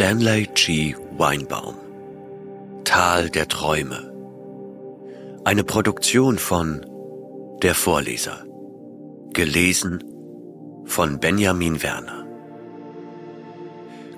Stanley 0.00 0.48
G. 0.54 0.96
Weinbaum 1.18 1.76
Tal 2.84 3.28
der 3.28 3.46
Träume 3.48 4.10
Eine 5.44 5.62
Produktion 5.62 6.38
von 6.38 6.86
Der 7.60 7.74
Vorleser 7.74 8.46
Gelesen 9.34 10.02
von 10.86 11.20
Benjamin 11.20 11.82
Werner 11.82 12.26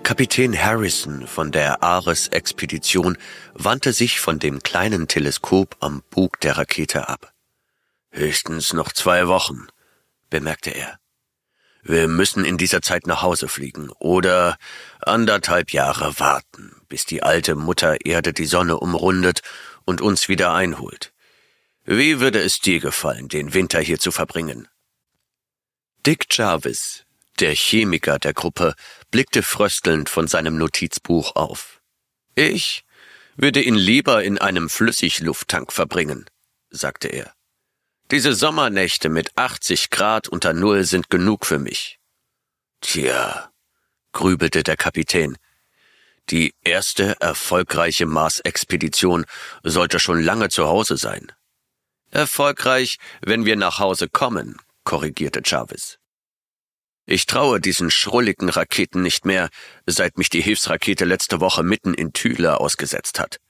Kapitän 0.05 0.57
Harrison 0.57 1.27
von 1.27 1.51
der 1.51 1.83
Ares-Expedition 1.83 3.19
wandte 3.55 3.93
sich 3.93 4.21
von 4.21 4.39
dem 4.39 4.63
kleinen 4.63 5.09
Teleskop 5.09 5.75
am 5.81 6.05
Bug 6.11 6.39
der 6.43 6.59
Rakete 6.59 7.09
ab. 7.09 7.33
Höchstens 8.13 8.73
noch 8.73 8.93
zwei 8.93 9.27
Wochen, 9.27 9.67
bemerkte 10.31 10.71
er. 10.71 11.02
Wir 11.83 12.07
müssen 12.07 12.45
in 12.45 12.59
dieser 12.59 12.81
Zeit 12.81 13.09
nach 13.09 13.23
Hause 13.23 13.49
fliegen 13.49 13.91
oder 13.99 14.57
anderthalb 15.01 15.73
Jahre 15.73 16.19
warten, 16.21 16.81
bis 16.89 17.05
die 17.05 17.25
alte 17.25 17.57
Mutter 17.57 18.07
Erde 18.07 18.33
die 18.33 18.47
Sonne 18.47 18.79
umrundet 18.79 19.43
und 19.85 20.01
uns 20.01 20.29
wieder 20.29 20.55
einholt. 20.55 21.13
Wie 21.85 22.21
würde 22.21 22.41
es 22.41 22.61
dir 22.61 22.79
gefallen, 22.79 23.29
den 23.29 23.53
Winter 23.53 23.81
hier 23.81 23.99
zu 23.99 24.13
verbringen? 24.13 24.69
Dick 26.07 26.27
Jarvis, 26.31 27.05
der 27.41 27.55
Chemiker 27.55 28.21
der 28.21 28.33
Gruppe, 28.33 28.75
blickte 29.11 29.43
fröstelnd 29.43 30.09
von 30.09 30.29
seinem 30.29 30.57
Notizbuch 30.57 31.35
auf. 31.35 31.81
Ich 32.37 32.85
würde 33.35 33.61
ihn 33.61 33.75
lieber 33.75 34.23
in 34.23 34.39
einem 34.39 34.69
Flüssiglufttank 34.69 35.73
verbringen, 35.73 36.27
sagte 36.71 37.09
er. 37.09 37.35
Diese 38.13 38.35
Sommernächte 38.35 39.09
mit 39.09 39.31
80 39.39 39.89
Grad 39.89 40.29
unter 40.29 40.53
Null 40.53 40.85
sind 40.85 41.09
genug 41.09 41.47
für 41.47 41.59
mich. 41.59 41.99
Tja, 42.83 43.51
grübelte 44.13 44.63
der 44.63 44.77
Kapitän. 44.77 45.39
Die 46.29 46.55
erste 46.63 47.17
erfolgreiche 47.21 48.05
Mars-Expedition 48.05 49.25
sollte 49.63 49.99
schon 49.99 50.23
lange 50.23 50.51
zu 50.51 50.67
Hause 50.67 50.99
sein. 50.99 51.33
Erfolgreich, 52.11 52.99
wenn 53.23 53.47
wir 53.47 53.57
nach 53.57 53.79
Hause 53.79 54.11
kommen, 54.11 54.59
korrigierte 54.85 55.41
Chavez. 55.43 55.97
Ich 57.07 57.25
traue 57.25 57.63
diesen 57.63 57.91
schrulligen 57.91 58.51
Raketen 58.51 59.01
nicht 59.01 59.25
mehr, 59.25 59.49
seit 59.87 60.19
mich 60.19 60.29
die 60.29 60.43
Hilfsrakete 60.43 61.07
letzte 61.07 61.41
Woche 61.41 61.63
mitten 61.63 61.95
in 61.95 62.13
Thüle 62.13 62.61
ausgesetzt 62.61 63.19
hat. 63.19 63.41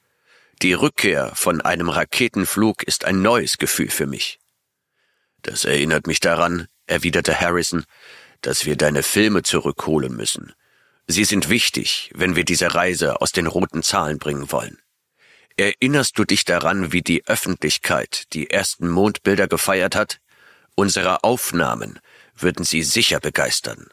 Die 0.62 0.74
Rückkehr 0.74 1.33
von 1.34 1.60
einem 1.60 1.88
Raketenflug 1.88 2.84
ist 2.84 3.05
ein 3.05 3.22
neues 3.22 3.58
Gefühl 3.58 3.90
für 3.90 4.06
mich. 4.06 4.38
Das 5.43 5.65
erinnert 5.65 6.07
mich 6.07 6.21
daran, 6.21 6.69
erwiderte 6.87 7.41
Harrison, 7.41 7.85
dass 8.41 8.65
wir 8.65 8.77
deine 8.77 9.03
Filme 9.03 9.43
zurückholen 9.43 10.17
müssen. 10.17 10.53
Sie 11.07 11.25
sind 11.25 11.48
wichtig, 11.48 12.11
wenn 12.15 12.37
wir 12.37 12.45
diese 12.45 12.75
Reise 12.75 13.21
aus 13.21 13.33
den 13.33 13.47
roten 13.47 13.83
Zahlen 13.83 14.19
bringen 14.19 14.51
wollen. 14.53 14.79
Erinnerst 15.57 16.19
du 16.19 16.25
dich 16.25 16.45
daran, 16.45 16.93
wie 16.93 17.03
die 17.03 17.27
Öffentlichkeit 17.27 18.33
die 18.33 18.51
ersten 18.51 18.89
Mondbilder 18.89 19.48
gefeiert 19.48 19.95
hat? 19.95 20.19
Unsere 20.75 21.25
Aufnahmen 21.25 21.98
würden 22.35 22.65
sie 22.65 22.83
sicher 22.83 23.20
begeistern. 23.20 23.89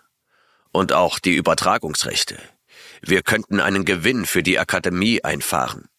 Und 0.71 0.93
auch 0.93 1.19
die 1.19 1.35
Übertragungsrechte. 1.35 2.39
Wir 3.01 3.23
könnten 3.23 3.59
einen 3.59 3.85
Gewinn 3.85 4.25
für 4.25 4.43
die 4.43 4.59
Akademie 4.59 5.23
einfahren. 5.23 5.89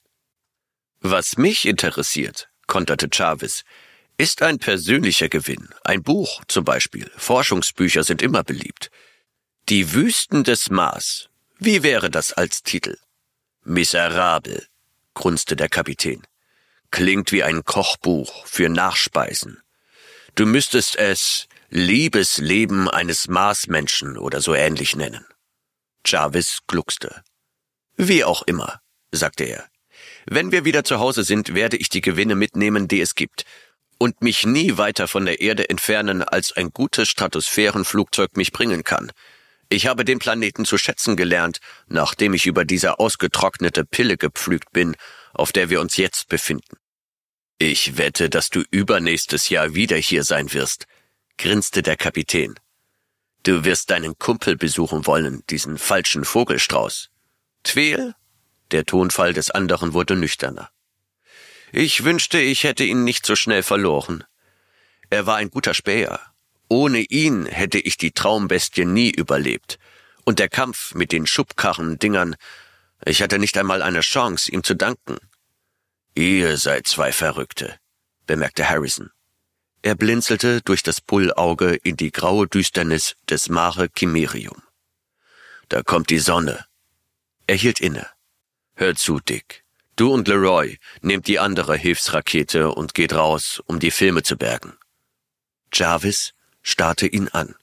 Was 1.01 1.37
mich 1.37 1.66
interessiert, 1.66 2.49
konterte 2.66 3.09
Chavez, 3.12 3.65
ist 4.20 4.42
ein 4.42 4.58
persönlicher 4.58 5.31
Gewinn. 5.31 5.70
Ein 5.82 6.03
Buch 6.03 6.42
zum 6.47 6.62
Beispiel. 6.62 7.10
Forschungsbücher 7.16 8.04
sind 8.04 8.20
immer 8.20 8.44
beliebt. 8.44 8.91
Die 9.70 9.94
Wüsten 9.94 10.44
des 10.44 10.69
Mars. 10.69 11.31
Wie 11.58 11.82
wäre 11.82 12.10
das 12.10 12.34
als 12.34 12.62
Titel? 12.62 12.98
Miserabel, 13.64 14.66
grunzte 15.14 15.56
der 15.56 15.70
Kapitän. 15.70 16.26
Klingt 16.91 17.32
wie 17.32 17.42
ein 17.42 17.64
Kochbuch 17.64 18.47
für 18.47 18.69
Nachspeisen. 18.69 19.62
Du 20.34 20.44
müsstest 20.44 20.97
es 20.97 21.47
Liebesleben 21.70 22.91
eines 22.91 23.26
Marsmenschen 23.26 24.19
oder 24.19 24.42
so 24.42 24.54
ähnlich 24.54 24.97
nennen. 24.97 25.25
Jarvis 26.04 26.59
gluckste. 26.66 27.22
Wie 27.97 28.22
auch 28.25 28.42
immer, 28.42 28.80
sagte 29.12 29.44
er. 29.44 29.66
Wenn 30.26 30.53
wir 30.53 30.64
wieder 30.66 30.84
zu 30.84 30.98
Hause 30.98 31.25
sind, 31.25 31.54
werde 31.54 31.76
ich 31.76 31.88
die 31.88 32.00
Gewinne 32.00 32.34
mitnehmen, 32.34 32.88
die 32.88 33.00
es 33.00 33.14
gibt, 33.14 33.44
und 34.00 34.22
mich 34.22 34.47
nie 34.47 34.78
weiter 34.78 35.09
von 35.09 35.27
der 35.27 35.43
Erde 35.43 35.69
entfernen, 35.69 36.22
als 36.22 36.53
ein 36.56 36.71
gutes 36.71 37.11
Stratosphärenflugzeug 37.11 38.34
mich 38.34 38.50
bringen 38.50 38.83
kann. 38.83 39.12
Ich 39.69 39.87
habe 39.87 40.06
den 40.06 40.19
Planeten 40.19 40.65
zu 40.65 40.78
schätzen 40.78 41.16
gelernt, 41.16 41.61
nachdem 41.87 42.33
ich 42.33 42.47
über 42.47 42.65
diese 42.65 42.99
ausgetrocknete 42.99 43.84
Pille 43.84 44.16
gepflügt 44.16 44.72
bin, 44.72 44.97
auf 45.34 45.53
der 45.53 45.69
wir 45.69 45.83
uns 45.83 45.99
jetzt 45.99 46.28
befinden. 46.28 46.78
Ich 47.59 47.99
wette, 47.99 48.31
dass 48.31 48.49
du 48.49 48.62
übernächstes 48.71 49.50
Jahr 49.50 49.75
wieder 49.75 49.99
hier 49.99 50.25
sein 50.25 50.50
wirst, 50.55 50.87
grinste 51.37 51.83
der 51.83 51.97
Kapitän. 51.97 52.55
Du 53.43 53.65
wirst 53.66 53.91
deinen 53.91 54.19
Kumpel 54.19 54.56
besuchen 54.56 55.06
wollen, 55.06 55.43
diesen 55.50 55.77
falschen 55.77 56.25
Vogelstrauß. 56.25 57.10
Tweel? 57.65 58.15
Der 58.71 58.87
Tonfall 58.87 59.34
des 59.34 59.50
anderen 59.50 59.93
wurde 59.93 60.16
nüchterner. 60.16 60.71
Ich 61.72 62.04
wünschte, 62.04 62.41
ich 62.41 62.64
hätte 62.64 62.84
ihn 62.84 63.04
nicht 63.04 63.25
so 63.25 63.36
schnell 63.36 63.62
verloren. 63.62 64.25
Er 65.08 65.26
war 65.26 65.36
ein 65.36 65.50
guter 65.50 65.75
Späher. 65.75 66.20
Ohne 66.69 67.00
ihn 67.00 67.47
hätte 67.47 67.78
ich 67.78 67.97
die 67.97 68.12
Traumbestie 68.12 68.84
nie 68.84 69.10
überlebt. 69.10 69.78
Und 70.25 70.38
der 70.38 70.48
Kampf 70.48 70.94
mit 70.94 71.12
den 71.12 71.26
Schubkarren-Dingern, 71.26 72.36
ich 73.04 73.22
hatte 73.22 73.38
nicht 73.38 73.56
einmal 73.56 73.82
eine 73.82 74.00
Chance, 74.00 74.50
ihm 74.53 74.62
zu 74.62 74.75
danken. 74.75 75.19
Ihr 76.14 76.56
seid 76.56 76.86
zwei 76.86 77.12
Verrückte, 77.12 77.78
bemerkte 78.26 78.69
Harrison. 78.69 79.10
Er 79.82 79.94
blinzelte 79.94 80.60
durch 80.60 80.82
das 80.82 81.00
Bullauge 81.00 81.75
in 81.75 81.97
die 81.97 82.12
graue 82.12 82.47
Düsternis 82.47 83.16
des 83.28 83.48
Mare 83.48 83.88
Chimerium. 83.97 84.62
Da 85.69 85.82
kommt 85.82 86.10
die 86.10 86.19
Sonne. 86.19 86.66
Er 87.47 87.56
hielt 87.56 87.80
inne. 87.80 88.06
Hör 88.75 88.94
zu, 88.94 89.20
Dick. 89.20 89.59
Du 90.00 90.15
und 90.15 90.28
Leroy 90.28 90.78
nehmt 91.03 91.27
die 91.27 91.38
andere 91.38 91.77
Hilfsrakete 91.77 92.72
und 92.72 92.94
geht 92.94 93.12
raus, 93.12 93.62
um 93.66 93.81
die 93.81 93.91
Filme 93.91 94.22
zu 94.22 94.38
bergen. 94.38 94.78
Jarvis 95.75 96.33
starrte 96.62 97.06
ihn 97.06 97.28
an. 97.28 97.55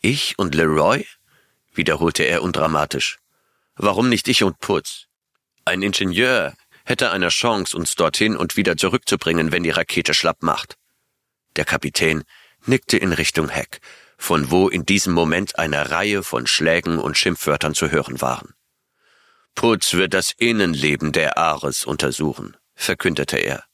Ich 0.00 0.38
und 0.38 0.54
Leroy? 0.54 1.04
wiederholte 1.74 2.22
er 2.22 2.44
undramatisch. 2.44 3.18
Warum 3.74 4.08
nicht 4.08 4.28
ich 4.28 4.44
und 4.44 4.60
Putz? 4.60 5.08
Ein 5.64 5.82
Ingenieur 5.82 6.54
hätte 6.84 7.10
eine 7.10 7.30
Chance, 7.30 7.76
uns 7.76 7.96
dorthin 7.96 8.36
und 8.36 8.56
wieder 8.56 8.76
zurückzubringen, 8.76 9.50
wenn 9.50 9.64
die 9.64 9.70
Rakete 9.70 10.14
schlapp 10.14 10.44
macht. 10.44 10.76
Der 11.56 11.64
Kapitän 11.64 12.22
nickte 12.66 12.98
in 12.98 13.12
Richtung 13.12 13.48
Heck, 13.48 13.80
von 14.16 14.52
wo 14.52 14.68
in 14.68 14.86
diesem 14.86 15.12
Moment 15.12 15.58
eine 15.58 15.90
Reihe 15.90 16.22
von 16.22 16.46
Schlägen 16.46 17.00
und 17.00 17.18
Schimpfwörtern 17.18 17.74
zu 17.74 17.90
hören 17.90 18.20
waren. 18.20 18.54
Putz 19.54 19.94
wird 19.94 20.14
das 20.14 20.32
Innenleben 20.36 21.12
der 21.12 21.38
Ares 21.38 21.84
untersuchen, 21.84 22.56
verkündete 22.74 23.36
er. 23.36 23.64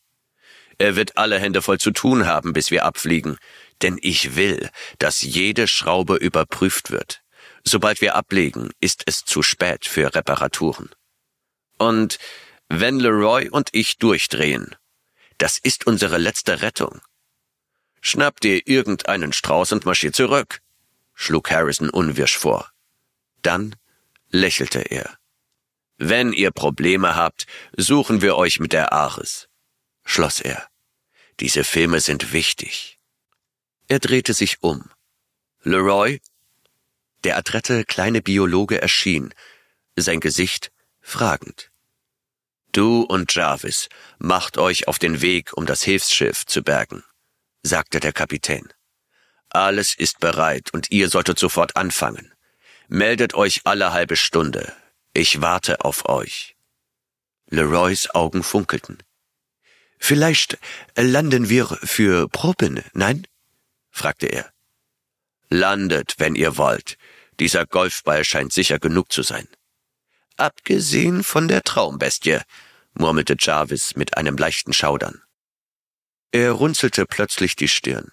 Er 0.78 0.96
wird 0.96 1.16
alle 1.16 1.38
Hände 1.38 1.62
voll 1.62 1.78
zu 1.78 1.90
tun 1.90 2.26
haben, 2.26 2.52
bis 2.52 2.70
wir 2.70 2.84
abfliegen, 2.84 3.36
denn 3.82 3.98
ich 4.00 4.36
will, 4.36 4.70
dass 4.98 5.22
jede 5.22 5.66
Schraube 5.66 6.16
überprüft 6.16 6.90
wird. 6.90 7.22
Sobald 7.64 8.00
wir 8.00 8.14
ablegen, 8.14 8.70
ist 8.80 9.02
es 9.06 9.24
zu 9.24 9.42
spät 9.42 9.86
für 9.86 10.14
Reparaturen. 10.14 10.90
Und 11.78 12.18
wenn 12.68 13.00
Leroy 13.00 13.48
und 13.48 13.70
ich 13.72 13.98
durchdrehen, 13.98 14.76
das 15.38 15.58
ist 15.58 15.86
unsere 15.86 16.18
letzte 16.18 16.62
Rettung. 16.62 17.00
Schnapp 18.00 18.40
dir 18.40 18.66
irgendeinen 18.66 19.32
Strauß 19.32 19.72
und 19.72 19.84
marschier 19.84 20.12
zurück, 20.12 20.60
schlug 21.14 21.50
Harrison 21.50 21.90
unwirsch 21.90 22.36
vor. 22.36 22.70
Dann 23.42 23.74
lächelte 24.30 24.80
er. 24.80 25.17
Wenn 25.98 26.32
ihr 26.32 26.52
Probleme 26.52 27.16
habt, 27.16 27.46
suchen 27.76 28.22
wir 28.22 28.36
euch 28.36 28.60
mit 28.60 28.72
der 28.72 28.92
Ares, 28.92 29.48
schloss 30.04 30.40
er. 30.40 30.68
Diese 31.40 31.64
Filme 31.64 32.00
sind 32.00 32.32
wichtig. 32.32 32.98
Er 33.88 33.98
drehte 33.98 34.32
sich 34.32 34.62
um. 34.62 34.90
Leroy? 35.62 36.20
Der 37.24 37.36
adrette 37.36 37.84
kleine 37.84 38.22
Biologe 38.22 38.80
erschien, 38.80 39.34
sein 39.96 40.20
Gesicht 40.20 40.70
fragend. 41.00 41.72
Du 42.70 43.02
und 43.02 43.34
Jarvis 43.34 43.88
macht 44.18 44.56
euch 44.56 44.86
auf 44.86 45.00
den 45.00 45.20
Weg, 45.20 45.56
um 45.56 45.66
das 45.66 45.82
Hilfsschiff 45.82 46.46
zu 46.46 46.62
bergen, 46.62 47.02
sagte 47.62 47.98
der 47.98 48.12
Kapitän. 48.12 48.72
Alles 49.50 49.94
ist 49.96 50.20
bereit 50.20 50.72
und 50.72 50.90
ihr 50.92 51.08
solltet 51.08 51.40
sofort 51.40 51.76
anfangen. 51.76 52.32
Meldet 52.86 53.34
euch 53.34 53.62
alle 53.64 53.92
halbe 53.92 54.14
Stunde. 54.14 54.72
Ich 55.18 55.40
warte 55.40 55.84
auf 55.84 56.08
euch. 56.08 56.54
Leroys 57.50 58.08
Augen 58.10 58.44
funkelten. 58.44 59.02
Vielleicht 59.98 60.58
landen 60.94 61.48
wir 61.48 61.66
für 61.66 62.28
Proben, 62.28 62.84
nein? 62.92 63.26
fragte 63.90 64.28
er. 64.28 64.48
Landet, 65.48 66.14
wenn 66.18 66.36
ihr 66.36 66.56
wollt. 66.56 66.98
Dieser 67.40 67.66
Golfball 67.66 68.24
scheint 68.24 68.52
sicher 68.52 68.78
genug 68.78 69.10
zu 69.10 69.24
sein, 69.24 69.48
abgesehen 70.36 71.24
von 71.24 71.48
der 71.48 71.62
Traumbestie, 71.62 72.38
murmelte 72.94 73.34
Jarvis 73.36 73.96
mit 73.96 74.16
einem 74.16 74.36
leichten 74.36 74.72
Schaudern. 74.72 75.20
Er 76.30 76.52
runzelte 76.52 77.06
plötzlich 77.06 77.56
die 77.56 77.66
Stirn. 77.66 78.12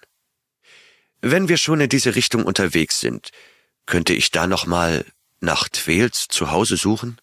Wenn 1.20 1.48
wir 1.48 1.56
schon 1.56 1.80
in 1.80 1.88
diese 1.88 2.16
Richtung 2.16 2.44
unterwegs 2.44 2.98
sind, 2.98 3.30
könnte 3.86 4.12
ich 4.12 4.32
da 4.32 4.48
noch 4.48 4.66
mal 4.66 5.04
nach 5.40 5.68
Twels 5.68 6.28
zu 6.28 6.50
Hause 6.50 6.76
suchen? 6.76 7.20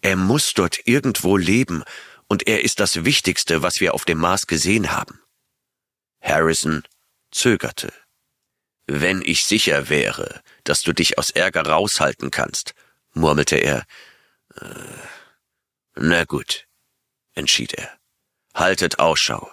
Er 0.00 0.16
muss 0.16 0.52
dort 0.54 0.86
irgendwo 0.86 1.36
leben, 1.36 1.84
und 2.28 2.46
er 2.48 2.64
ist 2.64 2.80
das 2.80 3.04
Wichtigste, 3.04 3.62
was 3.62 3.80
wir 3.80 3.92
auf 3.92 4.06
dem 4.06 4.16
Mars 4.16 4.46
gesehen 4.46 4.92
haben. 4.92 5.20
Harrison 6.22 6.82
zögerte. 7.30 7.92
Wenn 8.86 9.20
ich 9.20 9.44
sicher 9.44 9.90
wäre, 9.90 10.42
dass 10.64 10.80
du 10.80 10.94
dich 10.94 11.18
aus 11.18 11.28
Ärger 11.28 11.66
raushalten 11.66 12.30
kannst, 12.30 12.74
murmelte 13.12 13.56
er. 13.56 13.84
Äh, 14.56 14.64
na 15.94 16.24
gut, 16.24 16.66
entschied 17.34 17.74
er. 17.74 17.98
Haltet 18.54 18.98
Ausschau. 18.98 19.50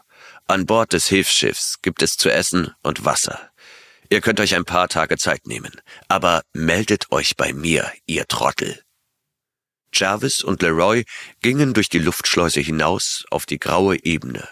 An 0.48 0.66
Bord 0.66 0.94
des 0.94 1.08
Hilfsschiffs 1.08 1.82
gibt 1.82 2.02
es 2.02 2.16
zu 2.16 2.32
essen 2.32 2.74
und 2.82 3.04
Wasser. 3.04 3.49
Ihr 4.12 4.22
könnt 4.22 4.40
euch 4.40 4.56
ein 4.56 4.66
paar 4.66 4.88
Tage 4.88 5.18
Zeit 5.18 5.46
nehmen, 5.46 5.72
aber 6.08 6.42
meldet 6.52 7.12
euch 7.12 7.38
bei 7.38 7.54
mir, 7.54 7.92
ihr 8.08 8.26
Trottel. 8.28 8.82
Jarvis 9.94 10.44
und 10.44 10.62
Leroy 10.62 11.06
gingen 11.42 11.74
durch 11.74 11.90
die 11.90 12.00
Luftschleuse 12.00 12.60
hinaus 12.60 13.26
auf 13.30 13.46
die 13.46 13.60
graue 13.60 14.04
Ebene. 14.04 14.48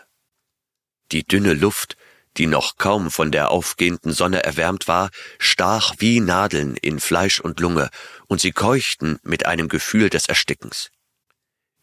Die 1.11 1.23
dünne 1.23 1.53
Luft, 1.53 1.95
die 2.37 2.45
noch 2.45 2.77
kaum 2.77 3.09
von 3.09 3.31
der 3.31 3.49
aufgehenden 3.49 4.13
Sonne 4.13 4.43
erwärmt 4.43 4.87
war, 4.87 5.09
stach 5.39 5.95
wie 5.97 6.19
Nadeln 6.19 6.75
in 6.75 6.99
Fleisch 6.99 7.39
und 7.39 7.59
Lunge, 7.59 7.89
und 8.27 8.41
sie 8.41 8.51
keuchten 8.51 9.19
mit 9.23 9.45
einem 9.45 9.69
Gefühl 9.69 10.09
des 10.09 10.27
Erstickens. 10.27 10.91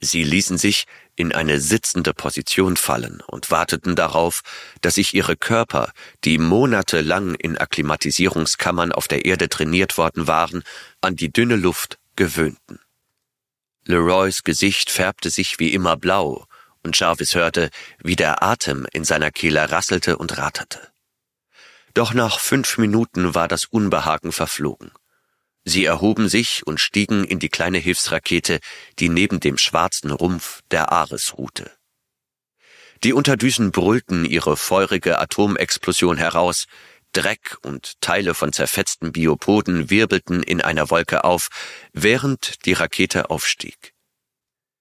Sie 0.00 0.22
ließen 0.22 0.58
sich 0.58 0.86
in 1.16 1.32
eine 1.32 1.60
sitzende 1.60 2.12
Position 2.12 2.76
fallen 2.76 3.22
und 3.26 3.50
warteten 3.50 3.96
darauf, 3.96 4.42
dass 4.80 4.96
sich 4.96 5.14
ihre 5.14 5.36
Körper, 5.36 5.92
die 6.24 6.38
monatelang 6.38 7.34
in 7.36 7.56
Akklimatisierungskammern 7.56 8.92
auf 8.92 9.08
der 9.08 9.24
Erde 9.24 9.48
trainiert 9.48 9.96
worden 9.96 10.26
waren, 10.26 10.62
an 11.00 11.16
die 11.16 11.32
dünne 11.32 11.56
Luft 11.56 11.98
gewöhnten. 12.16 12.80
Leroys 13.86 14.42
Gesicht 14.42 14.90
färbte 14.90 15.30
sich 15.30 15.58
wie 15.58 15.72
immer 15.72 15.96
blau, 15.96 16.46
und 16.82 16.98
Jarvis 16.98 17.34
hörte, 17.34 17.70
wie 18.02 18.16
der 18.16 18.42
Atem 18.42 18.86
in 18.92 19.04
seiner 19.04 19.30
Kehle 19.30 19.70
rasselte 19.70 20.18
und 20.18 20.36
ratterte. 20.36 20.92
Doch 21.94 22.12
nach 22.12 22.40
fünf 22.40 22.76
Minuten 22.76 23.34
war 23.34 23.48
das 23.48 23.64
Unbehagen 23.64 24.32
verflogen. 24.32 24.90
Sie 25.64 25.84
erhoben 25.84 26.28
sich 26.28 26.66
und 26.66 26.78
stiegen 26.78 27.24
in 27.24 27.38
die 27.38 27.48
kleine 27.48 27.78
Hilfsrakete, 27.78 28.60
die 28.98 29.08
neben 29.08 29.40
dem 29.40 29.56
schwarzen 29.56 30.10
Rumpf 30.10 30.60
der 30.70 30.92
Ares 30.92 31.38
ruhte. 31.38 31.72
Die 33.02 33.12
Unterdüsen 33.12 33.70
brüllten 33.72 34.24
ihre 34.24 34.56
feurige 34.56 35.18
Atomexplosion 35.18 36.16
heraus, 36.16 36.66
Dreck 37.12 37.56
und 37.62 38.00
Teile 38.00 38.34
von 38.34 38.52
zerfetzten 38.52 39.12
Biopoden 39.12 39.88
wirbelten 39.88 40.42
in 40.42 40.60
einer 40.60 40.90
Wolke 40.90 41.24
auf, 41.24 41.48
während 41.92 42.64
die 42.66 42.72
Rakete 42.72 43.30
aufstieg. 43.30 43.94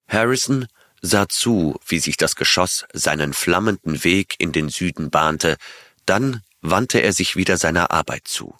Harrison 0.07 0.67
sah 1.01 1.27
zu, 1.29 1.79
wie 1.85 1.99
sich 1.99 2.17
das 2.17 2.35
Geschoss 2.35 2.85
seinen 2.93 3.33
flammenden 3.33 4.03
Weg 4.03 4.35
in 4.39 4.51
den 4.51 4.69
Süden 4.69 5.11
bahnte, 5.11 5.57
dann 6.05 6.41
wandte 6.61 6.99
er 6.99 7.13
sich 7.13 7.35
wieder 7.35 7.57
seiner 7.57 7.91
Arbeit 7.91 8.27
zu. 8.27 8.57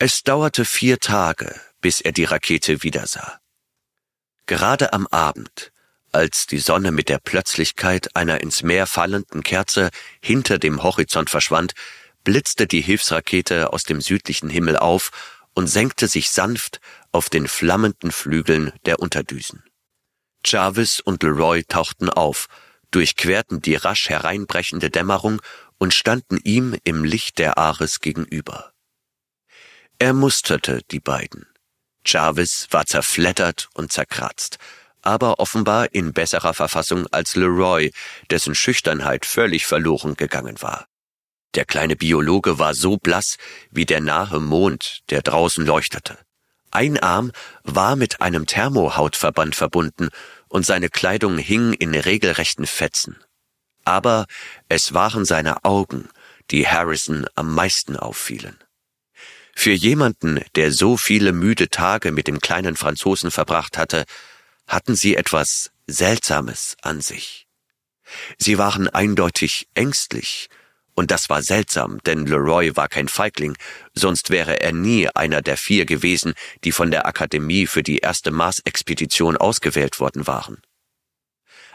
Es 0.00 0.22
dauerte 0.22 0.64
vier 0.64 1.00
Tage, 1.00 1.60
bis 1.80 2.00
er 2.00 2.12
die 2.12 2.22
Rakete 2.22 2.84
wiedersah. 2.84 3.40
Gerade 4.46 4.92
am 4.92 5.08
Abend, 5.08 5.72
als 6.12 6.46
die 6.46 6.60
Sonne 6.60 6.92
mit 6.92 7.08
der 7.08 7.18
Plötzlichkeit 7.18 8.14
einer 8.14 8.40
ins 8.40 8.62
Meer 8.62 8.86
fallenden 8.86 9.42
Kerze 9.42 9.90
hinter 10.22 10.60
dem 10.60 10.84
Horizont 10.84 11.30
verschwand, 11.30 11.72
blitzte 12.22 12.68
die 12.68 12.80
Hilfsrakete 12.80 13.72
aus 13.72 13.82
dem 13.82 14.00
südlichen 14.00 14.50
Himmel 14.50 14.76
auf 14.76 15.10
und 15.54 15.66
senkte 15.66 16.06
sich 16.06 16.30
sanft 16.30 16.80
auf 17.10 17.28
den 17.28 17.48
flammenden 17.48 18.12
Flügeln 18.12 18.72
der 18.86 19.00
Unterdüsen. 19.00 19.64
Jarvis 20.44 21.00
und 21.00 21.24
Leroy 21.24 21.64
tauchten 21.64 22.08
auf, 22.08 22.46
durchquerten 22.92 23.60
die 23.62 23.74
rasch 23.74 24.08
hereinbrechende 24.08 24.90
Dämmerung 24.90 25.42
und 25.76 25.92
standen 25.92 26.38
ihm 26.44 26.76
im 26.84 27.02
Licht 27.02 27.38
der 27.38 27.58
Ares 27.58 27.98
gegenüber. 27.98 28.72
Er 30.00 30.12
musterte 30.12 30.82
die 30.92 31.00
beiden. 31.00 31.46
Jarvis 32.06 32.68
war 32.70 32.86
zerfleddert 32.86 33.68
und 33.74 33.90
zerkratzt, 33.90 34.58
aber 35.02 35.40
offenbar 35.40 35.92
in 35.92 36.12
besserer 36.12 36.54
Verfassung 36.54 37.08
als 37.08 37.34
Leroy, 37.34 37.90
dessen 38.30 38.54
Schüchternheit 38.54 39.26
völlig 39.26 39.66
verloren 39.66 40.14
gegangen 40.14 40.62
war. 40.62 40.86
Der 41.54 41.64
kleine 41.64 41.96
Biologe 41.96 42.60
war 42.60 42.74
so 42.74 42.96
blass 42.96 43.38
wie 43.72 43.86
der 43.86 44.00
nahe 44.00 44.38
Mond, 44.38 45.00
der 45.10 45.22
draußen 45.22 45.66
leuchtete. 45.66 46.16
Ein 46.70 47.00
Arm 47.00 47.32
war 47.64 47.96
mit 47.96 48.20
einem 48.20 48.46
Thermohautverband 48.46 49.56
verbunden 49.56 50.10
und 50.48 50.64
seine 50.64 50.90
Kleidung 50.90 51.38
hing 51.38 51.72
in 51.72 51.94
regelrechten 51.94 52.66
Fetzen. 52.66 53.16
Aber 53.84 54.26
es 54.68 54.94
waren 54.94 55.24
seine 55.24 55.64
Augen, 55.64 56.08
die 56.52 56.68
Harrison 56.68 57.26
am 57.34 57.52
meisten 57.52 57.96
auffielen. 57.96 58.58
Für 59.60 59.72
jemanden, 59.72 60.40
der 60.54 60.70
so 60.70 60.96
viele 60.96 61.32
müde 61.32 61.68
Tage 61.68 62.12
mit 62.12 62.28
dem 62.28 62.38
kleinen 62.38 62.76
Franzosen 62.76 63.32
verbracht 63.32 63.76
hatte, 63.76 64.04
hatten 64.68 64.94
sie 64.94 65.16
etwas 65.16 65.72
Seltsames 65.88 66.76
an 66.80 67.00
sich. 67.00 67.48
Sie 68.38 68.56
waren 68.56 68.86
eindeutig 68.88 69.66
ängstlich, 69.74 70.48
und 70.94 71.10
das 71.10 71.28
war 71.28 71.42
seltsam, 71.42 71.98
denn 72.04 72.24
Leroy 72.24 72.76
war 72.76 72.86
kein 72.86 73.08
Feigling, 73.08 73.56
sonst 73.94 74.30
wäre 74.30 74.60
er 74.60 74.72
nie 74.72 75.08
einer 75.08 75.42
der 75.42 75.56
vier 75.56 75.86
gewesen, 75.86 76.34
die 76.62 76.70
von 76.70 76.92
der 76.92 77.06
Akademie 77.06 77.66
für 77.66 77.82
die 77.82 77.98
erste 77.98 78.30
Mars-Expedition 78.30 79.36
ausgewählt 79.36 79.98
worden 79.98 80.28
waren. 80.28 80.62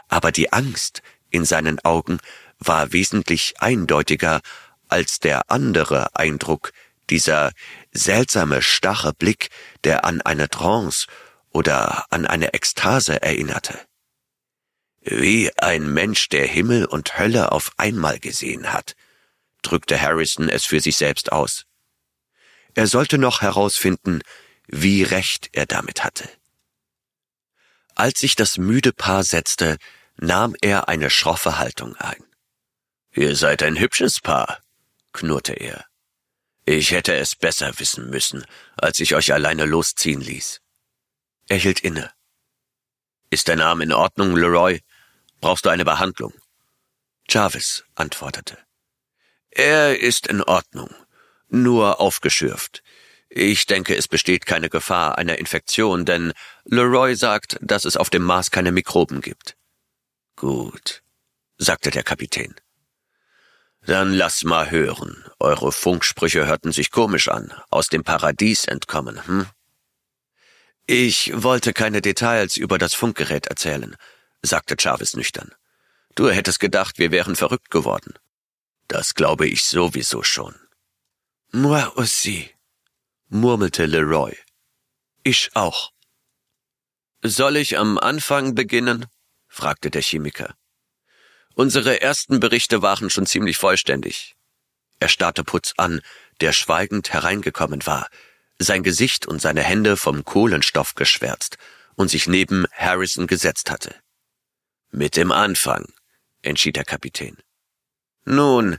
Aber 0.08 0.32
die 0.32 0.54
Angst 0.54 1.02
in 1.28 1.44
seinen 1.44 1.80
Augen 1.80 2.16
war 2.58 2.94
wesentlich 2.94 3.56
eindeutiger 3.58 4.40
als 4.88 5.20
der 5.20 5.50
andere 5.50 6.16
Eindruck, 6.16 6.72
dieser 7.10 7.52
seltsame, 7.92 8.62
starre 8.62 9.12
Blick, 9.12 9.50
der 9.84 10.04
an 10.04 10.20
eine 10.20 10.48
Trance 10.48 11.06
oder 11.50 12.06
an 12.10 12.26
eine 12.26 12.54
Ekstase 12.54 13.22
erinnerte. 13.22 13.78
Wie 15.00 15.50
ein 15.58 15.92
Mensch, 15.92 16.28
der 16.30 16.46
Himmel 16.46 16.86
und 16.86 17.18
Hölle 17.18 17.52
auf 17.52 17.72
einmal 17.76 18.18
gesehen 18.18 18.72
hat, 18.72 18.94
drückte 19.62 20.00
Harrison 20.00 20.48
es 20.48 20.64
für 20.64 20.80
sich 20.80 20.96
selbst 20.96 21.30
aus. 21.32 21.66
Er 22.74 22.86
sollte 22.86 23.18
noch 23.18 23.42
herausfinden, 23.42 24.22
wie 24.66 25.02
recht 25.02 25.50
er 25.52 25.66
damit 25.66 26.04
hatte. 26.04 26.28
Als 27.94 28.20
sich 28.20 28.34
das 28.34 28.58
müde 28.58 28.92
Paar 28.92 29.22
setzte, 29.22 29.76
nahm 30.16 30.56
er 30.60 30.88
eine 30.88 31.10
schroffe 31.10 31.58
Haltung 31.58 31.96
ein. 31.96 32.22
Ihr 33.12 33.36
seid 33.36 33.62
ein 33.62 33.78
hübsches 33.78 34.20
Paar, 34.20 34.60
knurrte 35.12 35.52
er. 35.52 35.84
Ich 36.66 36.92
hätte 36.92 37.14
es 37.14 37.36
besser 37.36 37.78
wissen 37.78 38.08
müssen, 38.08 38.46
als 38.76 38.98
ich 39.00 39.14
euch 39.14 39.32
alleine 39.32 39.66
losziehen 39.66 40.20
ließ. 40.20 40.60
Er 41.48 41.58
hielt 41.58 41.80
inne. 41.80 42.10
Ist 43.28 43.48
dein 43.48 43.60
Arm 43.60 43.82
in 43.82 43.92
Ordnung, 43.92 44.34
Leroy? 44.36 44.80
Brauchst 45.40 45.66
du 45.66 45.70
eine 45.70 45.84
Behandlung? 45.84 46.32
Jarvis 47.28 47.84
antwortete. 47.94 48.58
Er 49.50 50.00
ist 50.00 50.26
in 50.26 50.42
Ordnung, 50.42 50.94
nur 51.48 52.00
aufgeschürft. 52.00 52.82
Ich 53.28 53.66
denke, 53.66 53.94
es 53.96 54.08
besteht 54.08 54.46
keine 54.46 54.70
Gefahr 54.70 55.18
einer 55.18 55.38
Infektion, 55.38 56.04
denn 56.04 56.32
Leroy 56.64 57.14
sagt, 57.14 57.58
dass 57.60 57.84
es 57.84 57.96
auf 57.96 58.08
dem 58.08 58.22
Mars 58.22 58.50
keine 58.50 58.72
Mikroben 58.72 59.20
gibt. 59.20 59.56
Gut, 60.36 61.02
sagte 61.58 61.90
der 61.90 62.04
Kapitän. 62.04 62.54
Dann 63.86 64.14
lass 64.14 64.44
mal 64.44 64.70
hören. 64.70 65.24
Eure 65.38 65.70
Funksprüche 65.70 66.46
hörten 66.46 66.72
sich 66.72 66.90
komisch 66.90 67.28
an. 67.28 67.52
Aus 67.70 67.88
dem 67.88 68.02
Paradies 68.02 68.64
entkommen, 68.64 69.26
hm? 69.26 69.46
Ich 70.86 71.32
wollte 71.34 71.72
keine 71.72 72.02
Details 72.02 72.56
über 72.56 72.78
das 72.78 72.94
Funkgerät 72.94 73.46
erzählen, 73.46 73.96
sagte 74.42 74.76
Jarvis 74.78 75.14
nüchtern. 75.16 75.54
Du 76.14 76.30
hättest 76.30 76.60
gedacht, 76.60 76.98
wir 76.98 77.10
wären 77.10 77.36
verrückt 77.36 77.70
geworden. 77.70 78.14
Das 78.88 79.14
glaube 79.14 79.46
ich 79.46 79.64
sowieso 79.64 80.22
schon. 80.22 80.54
Moi 81.52 81.82
aussi, 81.96 82.50
murmelte 83.28 83.86
Leroy. 83.86 84.36
Ich 85.22 85.50
auch. 85.54 85.90
Soll 87.22 87.56
ich 87.56 87.78
am 87.78 87.98
Anfang 87.98 88.54
beginnen? 88.54 89.06
fragte 89.48 89.90
der 89.90 90.02
Chemiker. 90.02 90.54
Unsere 91.54 92.00
ersten 92.00 92.40
Berichte 92.40 92.82
waren 92.82 93.10
schon 93.10 93.26
ziemlich 93.26 93.58
vollständig. 93.58 94.34
Er 94.98 95.08
starrte 95.08 95.44
Putz 95.44 95.72
an, 95.76 96.00
der 96.40 96.52
schweigend 96.52 97.12
hereingekommen 97.12 97.86
war. 97.86 98.08
sein 98.58 98.84
Gesicht 98.84 99.26
und 99.26 99.42
seine 99.42 99.62
Hände 99.62 99.96
vom 99.96 100.24
Kohlenstoff 100.24 100.94
geschwärzt 100.94 101.58
und 101.96 102.08
sich 102.08 102.28
neben 102.28 102.66
Harrison 102.72 103.26
gesetzt 103.26 103.68
hatte. 103.68 103.94
Mit 104.92 105.16
dem 105.16 105.32
Anfang, 105.32 105.92
entschied 106.40 106.76
der 106.76 106.84
Kapitän. 106.84 107.36
Nun, 108.24 108.78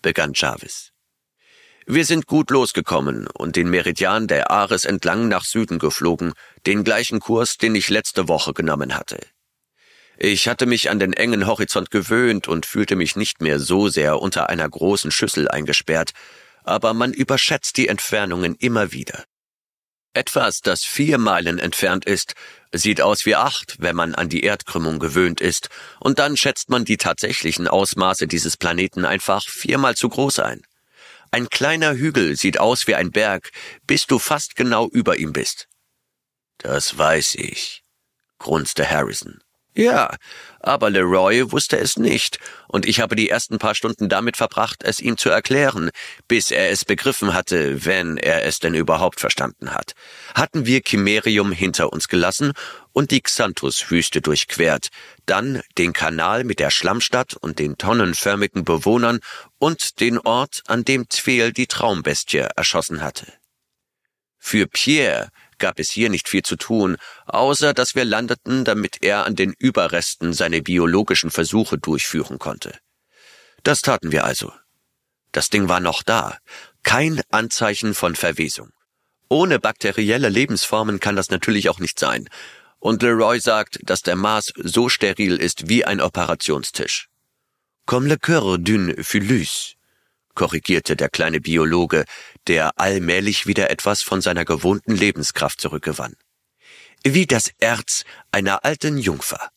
begann 0.00 0.32
Jarvis. 0.32 0.92
Wir 1.86 2.04
sind 2.04 2.26
gut 2.26 2.50
losgekommen 2.50 3.26
und 3.26 3.56
den 3.56 3.68
Meridian 3.68 4.28
der 4.28 4.50
Ares 4.50 4.84
entlang 4.84 5.28
nach 5.28 5.44
Süden 5.44 5.80
geflogen, 5.80 6.32
den 6.66 6.84
gleichen 6.84 7.18
Kurs, 7.18 7.58
den 7.58 7.74
ich 7.74 7.88
letzte 7.88 8.28
Woche 8.28 8.54
genommen 8.54 8.94
hatte. 8.96 9.18
Ich 10.18 10.48
hatte 10.48 10.64
mich 10.64 10.88
an 10.88 10.98
den 10.98 11.12
engen 11.12 11.46
Horizont 11.46 11.90
gewöhnt 11.90 12.48
und 12.48 12.64
fühlte 12.64 12.96
mich 12.96 13.16
nicht 13.16 13.42
mehr 13.42 13.60
so 13.60 13.88
sehr 13.88 14.20
unter 14.20 14.48
einer 14.48 14.68
großen 14.68 15.10
Schüssel 15.10 15.48
eingesperrt, 15.48 16.12
aber 16.64 16.94
man 16.94 17.12
überschätzt 17.12 17.76
die 17.76 17.88
Entfernungen 17.88 18.54
immer 18.54 18.92
wieder. 18.92 19.24
Etwas, 20.14 20.62
das 20.62 20.84
vier 20.84 21.18
Meilen 21.18 21.58
entfernt 21.58 22.06
ist, 22.06 22.32
sieht 22.72 23.02
aus 23.02 23.26
wie 23.26 23.34
acht, 23.34 23.76
wenn 23.80 23.94
man 23.94 24.14
an 24.14 24.30
die 24.30 24.44
Erdkrümmung 24.44 24.98
gewöhnt 24.98 25.42
ist, 25.42 25.68
und 26.00 26.18
dann 26.18 26.38
schätzt 26.38 26.70
man 26.70 26.86
die 26.86 26.96
tatsächlichen 26.96 27.68
Ausmaße 27.68 28.26
dieses 28.26 28.56
Planeten 28.56 29.04
einfach 29.04 29.46
viermal 29.46 29.94
zu 29.94 30.08
groß 30.08 30.38
ein. 30.38 30.62
Ein 31.30 31.50
kleiner 31.50 31.94
Hügel 31.94 32.36
sieht 32.36 32.58
aus 32.58 32.86
wie 32.86 32.94
ein 32.94 33.10
Berg, 33.10 33.50
bis 33.86 34.06
du 34.06 34.18
fast 34.18 34.56
genau 34.56 34.88
über 34.88 35.18
ihm 35.18 35.34
bist. 35.34 35.68
Das 36.56 36.96
weiß 36.96 37.34
ich, 37.34 37.84
grunzte 38.38 38.88
Harrison. 38.88 39.42
Ja, 39.78 40.16
aber 40.60 40.88
Leroy 40.88 41.52
wusste 41.52 41.76
es 41.76 41.98
nicht, 41.98 42.38
und 42.66 42.86
ich 42.86 43.00
habe 43.00 43.14
die 43.14 43.28
ersten 43.28 43.58
paar 43.58 43.74
Stunden 43.74 44.08
damit 44.08 44.38
verbracht, 44.38 44.82
es 44.82 45.00
ihm 45.00 45.18
zu 45.18 45.28
erklären, 45.28 45.90
bis 46.28 46.50
er 46.50 46.70
es 46.70 46.86
begriffen 46.86 47.34
hatte, 47.34 47.84
wenn 47.84 48.16
er 48.16 48.46
es 48.46 48.58
denn 48.58 48.72
überhaupt 48.74 49.20
verstanden 49.20 49.74
hat. 49.74 49.92
Hatten 50.34 50.64
wir 50.64 50.80
Chimerium 50.80 51.52
hinter 51.52 51.92
uns 51.92 52.08
gelassen 52.08 52.54
und 52.92 53.10
die 53.10 53.20
Xanthus-Wüste 53.20 54.22
durchquert, 54.22 54.88
dann 55.26 55.60
den 55.76 55.92
Kanal 55.92 56.44
mit 56.44 56.58
der 56.58 56.70
Schlammstadt 56.70 57.34
und 57.34 57.58
den 57.58 57.76
tonnenförmigen 57.76 58.64
Bewohnern 58.64 59.20
und 59.58 60.00
den 60.00 60.18
Ort, 60.18 60.62
an 60.68 60.84
dem 60.84 61.10
Tweel 61.10 61.52
die 61.52 61.66
Traumbestie 61.66 62.46
erschossen 62.56 63.02
hatte. 63.02 63.30
Für 64.38 64.66
Pierre 64.66 65.28
gab 65.58 65.78
es 65.78 65.90
hier 65.90 66.10
nicht 66.10 66.28
viel 66.28 66.42
zu 66.42 66.56
tun, 66.56 66.96
außer 67.26 67.74
dass 67.74 67.94
wir 67.94 68.04
landeten, 68.04 68.64
damit 68.64 69.02
er 69.02 69.26
an 69.26 69.36
den 69.36 69.54
Überresten 69.58 70.32
seine 70.32 70.62
biologischen 70.62 71.30
Versuche 71.30 71.78
durchführen 71.78 72.38
konnte. 72.38 72.78
Das 73.62 73.80
taten 73.80 74.12
wir 74.12 74.24
also. 74.24 74.52
Das 75.32 75.50
Ding 75.50 75.68
war 75.68 75.80
noch 75.80 76.02
da, 76.02 76.38
kein 76.82 77.20
Anzeichen 77.30 77.94
von 77.94 78.14
Verwesung. 78.14 78.70
Ohne 79.28 79.58
bakterielle 79.58 80.28
Lebensformen 80.28 81.00
kann 81.00 81.16
das 81.16 81.30
natürlich 81.30 81.68
auch 81.68 81.80
nicht 81.80 81.98
sein. 81.98 82.28
Und 82.78 83.02
Leroy 83.02 83.40
sagt, 83.40 83.80
dass 83.82 84.02
der 84.02 84.16
Mars 84.16 84.52
so 84.56 84.88
steril 84.88 85.36
ist 85.36 85.68
wie 85.68 85.84
ein 85.84 86.00
Operationstisch. 86.00 87.08
Comme 87.86 88.08
le 88.08 88.16
cœur 88.16 88.58
d'une 88.58 88.94
Phyllis, 89.02 89.76
korrigierte 90.34 90.96
der 90.96 91.08
kleine 91.08 91.40
Biologe, 91.40 92.04
der 92.48 92.78
allmählich 92.78 93.46
wieder 93.46 93.70
etwas 93.70 94.02
von 94.02 94.20
seiner 94.20 94.44
gewohnten 94.44 94.94
Lebenskraft 94.94 95.60
zurückgewann. 95.60 96.14
Wie 97.02 97.26
das 97.26 97.52
Erz 97.58 98.04
einer 98.32 98.64
alten 98.64 98.98
Jungfer. 98.98 99.50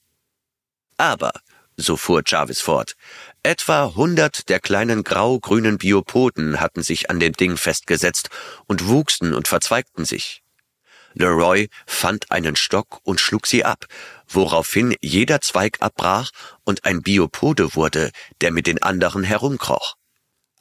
Aber, 0.98 1.32
so 1.78 1.96
fuhr 1.96 2.24
Jarvis 2.26 2.62
fort, 2.62 2.96
etwa 3.42 3.96
hundert 3.96 4.50
der 4.50 4.60
kleinen 4.60 5.04
grau-grünen 5.04 5.78
Biopoden 5.78 6.60
hatten 6.60 6.84
sich 6.84 7.10
an 7.10 7.20
dem 7.20 7.34
Ding 7.34 7.58
festgesetzt 7.58 8.30
und 8.68 8.88
wuchsen 8.88 9.34
und 9.34 9.48
verzweigten 9.48 10.06
sich. 10.06 10.44
Leroy 11.14 11.70
fand 11.88 12.32
einen 12.32 12.56
Stock 12.56 13.00
und 13.04 13.20
schlug 13.20 13.48
sie 13.48 13.66
ab, 13.66 13.86
woraufhin 14.28 14.96
jeder 15.02 15.42
Zweig 15.42 15.78
abbrach 15.82 16.32
und 16.64 16.86
ein 16.86 17.02
Biopode 17.02 17.76
wurde, 17.76 18.12
der 18.42 18.52
mit 18.52 18.68
den 18.68 18.82
anderen 18.84 19.24
herumkroch. 19.24 19.96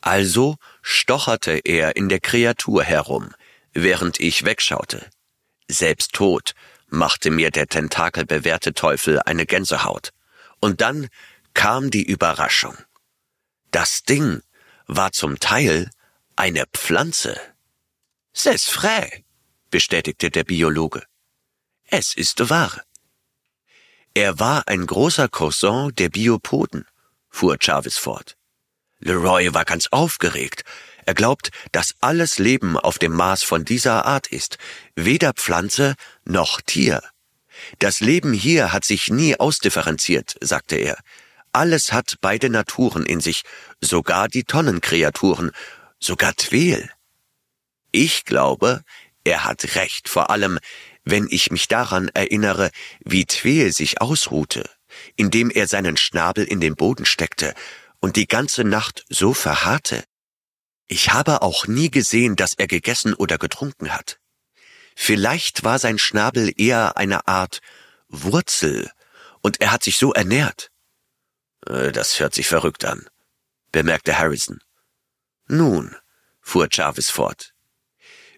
Also 0.01 0.57
stocherte 0.91 1.61
er 1.65 1.97
in 1.97 2.09
der 2.09 2.19
Kreatur 2.19 2.83
herum, 2.83 3.35
während 3.75 4.19
ich 4.21 4.47
wegschaute. 4.47 5.05
Selbst 5.69 6.15
tot 6.15 6.55
machte 6.89 7.31
mir 7.31 7.51
der 7.51 7.67
tentakelbewehrte 7.67 8.73
Teufel 8.73 9.21
eine 9.21 9.45
Gänsehaut. 9.45 10.13
Und 10.61 10.81
dann 10.81 11.09
kam 11.53 11.91
die 11.91 12.05
Überraschung. 12.05 12.75
Das 13.71 14.03
Ding 14.05 14.41
war 14.87 15.13
zum 15.13 15.39
Teil 15.39 15.91
eine 16.37 16.65
Pflanze. 16.73 17.39
C'est 18.35 18.71
vrai, 18.71 19.25
bestätigte 19.71 20.31
der 20.31 20.45
Biologe. 20.45 21.03
Es 21.85 22.17
ist 22.17 22.49
wahr. 22.49 22.83
Er 24.15 24.39
war 24.39 24.67
ein 24.69 24.87
großer 24.87 25.29
Cousin 25.29 25.95
der 25.97 26.09
Biopoden, 26.09 26.87
fuhr 27.29 27.59
Jarvis 27.61 27.99
fort. 27.99 28.38
Leroy 29.01 29.55
war 29.55 29.65
ganz 29.65 29.87
aufgeregt. 29.91 30.65
Er 31.07 31.15
glaubt, 31.15 31.51
dass 31.73 31.95
alles 32.01 32.39
Leben 32.39 32.77
auf 32.77 32.99
dem 32.99 33.13
Mars 33.13 33.43
von 33.43 33.65
dieser 33.65 34.05
Art 34.05 34.27
ist, 34.27 34.59
weder 34.95 35.33
Pflanze 35.33 35.95
noch 36.25 36.61
Tier. 36.61 37.03
Das 37.79 38.01
Leben 38.01 38.33
hier 38.33 38.73
hat 38.73 38.85
sich 38.85 39.09
nie 39.09 39.37
ausdifferenziert, 39.37 40.37
sagte 40.41 40.77
er. 40.77 40.99
Alles 41.53 41.93
hat 41.93 42.17
beide 42.21 42.51
Naturen 42.51 43.07
in 43.07 43.21
sich, 43.21 43.43
sogar 43.81 44.29
die 44.29 44.45
Tonnenkreaturen, 44.45 45.53
sogar 45.99 46.35
Tweel. 46.35 46.91
Ich 47.91 48.25
glaube, 48.25 48.83
er 49.25 49.45
hat 49.45 49.77
recht, 49.77 50.09
vor 50.09 50.31
allem, 50.31 50.59
wenn 51.05 51.27
ich 51.31 51.51
mich 51.51 51.69
daran 51.69 52.09
erinnere, 52.09 52.71
wie 53.03 53.25
Tweel 53.25 53.73
sich 53.73 54.01
ausruhte, 54.01 54.69
indem 55.17 55.51
er 55.51 55.67
seinen 55.67 55.97
Schnabel 55.97 56.45
in 56.45 56.61
den 56.61 56.77
Boden 56.77 57.07
steckte 57.07 57.55
und 58.01 58.17
die 58.17 58.27
ganze 58.27 58.65
Nacht 58.65 59.05
so 59.09 59.35
verharrte. 59.35 60.05
Ich 60.87 61.11
habe 61.13 61.43
auch 61.43 61.67
nie 61.67 61.91
gesehen, 61.91 62.37
dass 62.37 62.55
er 62.55 62.67
gegessen 62.67 63.15
oder 63.15 63.39
getrunken 63.39 63.93
hat. 63.93 64.19
Vielleicht 64.97 65.65
war 65.65 65.79
sein 65.79 65.99
Schnabel 65.99 66.53
eher 66.57 66.97
eine 66.97 67.29
Art 67.29 67.61
Wurzel, 68.09 68.91
und 69.41 69.61
er 69.61 69.71
hat 69.71 69.85
sich 69.85 69.99
so 69.99 70.13
ernährt. 70.13 70.71
Äh, 71.67 71.93
das 71.93 72.19
hört 72.19 72.35
sich 72.35 72.49
verrückt 72.49 72.85
an, 72.85 73.07
bemerkte 73.71 74.19
Harrison. 74.19 74.59
Nun, 75.47 75.95
fuhr 76.41 76.69
Jarvis 76.71 77.11
fort, 77.11 77.55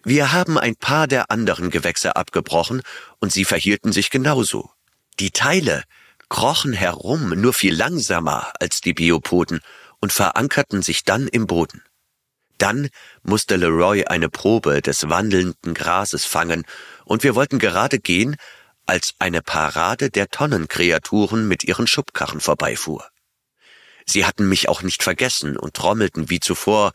wir 0.03 0.31
haben 0.31 0.57
ein 0.57 0.75
paar 0.75 1.07
der 1.07 1.29
anderen 1.29 1.69
Gewächse 1.69 2.15
abgebrochen 2.15 2.81
und 3.19 3.31
sie 3.31 3.45
verhielten 3.45 3.91
sich 3.91 4.09
genauso. 4.09 4.71
Die 5.19 5.31
Teile, 5.31 5.83
krochen 6.31 6.71
herum, 6.71 7.29
nur 7.39 7.53
viel 7.53 7.75
langsamer 7.75 8.53
als 8.59 8.79
die 8.79 8.93
Biopoden 8.93 9.59
und 9.99 10.13
verankerten 10.13 10.81
sich 10.81 11.03
dann 11.03 11.27
im 11.27 11.45
Boden. 11.45 11.83
Dann 12.57 12.89
musste 13.21 13.57
Leroy 13.57 14.05
eine 14.05 14.29
Probe 14.29 14.81
des 14.81 15.09
wandelnden 15.09 15.73
Grases 15.73 16.25
fangen, 16.25 16.63
und 17.03 17.23
wir 17.23 17.35
wollten 17.35 17.59
gerade 17.59 17.99
gehen, 17.99 18.37
als 18.85 19.13
eine 19.19 19.41
Parade 19.41 20.09
der 20.09 20.29
Tonnenkreaturen 20.29 21.47
mit 21.49 21.65
ihren 21.65 21.85
Schubkarren 21.85 22.39
vorbeifuhr. 22.39 23.05
Sie 24.05 24.25
hatten 24.25 24.47
mich 24.47 24.69
auch 24.69 24.83
nicht 24.83 25.03
vergessen 25.03 25.57
und 25.57 25.73
trommelten 25.73 26.29
wie 26.29 26.39
zuvor 26.39 26.93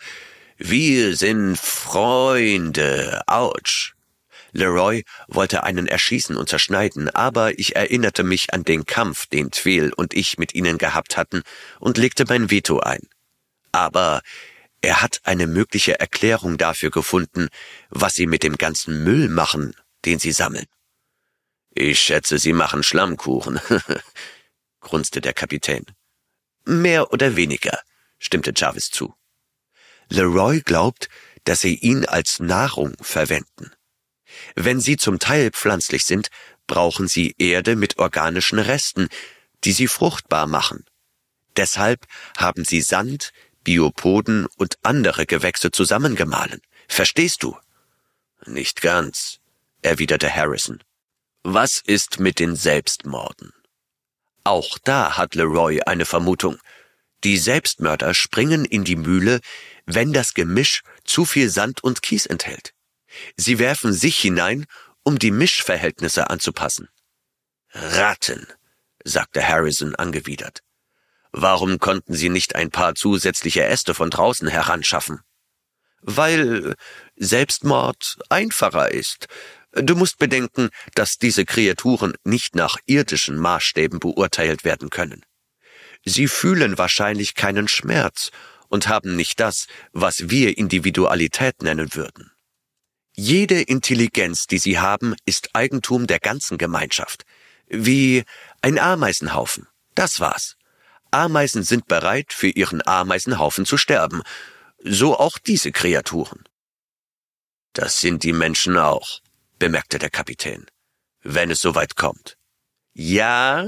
Wir 0.57 1.15
sind 1.15 1.59
Freunde, 1.59 3.21
ouch. 3.27 3.96
Leroy 4.57 5.05
wollte 5.29 5.65
einen 5.65 5.87
erschießen 5.87 6.37
und 6.37 6.49
zerschneiden, 6.49 7.11
aber 7.11 7.59
ich 7.59 7.77
erinnerte 7.77 8.25
mich 8.25 8.55
an 8.55 8.65
den 8.65 8.87
Kampf, 8.87 9.27
den 9.27 9.51
Tweel 9.51 9.93
und 9.93 10.15
ich 10.15 10.39
mit 10.39 10.55
ihnen 10.55 10.79
gehabt 10.79 11.17
hatten, 11.17 11.43
und 11.79 11.99
legte 11.99 12.25
mein 12.27 12.51
Veto 12.51 12.81
ein. 12.81 13.07
Aber 13.73 14.23
er 14.81 15.03
hat 15.03 15.21
eine 15.25 15.47
mögliche 15.47 16.01
Erklärung 16.01 16.57
dafür 16.57 16.91
gefunden, 16.91 17.49
was 17.91 18.15
sie 18.15 18.27
mit 18.27 18.43
dem 18.43 18.57
ganzen 18.57 19.05
Müll 19.05 19.29
machen, 19.29 19.75
den 20.05 20.19
sie 20.19 20.33
sammeln. 20.33 20.67
Ich 21.71 22.01
schätze, 22.01 22.39
sie 22.39 22.55
machen 22.55 22.83
Schlammkuchen, 22.83 23.61
grunzte 24.81 25.21
der 25.21 25.35
Kapitän. 25.35 25.85
Mehr 26.65 27.13
oder 27.13 27.37
weniger, 27.37 27.79
stimmte 28.19 28.53
Jarvis 28.57 28.91
zu. 28.91 29.15
Leroy 30.09 30.63
glaubt, 30.63 31.11
dass 31.45 31.61
sie 31.61 31.75
ihn 31.75 32.07
als 32.07 32.41
Nahrung 32.41 32.95
verwenden. 33.03 33.76
Wenn 34.57 34.81
sie 34.81 34.97
zum 34.97 35.19
Teil 35.19 35.51
pflanzlich 35.51 36.05
sind, 36.05 36.31
brauchen 36.67 37.09
sie 37.09 37.35
Erde 37.39 37.77
mit 37.77 37.99
organischen 37.99 38.59
Resten, 38.59 39.09
die 39.65 39.73
sie 39.73 39.87
fruchtbar 39.87 40.47
machen. 40.47 40.85
Deshalb 41.57 42.07
haben 42.37 42.65
sie 42.65 42.81
Sand, 42.81 43.33
Biopoden 43.65 44.47
und 44.57 44.79
andere 44.83 45.27
Gewächse 45.27 45.71
zusammengemahlen. 45.71 46.61
Verstehst 46.89 47.43
du? 47.43 47.57
Nicht 48.47 48.81
ganz, 48.81 49.39
erwiderte 49.83 50.35
Harrison. 50.35 50.83
Was 51.43 51.83
ist 51.85 52.19
mit 52.19 52.39
den 52.39 52.57
Selbstmorden? 52.57 53.53
Auch 54.45 54.79
da 54.79 55.17
hat 55.17 55.35
Leroy 55.35 55.83
eine 55.83 56.05
Vermutung. 56.05 56.59
Die 57.25 57.37
Selbstmörder 57.37 58.15
springen 58.15 58.65
in 58.65 58.85
die 58.85 58.97
Mühle, 58.97 59.41
wenn 59.85 60.13
das 60.13 60.35
Gemisch 60.35 60.83
zu 61.05 61.25
viel 61.25 61.51
Sand 61.51 61.83
und 61.83 62.03
Kies 62.03 62.27
enthält. 62.27 62.76
Sie 63.37 63.59
werfen 63.59 63.93
sich 63.93 64.19
hinein, 64.19 64.67
um 65.03 65.19
die 65.19 65.31
Mischverhältnisse 65.31 66.31
anzupassen. 66.31 66.89
Ratten, 67.73 68.47
sagte 69.05 69.47
Harrison 69.47 69.95
angewidert. 69.95 70.63
Warum 71.33 71.79
konnten 71.79 72.15
Sie 72.15 72.29
nicht 72.29 72.55
ein 72.57 72.71
paar 72.71 72.95
zusätzliche 72.95 73.65
Äste 73.65 73.95
von 73.95 74.11
draußen 74.11 74.49
heranschaffen? 74.49 75.21
Weil 76.01 76.75
Selbstmord 77.17 78.17
einfacher 78.31 78.91
ist. 78.91 79.27
Du 79.73 79.97
musst 79.97 80.19
bedenken, 80.19 80.71
dass 80.95 81.19
diese 81.19 81.45
Kreaturen 81.45 82.15
nicht 82.25 82.55
nach 82.55 82.79
irdischen 82.87 83.37
Maßstäben 83.37 83.99
beurteilt 84.01 84.65
werden 84.65 84.89
können. 84.89 85.25
Sie 86.05 86.29
fühlen 86.29 86.79
wahrscheinlich 86.79 87.35
keinen 87.35 87.69
Schmerz 87.69 88.31
und 88.69 88.89
haben 88.89 89.17
nicht 89.17 89.41
das, 89.41 89.67
was 89.93 90.31
wir 90.31 90.57
Individualität 90.57 91.63
nennen 91.63 91.95
würden. 91.95 92.31
Jede 93.19 93.63
Intelligenz, 93.63 94.47
die 94.47 94.59
sie 94.59 94.79
haben, 94.79 95.17
ist 95.25 95.55
Eigentum 95.55 96.07
der 96.07 96.21
ganzen 96.21 96.59
Gemeinschaft. 96.59 97.25
Wie 97.67 98.25
ein 98.61 98.79
Ameisenhaufen. 98.79 99.67
Das 99.95 100.21
war's. 100.21 100.57
Ameisen 101.11 101.63
sind 101.63 101.89
bereit, 101.89 102.35
für 102.35 102.49
ihren 102.49 102.87
Ameisenhaufen 102.87 103.65
zu 103.65 103.79
sterben. 103.79 104.23
So 104.85 105.19
auch 105.19 105.39
diese 105.39 105.73
Kreaturen. 105.73 106.45
Das 107.73 108.01
sind 108.01 108.23
die 108.23 108.35
Menschen 108.35 108.77
auch, 108.77 109.21
bemerkte 109.59 109.99
der 109.99 110.11
Kapitän. 110.11 110.67
Wenn 111.23 111.51
es 111.51 111.63
soweit 111.63 111.97
kommt. 111.97 112.37
Ja, 112.93 113.67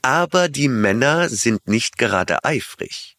aber 0.00 0.48
die 0.48 0.68
Männer 0.68 1.28
sind 1.28 1.66
nicht 1.66 1.98
gerade 1.98 2.44
eifrig. 2.44 3.16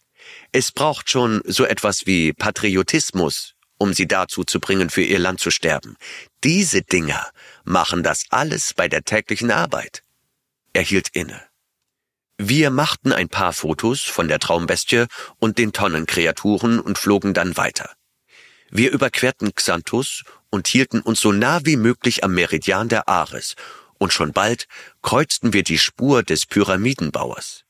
Es 0.53 0.71
braucht 0.71 1.09
schon 1.09 1.41
so 1.45 1.65
etwas 1.65 2.05
wie 2.05 2.31
Patriotismus, 2.31 3.55
um 3.81 3.93
sie 3.93 4.07
dazu 4.07 4.43
zu 4.43 4.59
bringen, 4.59 4.91
für 4.91 5.01
ihr 5.01 5.17
Land 5.17 5.39
zu 5.39 5.49
sterben. 5.49 5.97
Diese 6.43 6.83
Dinger 6.83 7.27
machen 7.63 8.03
das 8.03 8.25
alles 8.29 8.75
bei 8.75 8.87
der 8.87 9.01
täglichen 9.03 9.49
Arbeit. 9.49 10.03
Er 10.71 10.83
hielt 10.83 11.09
inne. 11.13 11.41
Wir 12.37 12.69
machten 12.69 13.11
ein 13.11 13.27
paar 13.27 13.53
Fotos 13.53 14.01
von 14.01 14.27
der 14.27 14.37
Traumbestie 14.37 15.05
und 15.39 15.57
den 15.57 15.73
Tonnenkreaturen 15.73 16.79
und 16.79 16.99
flogen 16.99 17.33
dann 17.33 17.57
weiter. 17.57 17.89
Wir 18.69 18.91
überquerten 18.91 19.55
Xanthus 19.55 20.23
und 20.51 20.67
hielten 20.67 21.01
uns 21.01 21.19
so 21.19 21.31
nah 21.31 21.61
wie 21.63 21.75
möglich 21.75 22.23
am 22.23 22.35
Meridian 22.35 22.87
der 22.87 23.09
Ares, 23.09 23.55
und 23.97 24.13
schon 24.13 24.31
bald 24.31 24.67
kreuzten 25.01 25.53
wir 25.53 25.63
die 25.63 25.79
Spur 25.79 26.21
des 26.21 26.45
Pyramidenbauers. 26.45 27.63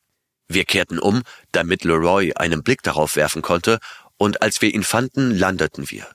Wir 0.54 0.66
kehrten 0.66 1.00
um, 1.00 1.24
damit 1.54 1.86
Leroy 1.86 2.34
einen 2.36 2.62
Blick 2.62 2.84
darauf 2.84 3.16
werfen 3.16 3.42
konnte, 3.42 3.80
und 4.22 4.44
als 4.44 4.62
wir 4.62 4.72
ihn 4.72 4.84
fanden, 4.84 5.32
landeten 5.32 5.90
wir. 5.90 6.08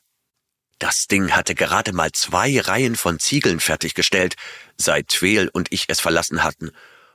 Das 0.78 1.08
Ding 1.08 1.32
hatte 1.32 1.56
gerade 1.56 1.92
mal 1.92 2.12
zwei 2.12 2.60
Reihen 2.60 2.94
von 2.94 3.18
Ziegeln 3.18 3.58
fertiggestellt, 3.58 4.36
seit 4.76 5.08
Tweel 5.08 5.50
und 5.52 5.72
ich 5.72 5.86
es 5.88 5.98
verlassen 5.98 6.44
hatten, 6.44 6.70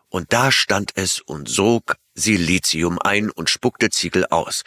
und 0.09 0.33
da 0.33 0.51
stand 0.51 0.91
es 0.95 1.21
und 1.21 1.47
sog 1.47 1.95
Silizium 2.13 2.99
ein 2.99 3.29
und 3.31 3.49
spuckte 3.49 3.89
Ziegel 3.89 4.25
aus, 4.25 4.63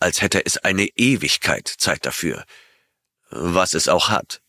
als 0.00 0.20
hätte 0.20 0.44
es 0.44 0.56
eine 0.58 0.88
Ewigkeit 0.96 1.68
Zeit 1.68 2.04
dafür. 2.04 2.44
Was 3.30 3.74
es 3.74 3.86
auch 3.86 4.08
hat. 4.08 4.40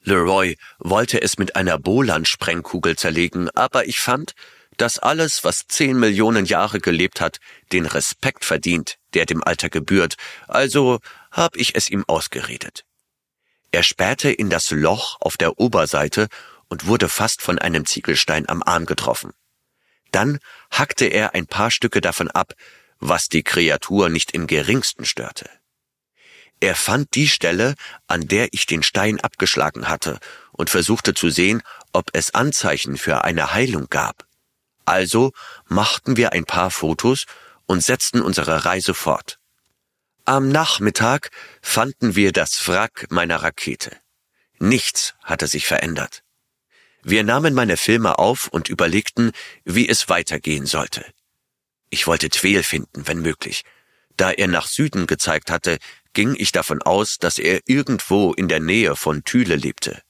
Leroy 0.00 0.56
wollte 0.78 1.20
es 1.20 1.36
mit 1.36 1.56
einer 1.56 1.78
Bolan-Sprengkugel 1.78 2.96
zerlegen, 2.96 3.50
aber 3.50 3.86
ich 3.86 4.00
fand, 4.00 4.32
dass 4.76 4.98
alles, 4.98 5.44
was 5.44 5.66
zehn 5.68 5.98
Millionen 5.98 6.46
Jahre 6.46 6.80
gelebt 6.80 7.20
hat, 7.20 7.38
den 7.72 7.86
Respekt 7.86 8.44
verdient, 8.44 8.98
der 9.14 9.26
dem 9.26 9.42
Alter 9.42 9.70
gebührt, 9.70 10.16
also 10.48 11.00
hab 11.30 11.56
ich 11.56 11.74
es 11.74 11.88
ihm 11.90 12.04
ausgeredet. 12.06 12.84
Er 13.70 13.82
spähte 13.82 14.30
in 14.30 14.50
das 14.50 14.70
Loch 14.70 15.16
auf 15.20 15.36
der 15.36 15.58
Oberseite 15.58 16.28
und 16.68 16.86
wurde 16.86 17.08
fast 17.08 17.42
von 17.42 17.58
einem 17.58 17.86
Ziegelstein 17.86 18.48
am 18.48 18.62
Arm 18.62 18.86
getroffen. 18.86 19.32
Dann 20.12 20.38
hackte 20.70 21.06
er 21.06 21.34
ein 21.34 21.46
paar 21.46 21.70
Stücke 21.70 22.00
davon 22.00 22.30
ab, 22.30 22.54
was 23.00 23.28
die 23.28 23.42
Kreatur 23.42 24.08
nicht 24.08 24.30
im 24.30 24.46
geringsten 24.46 25.04
störte. 25.04 25.50
Er 26.60 26.76
fand 26.76 27.14
die 27.14 27.28
Stelle, 27.28 27.74
an 28.06 28.28
der 28.28 28.48
ich 28.52 28.66
den 28.66 28.82
Stein 28.82 29.20
abgeschlagen 29.20 29.88
hatte, 29.88 30.18
und 30.52 30.70
versuchte 30.70 31.14
zu 31.14 31.28
sehen, 31.28 31.62
ob 31.92 32.10
es 32.12 32.32
Anzeichen 32.32 32.96
für 32.96 33.24
eine 33.24 33.52
Heilung 33.52 33.88
gab. 33.90 34.26
Also 34.84 35.32
machten 35.66 36.16
wir 36.16 36.32
ein 36.32 36.44
paar 36.44 36.70
Fotos 36.70 37.24
und 37.66 37.82
setzten 37.82 38.20
unsere 38.20 38.64
Reise 38.64 38.94
fort. 38.94 39.38
Am 40.24 40.48
Nachmittag 40.48 41.30
fanden 41.60 42.16
wir 42.16 42.32
das 42.32 42.66
Wrack 42.68 43.06
meiner 43.10 43.42
Rakete. 43.42 43.96
Nichts 44.58 45.14
hatte 45.22 45.46
sich 45.46 45.66
verändert. 45.66 46.22
Wir 47.02 47.22
nahmen 47.22 47.52
meine 47.52 47.76
Filme 47.76 48.18
auf 48.18 48.48
und 48.48 48.70
überlegten, 48.70 49.32
wie 49.64 49.88
es 49.88 50.08
weitergehen 50.08 50.64
sollte. 50.64 51.04
Ich 51.90 52.06
wollte 52.06 52.30
Tweel 52.30 52.62
finden, 52.62 53.06
wenn 53.06 53.20
möglich. 53.20 53.62
Da 54.16 54.30
er 54.30 54.48
nach 54.48 54.66
Süden 54.66 55.06
gezeigt 55.06 55.50
hatte, 55.50 55.78
ging 56.14 56.34
ich 56.38 56.52
davon 56.52 56.80
aus, 56.80 57.18
dass 57.18 57.38
er 57.38 57.60
irgendwo 57.66 58.32
in 58.32 58.48
der 58.48 58.60
Nähe 58.60 58.96
von 58.96 59.24
Thüle 59.24 59.56
lebte. 59.56 60.00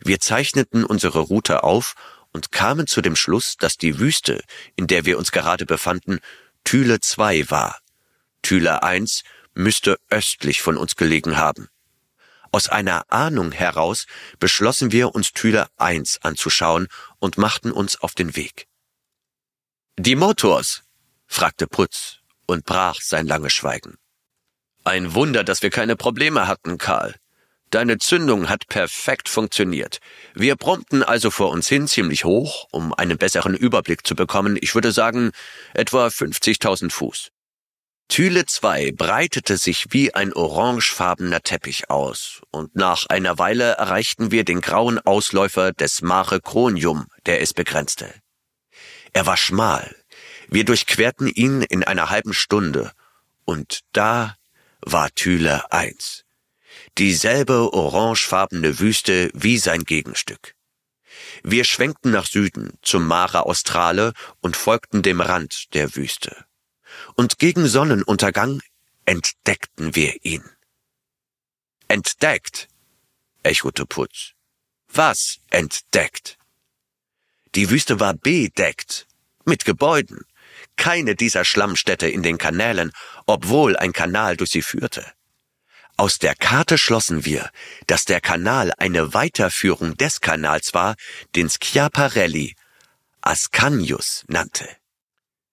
Wir 0.00 0.20
zeichneten 0.20 0.84
unsere 0.84 1.18
Route 1.18 1.64
auf 1.64 1.94
und 2.32 2.52
kamen 2.52 2.86
zu 2.86 3.00
dem 3.00 3.16
Schluss, 3.16 3.56
dass 3.58 3.76
die 3.76 3.98
Wüste, 3.98 4.42
in 4.76 4.86
der 4.86 5.04
wir 5.04 5.18
uns 5.18 5.32
gerade 5.32 5.66
befanden, 5.66 6.20
Thüle 6.64 7.00
2 7.00 7.50
war. 7.50 7.80
Thüle 8.42 8.82
1 8.82 9.22
müsste 9.54 9.98
östlich 10.10 10.62
von 10.62 10.76
uns 10.76 10.96
gelegen 10.96 11.36
haben. 11.36 11.68
Aus 12.50 12.68
einer 12.68 13.10
Ahnung 13.12 13.52
heraus 13.52 14.06
beschlossen 14.38 14.92
wir, 14.92 15.14
uns 15.14 15.32
Thüle 15.32 15.68
1 15.76 16.18
anzuschauen 16.22 16.88
und 17.18 17.36
machten 17.36 17.72
uns 17.72 18.00
auf 18.00 18.14
den 18.14 18.36
Weg. 18.36 18.66
Die 19.98 20.16
Motors? 20.16 20.82
fragte 21.26 21.66
Putz 21.66 22.18
und 22.46 22.64
brach 22.64 23.00
sein 23.02 23.26
langes 23.26 23.52
Schweigen. 23.52 23.98
Ein 24.84 25.12
Wunder, 25.12 25.44
dass 25.44 25.60
wir 25.60 25.70
keine 25.70 25.96
Probleme 25.96 26.46
hatten, 26.46 26.78
Karl. 26.78 27.14
Deine 27.70 27.98
Zündung 27.98 28.48
hat 28.48 28.66
perfekt 28.68 29.28
funktioniert. 29.28 29.98
Wir 30.34 30.56
brummten 30.56 31.02
also 31.02 31.30
vor 31.30 31.50
uns 31.50 31.68
hin 31.68 31.86
ziemlich 31.86 32.24
hoch, 32.24 32.66
um 32.70 32.94
einen 32.94 33.18
besseren 33.18 33.54
Überblick 33.54 34.06
zu 34.06 34.14
bekommen. 34.14 34.56
Ich 34.60 34.74
würde 34.74 34.90
sagen, 34.90 35.32
etwa 35.74 36.06
50.000 36.06 36.90
Fuß. 36.90 37.28
Thyle 38.08 38.46
2 38.46 38.92
breitete 38.92 39.58
sich 39.58 39.88
wie 39.90 40.14
ein 40.14 40.32
orangefarbener 40.32 41.42
Teppich 41.42 41.90
aus, 41.90 42.40
und 42.50 42.74
nach 42.74 43.04
einer 43.10 43.38
Weile 43.38 43.72
erreichten 43.72 44.30
wir 44.30 44.44
den 44.44 44.62
grauen 44.62 44.98
Ausläufer 44.98 45.72
des 45.72 46.00
Mare 46.00 46.40
Cronium, 46.40 47.08
der 47.26 47.42
es 47.42 47.52
begrenzte. 47.52 48.14
Er 49.12 49.26
war 49.26 49.36
schmal. 49.36 49.94
Wir 50.48 50.64
durchquerten 50.64 51.28
ihn 51.28 51.60
in 51.60 51.84
einer 51.84 52.08
halben 52.08 52.32
Stunde, 52.32 52.92
und 53.44 53.80
da 53.92 54.36
war 54.80 55.10
Thyle 55.10 55.70
1. 55.70 56.24
Dieselbe 56.98 57.72
orangefarbene 57.72 58.80
Wüste 58.80 59.30
wie 59.32 59.58
sein 59.58 59.84
Gegenstück. 59.84 60.54
Wir 61.44 61.64
schwenkten 61.64 62.10
nach 62.10 62.26
Süden 62.26 62.76
zum 62.82 63.06
Mare 63.06 63.46
Australe 63.46 64.12
und 64.40 64.56
folgten 64.56 65.02
dem 65.02 65.20
Rand 65.20 65.72
der 65.74 65.94
Wüste 65.94 66.44
und 67.14 67.38
gegen 67.38 67.66
Sonnenuntergang 67.68 68.60
entdeckten 69.04 69.94
wir 69.94 70.24
ihn. 70.24 70.42
Entdeckt, 71.86 72.68
echote 73.42 73.86
Putz. 73.86 74.32
Was 74.88 75.38
entdeckt? 75.50 76.36
Die 77.54 77.70
Wüste 77.70 78.00
war 78.00 78.14
bedeckt, 78.14 79.06
mit 79.44 79.64
Gebäuden, 79.64 80.24
keine 80.76 81.14
dieser 81.14 81.44
Schlammstädte 81.44 82.08
in 82.08 82.22
den 82.22 82.38
Kanälen, 82.38 82.92
obwohl 83.26 83.76
ein 83.76 83.92
Kanal 83.92 84.36
durch 84.36 84.50
sie 84.50 84.62
führte. 84.62 85.04
Aus 86.00 86.20
der 86.20 86.36
Karte 86.36 86.78
schlossen 86.78 87.24
wir, 87.24 87.50
dass 87.88 88.04
der 88.04 88.20
Kanal 88.20 88.72
eine 88.78 89.14
Weiterführung 89.14 89.96
des 89.96 90.20
Kanals 90.20 90.72
war, 90.72 90.94
den 91.34 91.50
Schiaparelli 91.50 92.54
Ascanius 93.20 94.24
nannte. 94.28 94.68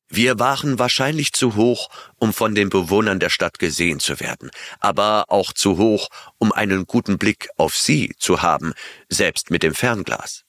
Wir 0.07 0.37
waren 0.37 0.77
wahrscheinlich 0.77 1.33
zu 1.33 1.55
hoch, 1.55 1.89
um 2.17 2.31
von 2.31 2.53
den 2.53 2.69
Bewohnern 2.69 3.19
der 3.19 3.31
Stadt 3.31 3.57
gesehen 3.57 3.99
zu 3.99 4.19
werden, 4.19 4.51
aber 4.79 5.25
auch 5.29 5.51
zu 5.51 5.79
hoch, 5.79 6.09
um 6.37 6.51
einen 6.51 6.85
guten 6.85 7.17
Blick 7.17 7.49
auf 7.57 7.75
sie 7.75 8.13
zu 8.19 8.43
haben, 8.43 8.73
selbst 9.09 9.49
mit 9.49 9.63
dem 9.63 9.73
Fernglas. 9.73 10.43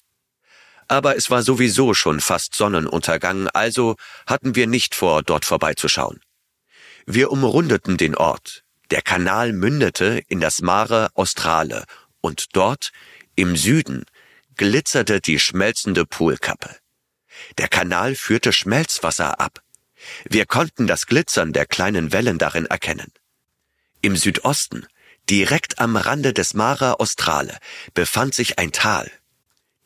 Aber 0.89 1.17
es 1.17 1.31
war 1.31 1.43
sowieso 1.43 1.95
schon 1.95 2.21
fast 2.21 2.55
Sonnenuntergang, 2.55 3.49
also 3.49 3.97
hatten 4.27 4.57
wir 4.57 4.67
nicht 4.67 4.95
vor, 4.95 5.23
dort 5.23 5.47
vorbeizuschauen. 5.47 6.21
Wir 7.07 7.31
umrundeten 7.33 7.97
den 7.97 8.15
Ort. 8.15 8.66
Der 8.91 9.03
Kanal 9.03 9.53
mündete 9.53 10.23
in 10.29 10.41
das 10.41 10.63
Mare 10.63 11.09
Australe 11.15 11.85
und 12.21 12.57
dort, 12.57 12.93
im 13.35 13.57
Süden, 13.57 14.05
glitzerte 14.57 15.21
die 15.21 15.39
schmelzende 15.39 16.07
Poolkappe. 16.07 16.77
Der 17.59 17.69
Kanal 17.69 18.15
führte 18.15 18.53
Schmelzwasser 18.53 19.41
ab. 19.41 19.61
Wir 20.25 20.47
konnten 20.47 20.87
das 20.87 21.07
Glitzern 21.07 21.53
der 21.53 21.67
kleinen 21.67 22.13
Wellen 22.13 22.39
darin 22.39 22.67
erkennen. 22.67 23.13
Im 24.03 24.17
Südosten, 24.17 24.87
Direkt 25.29 25.81
am 25.81 25.97
Rande 25.97 26.33
des 26.33 26.55
Mare 26.55 27.01
Australe 27.01 27.59
befand 27.95 28.33
sich 28.33 28.61
ein 28.61 28.71
Tal. 28.71 29.11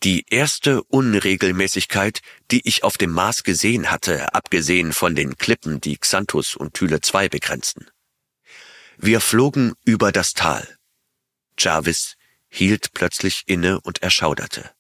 Die 0.03 0.27
erste 0.29 0.83
Unregelmäßigkeit, 0.83 2.21
die 2.51 2.67
ich 2.69 2.85
auf 2.85 2.99
dem 2.99 3.11
Mars 3.11 3.43
gesehen 3.43 3.91
hatte, 3.91 4.35
abgesehen 4.35 4.93
von 4.93 5.15
den 5.15 5.39
Klippen, 5.39 5.81
die 5.81 5.97
Xanthus 5.97 6.57
und 6.57 6.75
Thyle 6.75 7.01
II 7.03 7.31
begrenzten. 7.31 7.87
Wir 9.03 9.23
flogen 9.23 9.73
über 9.87 10.13
das 10.13 10.35
Tal. 10.35 10.77
Jarvis 11.59 12.17
hielt 12.51 12.93
plötzlich 12.93 13.45
inne 13.47 13.81
und 13.81 14.03
erschauderte. 14.03 14.73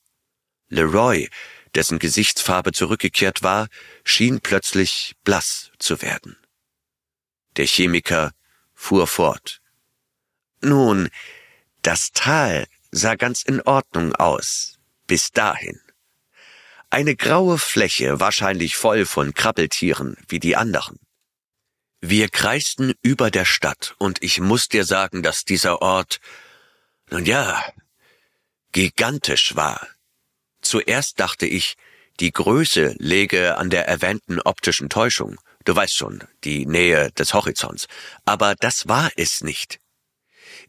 Leroy, 0.68 1.30
dessen 1.74 1.98
Gesichtsfarbe 1.98 2.72
zurückgekehrt 2.72 3.42
war, 3.42 3.68
schien 4.04 4.40
plötzlich 4.40 5.16
blass 5.24 5.70
zu 5.78 6.02
werden. 6.02 6.37
Der 7.56 7.64
Chemiker 7.64 8.33
fuhr 8.74 9.06
fort. 9.06 9.62
Nun, 10.61 11.09
das 11.80 12.11
Tal 12.12 12.66
sah 12.90 13.14
ganz 13.14 13.42
in 13.42 13.62
Ordnung 13.62 14.14
aus, 14.14 14.78
bis 15.06 15.30
dahin. 15.33 15.80
Eine 16.90 17.16
graue 17.16 17.56
Fläche, 17.56 18.20
wahrscheinlich 18.20 18.76
voll 18.76 19.06
von 19.06 19.33
Krabbeltieren 19.33 20.18
wie 20.28 20.40
die 20.40 20.56
anderen. 20.56 20.98
Wir 22.02 22.30
kreisten 22.30 22.94
über 23.02 23.30
der 23.30 23.44
Stadt, 23.44 23.94
und 23.98 24.22
ich 24.22 24.40
muss 24.40 24.68
dir 24.68 24.84
sagen, 24.84 25.22
dass 25.22 25.44
dieser 25.44 25.82
Ort, 25.82 26.20
nun 27.10 27.26
ja, 27.26 27.62
gigantisch 28.72 29.54
war. 29.54 29.86
Zuerst 30.62 31.20
dachte 31.20 31.46
ich, 31.46 31.76
die 32.18 32.32
Größe 32.32 32.94
läge 32.98 33.58
an 33.58 33.68
der 33.68 33.86
erwähnten 33.86 34.40
optischen 34.40 34.88
Täuschung, 34.88 35.38
du 35.64 35.76
weißt 35.76 35.94
schon, 35.94 36.24
die 36.44 36.64
Nähe 36.64 37.10
des 37.12 37.34
Horizonts, 37.34 37.86
aber 38.24 38.54
das 38.54 38.88
war 38.88 39.10
es 39.16 39.42
nicht. 39.42 39.78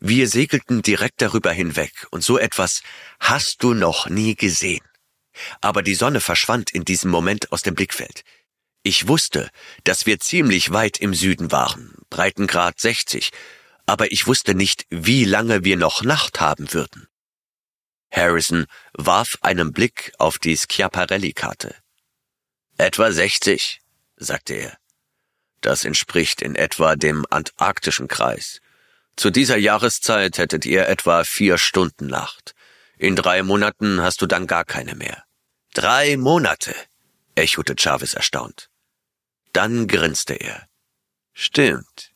Wir 0.02 0.28
segelten 0.28 0.82
direkt 0.82 1.22
darüber 1.22 1.52
hinweg, 1.54 2.08
und 2.12 2.26
so 2.26 2.38
etwas 2.38 2.82
hast 3.22 3.64
du 3.64 3.74
noch 3.74 4.10
nie 4.10 4.36
gesehen. 4.36 4.84
Aber 5.62 5.82
die 5.82 5.96
Sonne 5.96 6.20
verschwand 6.20 6.72
in 6.72 6.84
diesem 6.84 7.10
Moment 7.10 7.54
aus 7.54 7.62
dem 7.62 7.74
Blickfeld. 7.74 8.26
Ich 8.84 9.08
wusste, 9.08 9.50
dass 9.84 10.06
wir 10.06 10.20
ziemlich 10.20 10.72
weit 10.72 10.98
im 11.00 11.14
Süden 11.14 11.52
waren, 11.52 11.94
Breitengrad 12.10 12.80
60, 12.80 13.30
aber 13.86 14.12
ich 14.12 14.26
wusste 14.26 14.56
nicht, 14.56 14.86
wie 14.90 15.24
lange 15.24 15.64
wir 15.64 15.78
noch 15.78 16.02
Nacht 16.04 16.40
haben 16.42 16.74
würden. 16.74 17.08
Harrison 18.12 18.66
warf 18.94 19.38
einen 19.42 19.72
Blick 19.72 20.12
auf 20.18 20.40
die 20.40 20.58
Schiaparelli-Karte. 20.58 21.76
Etwa 22.78 23.12
60, 23.12 23.80
sagte 24.18 24.56
er. 24.56 24.78
Das 25.62 25.86
entspricht 25.86 26.42
in 26.42 26.56
etwa 26.56 26.96
dem 26.96 27.26
antarktischen 27.30 28.08
Kreis. 28.08 28.62
Zu 29.16 29.30
dieser 29.30 29.58
Jahreszeit 29.58 30.40
hättet 30.40 30.66
ihr 30.66 30.88
etwa 30.88 31.24
vier 31.24 31.60
Stunden 31.60 32.08
Nacht. 32.08 32.56
In 32.98 33.16
drei 33.16 33.44
Monaten 33.44 34.02
hast 34.02 34.24
du 34.24 34.26
dann 34.26 34.48
gar 34.48 34.66
keine 34.66 34.96
mehr. 34.96 35.24
Drei 35.74 36.18
Monate, 36.18 36.74
echote 37.36 37.76
Chavez 37.78 38.16
erstaunt. 38.16 38.71
Dann 39.54 39.88
grinste 39.88 40.34
er. 40.34 40.68
Stimmt. 41.34 42.12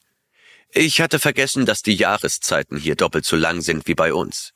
Ich 0.69 0.99
hatte 1.01 1.19
vergessen, 1.19 1.65
dass 1.65 1.81
die 1.81 1.95
Jahreszeiten 1.95 2.77
hier 2.77 2.95
doppelt 2.95 3.25
so 3.25 3.35
lang 3.35 3.61
sind 3.61 3.87
wie 3.87 3.95
bei 3.95 4.13
uns. 4.13 4.51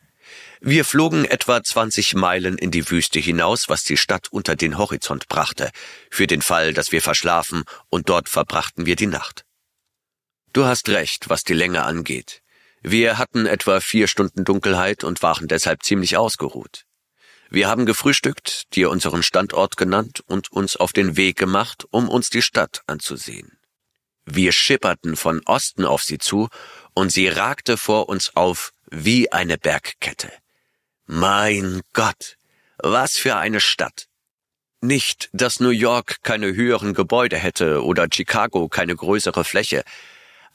Wir 0.61 0.83
flogen 0.83 1.25
etwa 1.25 1.63
20 1.63 2.15
Meilen 2.15 2.57
in 2.57 2.71
die 2.71 2.89
Wüste 2.89 3.19
hinaus, 3.19 3.69
was 3.69 3.83
die 3.83 3.97
Stadt 3.97 4.27
unter 4.31 4.55
den 4.55 4.77
Horizont 4.77 5.27
brachte, 5.27 5.71
für 6.11 6.27
den 6.27 6.41
Fall, 6.41 6.73
dass 6.73 6.91
wir 6.91 7.01
verschlafen, 7.01 7.63
und 7.89 8.09
dort 8.09 8.29
verbrachten 8.29 8.85
wir 8.85 8.95
die 8.95 9.07
Nacht. 9.07 9.45
Du 10.51 10.65
hast 10.65 10.89
recht, 10.89 11.29
was 11.29 11.43
die 11.43 11.53
Länge 11.53 11.83
angeht. 11.83 12.41
Wir 12.81 13.17
hatten 13.17 13.45
etwa 13.45 13.79
vier 13.79 14.07
Stunden 14.07 14.45
Dunkelheit 14.45 15.03
und 15.03 15.21
waren 15.21 15.47
deshalb 15.47 15.83
ziemlich 15.83 16.17
ausgeruht. 16.17 16.85
Wir 17.51 17.67
haben 17.67 17.87
gefrühstückt, 17.87 18.75
dir 18.75 18.91
unseren 18.91 19.23
Standort 19.23 19.75
genannt 19.75 20.21
und 20.27 20.51
uns 20.51 20.75
auf 20.75 20.93
den 20.93 21.17
Weg 21.17 21.35
gemacht, 21.35 21.85
um 21.89 22.07
uns 22.07 22.29
die 22.29 22.43
Stadt 22.43 22.83
anzusehen. 22.85 23.57
Wir 24.23 24.51
schipperten 24.51 25.15
von 25.15 25.41
Osten 25.45 25.83
auf 25.83 26.03
sie 26.03 26.19
zu, 26.19 26.49
und 26.93 27.11
sie 27.11 27.27
ragte 27.27 27.77
vor 27.77 28.07
uns 28.07 28.35
auf 28.35 28.71
wie 28.91 29.31
eine 29.31 29.57
Bergkette. 29.57 30.31
Mein 31.07 31.81
Gott, 31.93 32.37
was 32.77 33.17
für 33.17 33.37
eine 33.37 33.61
Stadt. 33.61 34.05
Nicht, 34.81 35.29
dass 35.33 35.59
New 35.59 35.69
York 35.69 36.17
keine 36.21 36.53
höheren 36.53 36.93
Gebäude 36.93 37.37
hätte 37.37 37.83
oder 37.83 38.07
Chicago 38.13 38.69
keine 38.69 38.95
größere 38.95 39.43
Fläche, 39.43 39.83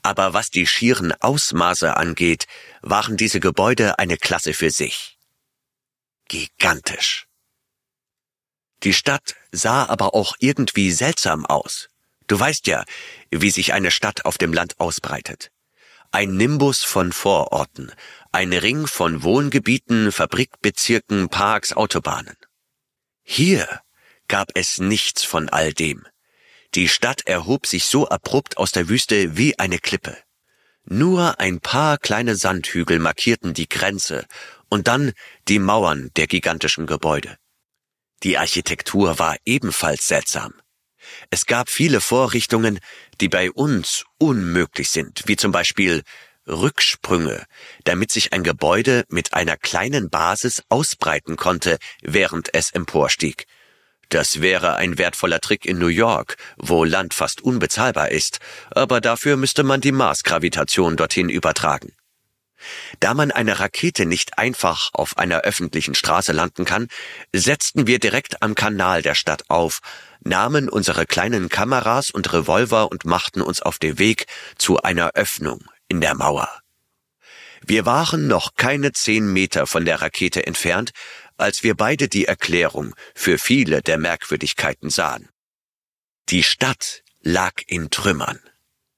aber 0.02 0.32
was 0.32 0.50
die 0.50 0.66
schieren 0.66 1.12
Ausmaße 1.20 1.96
angeht, 1.96 2.46
waren 2.82 3.16
diese 3.16 3.40
Gebäude 3.40 3.98
eine 3.98 4.16
Klasse 4.16 4.54
für 4.54 4.70
sich 4.70 5.13
gigantisch. 6.28 7.26
Die 8.82 8.92
Stadt 8.92 9.34
sah 9.50 9.86
aber 9.86 10.14
auch 10.14 10.36
irgendwie 10.38 10.90
seltsam 10.90 11.46
aus. 11.46 11.88
Du 12.26 12.38
weißt 12.38 12.66
ja, 12.66 12.84
wie 13.30 13.50
sich 13.50 13.72
eine 13.72 13.90
Stadt 13.90 14.24
auf 14.24 14.38
dem 14.38 14.52
Land 14.52 14.80
ausbreitet. 14.80 15.50
Ein 16.10 16.36
Nimbus 16.36 16.84
von 16.84 17.12
Vororten, 17.12 17.92
ein 18.30 18.52
Ring 18.52 18.86
von 18.86 19.22
Wohngebieten, 19.22 20.12
Fabrikbezirken, 20.12 21.28
Parks, 21.28 21.72
Autobahnen. 21.72 22.36
Hier 23.22 23.80
gab 24.28 24.50
es 24.54 24.78
nichts 24.78 25.24
von 25.24 25.48
all 25.48 25.72
dem. 25.72 26.06
Die 26.74 26.88
Stadt 26.88 27.26
erhob 27.26 27.66
sich 27.66 27.84
so 27.84 28.08
abrupt 28.08 28.58
aus 28.58 28.72
der 28.72 28.88
Wüste 28.88 29.36
wie 29.36 29.58
eine 29.58 29.78
Klippe. 29.78 30.16
Nur 30.84 31.40
ein 31.40 31.60
paar 31.60 31.96
kleine 31.98 32.36
Sandhügel 32.36 32.98
markierten 32.98 33.54
die 33.54 33.68
Grenze 33.68 34.26
und 34.74 34.88
dann 34.88 35.12
die 35.46 35.60
Mauern 35.60 36.10
der 36.16 36.26
gigantischen 36.26 36.86
Gebäude. 36.86 37.36
Die 38.24 38.38
Architektur 38.38 39.20
war 39.20 39.36
ebenfalls 39.44 40.08
seltsam. 40.08 40.52
Es 41.30 41.46
gab 41.46 41.70
viele 41.70 42.00
Vorrichtungen, 42.00 42.80
die 43.20 43.28
bei 43.28 43.52
uns 43.52 44.04
unmöglich 44.18 44.90
sind, 44.90 45.22
wie 45.26 45.36
zum 45.36 45.52
Beispiel 45.52 46.02
Rücksprünge, 46.48 47.44
damit 47.84 48.10
sich 48.10 48.32
ein 48.32 48.42
Gebäude 48.42 49.04
mit 49.08 49.32
einer 49.32 49.56
kleinen 49.56 50.10
Basis 50.10 50.64
ausbreiten 50.68 51.36
konnte, 51.36 51.78
während 52.02 52.52
es 52.52 52.72
emporstieg. 52.72 53.46
Das 54.08 54.40
wäre 54.40 54.74
ein 54.74 54.98
wertvoller 54.98 55.38
Trick 55.38 55.66
in 55.66 55.78
New 55.78 55.86
York, 55.86 56.36
wo 56.56 56.82
Land 56.82 57.14
fast 57.14 57.42
unbezahlbar 57.42 58.10
ist, 58.10 58.40
aber 58.72 59.00
dafür 59.00 59.36
müsste 59.36 59.62
man 59.62 59.80
die 59.80 59.92
Marsgravitation 59.92 60.96
dorthin 60.96 61.28
übertragen. 61.28 61.92
Da 63.00 63.14
man 63.14 63.30
eine 63.30 63.60
Rakete 63.60 64.06
nicht 64.06 64.38
einfach 64.38 64.90
auf 64.92 65.18
einer 65.18 65.40
öffentlichen 65.40 65.94
Straße 65.94 66.32
landen 66.32 66.64
kann, 66.64 66.88
setzten 67.32 67.86
wir 67.86 67.98
direkt 67.98 68.42
am 68.42 68.54
Kanal 68.54 69.02
der 69.02 69.14
Stadt 69.14 69.44
auf, 69.48 69.80
nahmen 70.20 70.68
unsere 70.68 71.06
kleinen 71.06 71.48
Kameras 71.48 72.10
und 72.10 72.32
Revolver 72.32 72.90
und 72.90 73.04
machten 73.04 73.42
uns 73.42 73.60
auf 73.62 73.78
den 73.78 73.98
Weg 73.98 74.26
zu 74.56 74.80
einer 74.82 75.10
Öffnung 75.14 75.64
in 75.88 76.00
der 76.00 76.14
Mauer. 76.14 76.48
Wir 77.66 77.86
waren 77.86 78.26
noch 78.26 78.56
keine 78.56 78.92
zehn 78.92 79.32
Meter 79.32 79.66
von 79.66 79.84
der 79.84 80.02
Rakete 80.02 80.46
entfernt, 80.46 80.92
als 81.36 81.62
wir 81.62 81.74
beide 81.74 82.08
die 82.08 82.26
Erklärung 82.26 82.94
für 83.14 83.38
viele 83.38 83.82
der 83.82 83.98
Merkwürdigkeiten 83.98 84.90
sahen. 84.90 85.28
Die 86.28 86.42
Stadt 86.42 87.02
lag 87.20 87.54
in 87.66 87.90
Trümmern, 87.90 88.40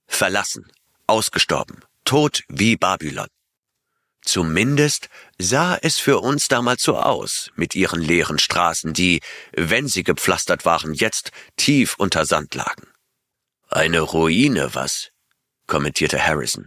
verlassen, 0.06 0.70
ausgestorben, 1.06 1.84
tot 2.04 2.42
wie 2.48 2.76
Babylon. 2.76 3.28
Zumindest 4.26 5.08
sah 5.38 5.78
es 5.80 5.98
für 5.98 6.18
uns 6.18 6.48
damals 6.48 6.82
so 6.82 6.98
aus, 6.98 7.52
mit 7.54 7.76
ihren 7.76 8.02
leeren 8.02 8.40
Straßen, 8.40 8.92
die, 8.92 9.20
wenn 9.52 9.86
sie 9.86 10.02
gepflastert 10.02 10.64
waren, 10.64 10.94
jetzt 10.94 11.30
tief 11.56 11.94
unter 11.96 12.26
Sand 12.26 12.54
lagen. 12.56 12.88
Eine 13.68 14.00
Ruine, 14.00 14.74
was? 14.74 15.10
kommentierte 15.68 16.24
Harrison. 16.24 16.66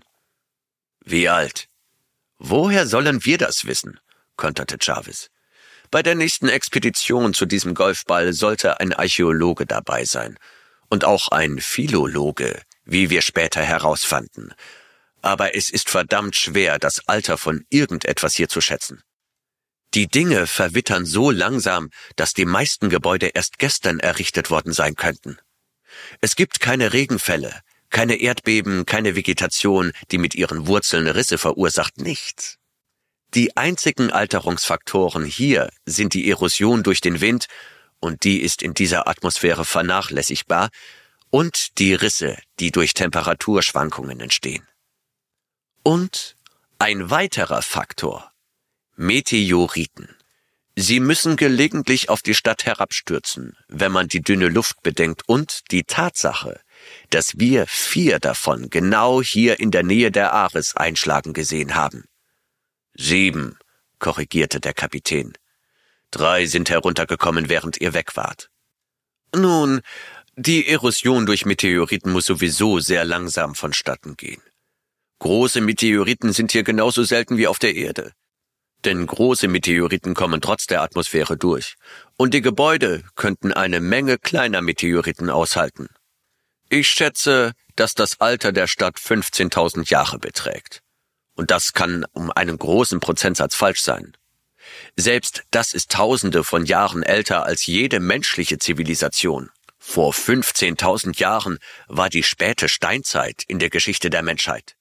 Wie 1.03 1.27
alt? 1.27 1.67
Woher 2.37 2.87
sollen 2.87 3.25
wir 3.25 3.37
das 3.37 3.65
wissen? 3.65 3.99
konterte 4.37 4.77
Jarvis. 4.79 5.29
Bei 5.91 6.01
der 6.01 6.15
nächsten 6.15 6.47
Expedition 6.47 7.33
zu 7.33 7.45
diesem 7.45 7.73
Golfball 7.73 8.31
sollte 8.31 8.79
ein 8.79 8.93
Archäologe 8.93 9.65
dabei 9.65 10.05
sein. 10.05 10.37
Und 10.87 11.03
auch 11.03 11.27
ein 11.27 11.59
Philologe, 11.59 12.61
wie 12.85 13.09
wir 13.09 13.21
später 13.21 13.61
herausfanden, 13.61 14.53
aber 15.21 15.55
es 15.55 15.69
ist 15.69 15.89
verdammt 15.89 16.35
schwer, 16.35 16.79
das 16.79 17.07
Alter 17.07 17.37
von 17.37 17.65
irgendetwas 17.69 18.35
hier 18.35 18.49
zu 18.49 18.61
schätzen. 18.61 19.01
Die 19.95 20.07
Dinge 20.07 20.45
verwittern 20.45 21.05
so 21.05 21.31
langsam, 21.31 21.89
dass 22.15 22.33
die 22.33 22.45
meisten 22.45 22.89
Gebäude 22.89 23.27
erst 23.27 23.57
gestern 23.57 23.99
errichtet 23.99 24.51
worden 24.51 24.71
sein 24.71 24.95
könnten. 24.95 25.39
Es 26.21 26.35
gibt 26.35 26.59
keine 26.59 26.93
Regenfälle, 26.93 27.61
keine 27.89 28.17
Erdbeben, 28.17 28.85
keine 28.85 29.15
Vegetation, 29.15 29.91
die 30.11 30.19
mit 30.19 30.35
ihren 30.35 30.67
Wurzeln 30.67 31.07
Risse 31.07 31.39
verursacht, 31.39 31.97
nichts. 31.97 32.57
Die 33.33 33.57
einzigen 33.57 34.11
Alterungsfaktoren 34.11 35.25
hier 35.25 35.71
sind 35.85 36.13
die 36.13 36.29
Erosion 36.29 36.83
durch 36.83 37.01
den 37.01 37.19
Wind, 37.19 37.47
und 37.99 38.23
die 38.23 38.41
ist 38.41 38.61
in 38.61 38.73
dieser 38.73 39.07
Atmosphäre 39.07 39.65
vernachlässigbar, 39.65 40.69
und 41.31 41.79
die 41.79 41.95
Risse, 41.95 42.37
die 42.59 42.71
durch 42.71 42.93
Temperaturschwankungen 42.93 44.19
entstehen 44.19 44.68
und 45.83 46.35
Ein 46.77 47.09
weiterer 47.09 47.61
Faktor. 47.61 48.31
Meteoriten. 48.95 50.15
Sie 50.75 51.01
müssen 51.01 51.35
gelegentlich 51.35 52.09
auf 52.09 52.21
die 52.21 52.35
Stadt 52.35 52.65
herabstürzen, 52.65 53.57
wenn 53.67 53.91
man 53.91 54.07
die 54.07 54.21
dünne 54.21 54.47
Luft 54.47 54.81
bedenkt 54.81 55.23
und 55.27 55.71
die 55.71 55.83
Tatsache, 55.83 56.61
dass 57.09 57.37
wir 57.37 57.67
vier 57.67 58.19
davon 58.19 58.69
genau 58.69 59.21
hier 59.21 59.59
in 59.59 59.71
der 59.71 59.83
Nähe 59.83 60.11
der 60.11 60.31
Ares 60.31 60.75
einschlagen 60.77 61.33
gesehen 61.33 61.75
haben. 61.75 62.05
Sieben, 62.93 63.57
korrigierte 63.99 64.61
der 64.61 64.73
Kapitän. 64.73 65.33
Drei 66.11 66.45
sind 66.45 66.69
heruntergekommen, 66.69 67.49
während 67.49 67.79
ihr 67.81 67.93
weg 67.93 68.15
wart. 68.15 68.49
Nun, 69.35 69.81
die 70.35 70.67
Erosion 70.67 71.25
durch 71.25 71.45
Meteoriten 71.45 72.11
muss 72.11 72.25
sowieso 72.25 72.79
sehr 72.79 73.03
langsam 73.03 73.53
vonstatten 73.53 74.15
gehen. 74.15 74.41
Große 75.19 75.59
Meteoriten 75.59 76.31
sind 76.31 76.53
hier 76.53 76.63
genauso 76.63 77.03
selten 77.03 77.37
wie 77.37 77.47
auf 77.47 77.59
der 77.59 77.75
Erde. 77.75 78.13
Denn 78.85 79.05
große 79.05 79.49
Meteoriten 79.49 80.13
kommen 80.13 80.39
trotz 80.39 80.65
der 80.65 80.81
Atmosphäre 80.81 81.35
durch, 81.35 81.75
und 82.15 82.33
die 82.33 82.41
Gebäude 82.41 83.03
könnten 83.15 83.51
eine 83.51 83.81
Menge 83.81 84.17
kleiner 84.17 84.61
Meteoriten 84.61 85.29
aushalten. 85.29 85.89
Ich 86.69 86.87
schätze, 86.87 87.51
dass 87.75 87.95
das 87.95 88.21
Alter 88.21 88.53
der 88.53 88.67
Stadt 88.67 88.97
15.000 88.97 89.89
Jahre 89.89 90.19
beträgt. 90.19 90.81
Und 91.35 91.51
das 91.51 91.73
kann 91.73 92.05
um 92.13 92.31
einen 92.31 92.57
großen 92.57 93.01
Prozentsatz 93.01 93.55
falsch 93.55 93.81
sein. 93.81 94.15
Selbst 94.95 95.43
das 95.51 95.73
ist 95.73 95.91
Tausende 95.91 96.45
von 96.45 96.65
Jahren 96.65 97.03
älter 97.03 97.43
als 97.43 97.65
jede 97.65 97.99
menschliche 97.99 98.57
Zivilisation. 98.57 99.49
Vor 99.77 100.13
15.000 100.13 101.17
Jahren 101.19 101.57
war 101.87 102.09
die 102.09 102.23
späte 102.23 102.69
Steinzeit 102.69 103.43
in 103.47 103.59
der 103.59 103.69
Geschichte 103.69 104.09
der 104.09 104.23
Menschheit. 104.23 104.75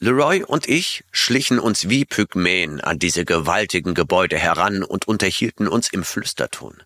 Leroy 0.00 0.44
und 0.44 0.68
ich 0.68 1.02
schlichen 1.10 1.58
uns 1.58 1.88
wie 1.88 2.04
Pygmäen 2.04 2.80
an 2.80 3.00
diese 3.00 3.24
gewaltigen 3.24 3.94
Gebäude 3.94 4.38
heran 4.38 4.84
und 4.84 5.08
unterhielten 5.08 5.66
uns 5.66 5.88
im 5.92 6.04
Flüsterton. 6.04 6.84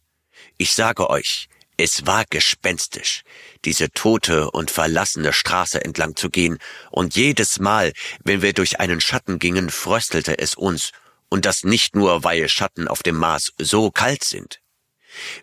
Ich 0.57 0.73
sage 0.73 1.11
euch, 1.11 1.51
es 1.77 2.07
war 2.07 2.25
gespenstisch, 2.31 3.23
diese 3.67 3.91
tote 3.91 4.51
und 4.51 4.71
verlassene 4.71 5.35
Straße 5.35 5.85
entlang 5.85 6.17
zu 6.17 6.31
gehen, 6.31 6.57
und 6.91 7.15
jedes 7.15 7.59
Mal, 7.59 7.93
wenn 8.25 8.41
wir 8.41 8.55
durch 8.55 8.81
einen 8.81 9.03
Schatten 9.03 9.39
gingen, 9.39 9.69
fröstelte 9.69 10.39
es 10.39 10.55
uns, 10.55 10.93
und 11.29 11.45
das 11.45 11.65
nicht 11.65 11.95
nur, 11.95 12.25
weil 12.25 12.49
Schatten 12.49 12.89
auf 12.89 13.03
dem 13.03 13.17
Mars 13.17 13.53
so 13.59 13.91
kalt 13.91 14.25
sind. 14.25 14.61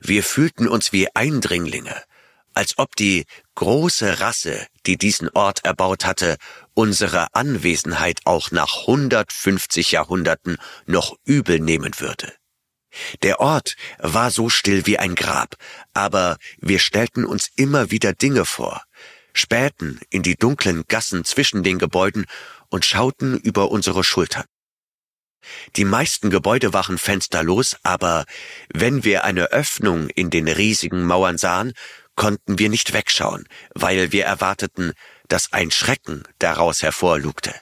Wir 0.02 0.24
fühlten 0.24 0.68
uns 0.68 0.92
wie 0.92 1.08
Eindringlinge, 1.14 2.04
als 2.56 2.78
ob 2.78 2.96
die 2.96 3.26
große 3.56 4.20
Rasse, 4.20 4.68
die 4.86 4.98
diesen 4.98 5.30
Ort 5.30 5.66
erbaut 5.66 6.06
hatte, 6.06 6.38
unsere 6.80 7.36
Anwesenheit 7.36 8.22
auch 8.24 8.52
nach 8.52 8.88
150 8.88 9.92
Jahrhunderten 9.92 10.56
noch 10.86 11.18
übel 11.26 11.60
nehmen 11.60 11.92
würde. 12.00 12.34
Der 13.22 13.42
Ort 13.42 13.76
war 13.98 14.32
so 14.32 14.48
still 14.48 14.86
wie 14.86 14.98
ein 14.98 15.16
Grab, 15.16 15.58
aber 15.94 16.38
wir 16.62 16.80
stellten 16.80 17.26
uns 17.26 17.50
immer 17.58 17.92
wieder 17.92 18.14
Dinge 18.14 18.46
vor, 18.46 18.82
spähten 19.34 20.00
in 20.10 20.24
die 20.24 20.38
dunklen 20.38 20.86
Gassen 20.88 21.26
zwischen 21.26 21.64
den 21.64 21.80
Gebäuden 21.80 22.26
und 22.70 22.86
schauten 22.86 23.38
über 23.38 23.72
unsere 23.72 24.06
Schultern. 24.06 24.46
Die 25.76 25.86
meisten 25.86 26.30
Gebäude 26.30 26.72
waren 26.72 26.98
fensterlos, 26.98 27.76
aber 27.84 28.24
wenn 28.74 29.04
wir 29.04 29.26
eine 29.26 29.52
Öffnung 29.52 30.08
in 30.08 30.30
den 30.30 30.48
riesigen 30.48 31.04
Mauern 31.04 31.38
sahen, 31.38 31.74
konnten 32.16 32.58
wir 32.58 32.70
nicht 32.70 32.94
wegschauen, 32.94 33.48
weil 33.76 34.14
wir 34.14 34.26
erwarteten, 34.26 34.94
dass 35.30 35.54
ein 35.54 35.72
Schrecken 35.72 36.24
daraus 36.38 36.84
hervorlugte. 36.84 37.56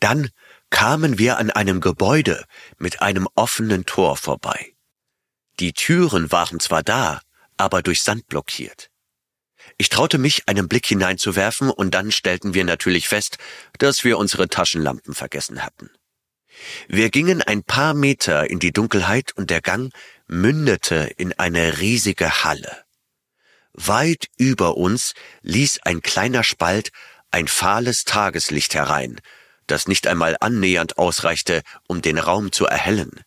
Dann 0.00 0.30
kamen 0.70 1.18
wir 1.18 1.38
an 1.38 1.50
einem 1.50 1.80
Gebäude 1.80 2.44
mit 2.78 3.02
einem 3.02 3.28
offenen 3.34 3.84
Tor 3.84 4.16
vorbei. 4.16 4.72
Die 5.60 5.72
Türen 5.72 6.32
waren 6.32 6.60
zwar 6.60 6.82
da, 6.82 7.20
aber 7.56 7.82
durch 7.82 8.02
Sand 8.02 8.26
blockiert. 8.26 8.90
Ich 9.78 9.88
traute 9.88 10.18
mich, 10.18 10.48
einen 10.48 10.68
Blick 10.68 10.86
hineinzuwerfen, 10.86 11.70
und 11.70 11.94
dann 11.94 12.12
stellten 12.12 12.54
wir 12.54 12.64
natürlich 12.64 13.08
fest, 13.08 13.38
dass 13.78 14.04
wir 14.04 14.18
unsere 14.18 14.48
Taschenlampen 14.48 15.14
vergessen 15.14 15.62
hatten. 15.64 15.90
Wir 16.88 17.10
gingen 17.10 17.42
ein 17.42 17.62
paar 17.62 17.92
Meter 17.94 18.48
in 18.48 18.58
die 18.58 18.72
Dunkelheit 18.72 19.32
und 19.36 19.50
der 19.50 19.60
Gang 19.60 19.92
mündete 20.26 21.12
in 21.16 21.32
eine 21.34 21.78
riesige 21.78 22.44
Halle. 22.44 22.85
Weit 23.78 24.28
über 24.38 24.78
uns 24.78 25.12
ließ 25.42 25.80
ein 25.82 26.00
kleiner 26.00 26.42
Spalt 26.42 26.92
ein 27.30 27.46
fahles 27.46 28.04
Tageslicht 28.04 28.74
herein, 28.74 29.20
das 29.66 29.86
nicht 29.86 30.06
einmal 30.06 30.34
annähernd 30.40 30.96
ausreichte, 30.96 31.60
um 31.86 32.00
den 32.00 32.18
Raum 32.18 32.52
zu 32.52 32.64
erhellen. 32.64 33.20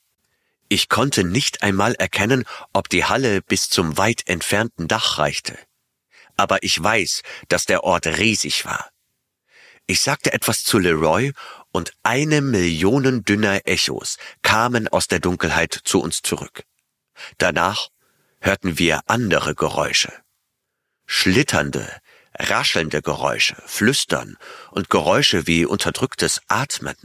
Ich 0.68 0.90
konnte 0.90 1.24
nicht 1.24 1.62
einmal 1.62 1.94
erkennen, 1.94 2.46
ob 2.74 2.90
die 2.90 3.06
Halle 3.06 3.44
bis 3.44 3.70
zum 3.70 4.00
weit 4.00 4.28
entfernten 4.28 4.88
Dach 4.88 5.20
reichte. 5.20 5.56
Aber 6.36 6.64
ich 6.64 6.82
weiß, 6.82 7.22
dass 7.48 7.66
der 7.66 7.84
Ort 7.84 8.08
riesig 8.08 8.66
war. 8.66 8.90
Ich 9.86 10.02
sagte 10.02 10.34
etwas 10.34 10.64
zu 10.64 10.80
Leroy 10.80 11.32
und 11.72 11.94
eine 12.02 12.42
Million 12.42 13.24
dünner 13.24 13.62
Echos 13.66 14.18
kamen 14.42 14.88
aus 14.88 15.08
der 15.08 15.20
Dunkelheit 15.20 15.80
zu 15.84 16.02
uns 16.02 16.24
zurück. 16.24 16.64
Danach 17.38 17.90
hörten 18.40 18.80
wir 18.80 19.02
andere 19.06 19.54
Geräusche 19.54 20.12
schlitternde, 21.10 21.92
raschelnde 22.38 23.02
Geräusche, 23.02 23.58
Flüstern 23.66 24.38
und 24.70 24.92
Geräusche 24.92 25.48
wie 25.48 25.66
unterdrücktes 25.66 26.40
Atmen 26.48 26.96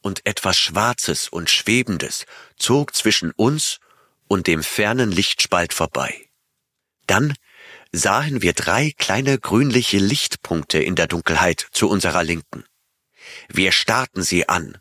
und 0.00 0.24
etwas 0.24 0.56
Schwarzes 0.56 1.28
und 1.28 1.50
Schwebendes 1.50 2.24
zog 2.56 2.96
zwischen 2.96 3.30
uns 3.32 3.78
und 4.26 4.46
dem 4.46 4.62
fernen 4.62 5.12
Lichtspalt 5.12 5.74
vorbei. 5.74 6.30
Dann 7.06 7.34
sahen 7.92 8.40
wir 8.40 8.54
drei 8.54 8.94
kleine 8.96 9.38
grünliche 9.38 9.98
Lichtpunkte 9.98 10.78
in 10.82 10.96
der 10.96 11.06
Dunkelheit 11.06 11.68
zu 11.72 11.90
unserer 11.90 12.24
Linken. 12.24 12.64
Wir 13.48 13.70
starrten 13.70 14.22
sie 14.22 14.48
an, 14.48 14.78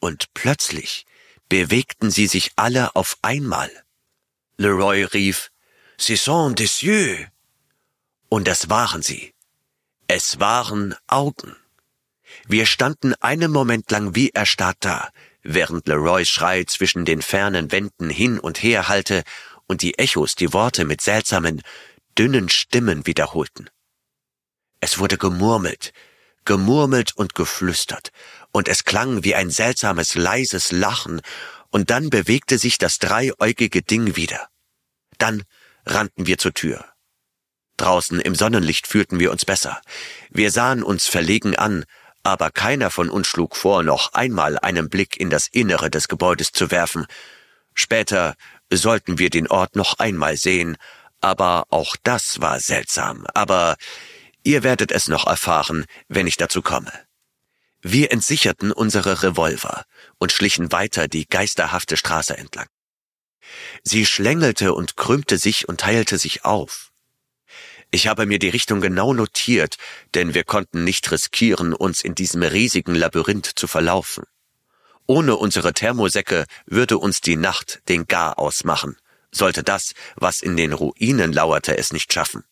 und 0.00 0.34
plötzlich 0.34 1.06
bewegten 1.48 2.10
sie 2.10 2.26
sich 2.26 2.52
alle 2.56 2.94
auf 2.94 3.16
einmal. 3.22 3.70
Leroy 4.58 5.04
rief, 5.04 5.50
sont 5.96 6.58
des 6.58 6.82
yeux. 6.82 7.26
Und 8.28 8.48
das 8.48 8.68
waren 8.70 9.02
sie. 9.02 9.34
Es 10.08 10.40
waren 10.40 10.94
Augen. 11.06 11.56
Wir 12.46 12.66
standen 12.66 13.14
einen 13.20 13.50
Moment 13.50 13.90
lang 13.90 14.14
wie 14.14 14.30
erstarrt 14.30 14.78
da, 14.80 15.10
während 15.42 15.86
Leroys 15.88 16.28
Schrei 16.28 16.64
zwischen 16.64 17.04
den 17.04 17.22
fernen 17.22 17.72
Wänden 17.72 18.10
hin 18.10 18.38
und 18.38 18.62
her 18.62 18.88
hallte 18.88 19.22
und 19.66 19.82
die 19.82 19.98
Echos 19.98 20.34
die 20.34 20.52
Worte 20.52 20.84
mit 20.84 21.00
seltsamen, 21.00 21.62
dünnen 22.18 22.48
Stimmen 22.48 23.06
wiederholten. 23.06 23.68
Es 24.80 24.98
wurde 24.98 25.18
gemurmelt, 25.18 25.92
gemurmelt 26.44 27.16
und 27.16 27.34
geflüstert, 27.34 28.10
und 28.52 28.68
es 28.68 28.84
klang 28.84 29.24
wie 29.24 29.34
ein 29.34 29.50
seltsames, 29.50 30.14
leises 30.14 30.72
Lachen, 30.72 31.20
und 31.70 31.90
dann 31.90 32.10
bewegte 32.10 32.58
sich 32.58 32.78
das 32.78 32.98
dreieugige 32.98 33.82
Ding 33.82 34.16
wieder. 34.16 34.48
Dann 35.18 35.42
rannten 35.84 36.26
wir 36.26 36.38
zur 36.38 36.54
Tür. 36.54 36.84
Draußen 37.76 38.20
im 38.20 38.34
Sonnenlicht 38.34 38.86
fühlten 38.86 39.18
wir 39.20 39.30
uns 39.30 39.44
besser. 39.44 39.80
Wir 40.30 40.50
sahen 40.50 40.82
uns 40.82 41.06
verlegen 41.06 41.56
an, 41.56 41.84
aber 42.22 42.50
keiner 42.50 42.90
von 42.90 43.08
uns 43.10 43.28
schlug 43.28 43.56
vor, 43.56 43.82
noch 43.82 44.12
einmal 44.12 44.58
einen 44.58 44.88
Blick 44.88 45.16
in 45.16 45.30
das 45.30 45.46
Innere 45.46 45.90
des 45.90 46.08
Gebäudes 46.08 46.52
zu 46.52 46.70
werfen. 46.70 47.06
Später 47.74 48.34
sollten 48.72 49.18
wir 49.18 49.30
den 49.30 49.46
Ort 49.46 49.76
noch 49.76 49.98
einmal 49.98 50.36
sehen, 50.36 50.76
aber 51.20 51.66
auch 51.70 51.96
das 52.02 52.40
war 52.40 52.58
seltsam. 52.58 53.26
Aber 53.34 53.76
ihr 54.42 54.62
werdet 54.62 54.90
es 54.90 55.08
noch 55.08 55.26
erfahren, 55.26 55.84
wenn 56.08 56.26
ich 56.26 56.36
dazu 56.36 56.62
komme. 56.62 56.92
Wir 57.82 58.10
entsicherten 58.10 58.72
unsere 58.72 59.22
Revolver 59.22 59.84
und 60.18 60.32
schlichen 60.32 60.72
weiter 60.72 61.06
die 61.06 61.28
geisterhafte 61.28 61.96
Straße 61.96 62.36
entlang. 62.36 62.66
Sie 63.84 64.06
schlängelte 64.06 64.74
und 64.74 64.96
krümmte 64.96 65.38
sich 65.38 65.68
und 65.68 65.80
teilte 65.80 66.18
sich 66.18 66.44
auf. 66.44 66.90
Ich 67.90 68.08
habe 68.08 68.26
mir 68.26 68.38
die 68.38 68.48
Richtung 68.48 68.80
genau 68.80 69.14
notiert, 69.14 69.76
denn 70.14 70.34
wir 70.34 70.44
konnten 70.44 70.84
nicht 70.84 71.10
riskieren, 71.10 71.72
uns 71.72 72.02
in 72.02 72.14
diesem 72.14 72.42
riesigen 72.42 72.94
Labyrinth 72.94 73.52
zu 73.54 73.66
verlaufen. 73.66 74.24
Ohne 75.06 75.36
unsere 75.36 75.72
Thermosäcke 75.72 76.46
würde 76.66 76.98
uns 76.98 77.20
die 77.20 77.36
Nacht 77.36 77.80
den 77.88 78.06
Gar 78.06 78.38
ausmachen, 78.38 78.96
sollte 79.30 79.62
das, 79.62 79.94
was 80.16 80.40
in 80.40 80.56
den 80.56 80.72
Ruinen 80.72 81.32
lauerte, 81.32 81.78
es 81.78 81.92
nicht 81.92 82.12
schaffen. 82.12 82.44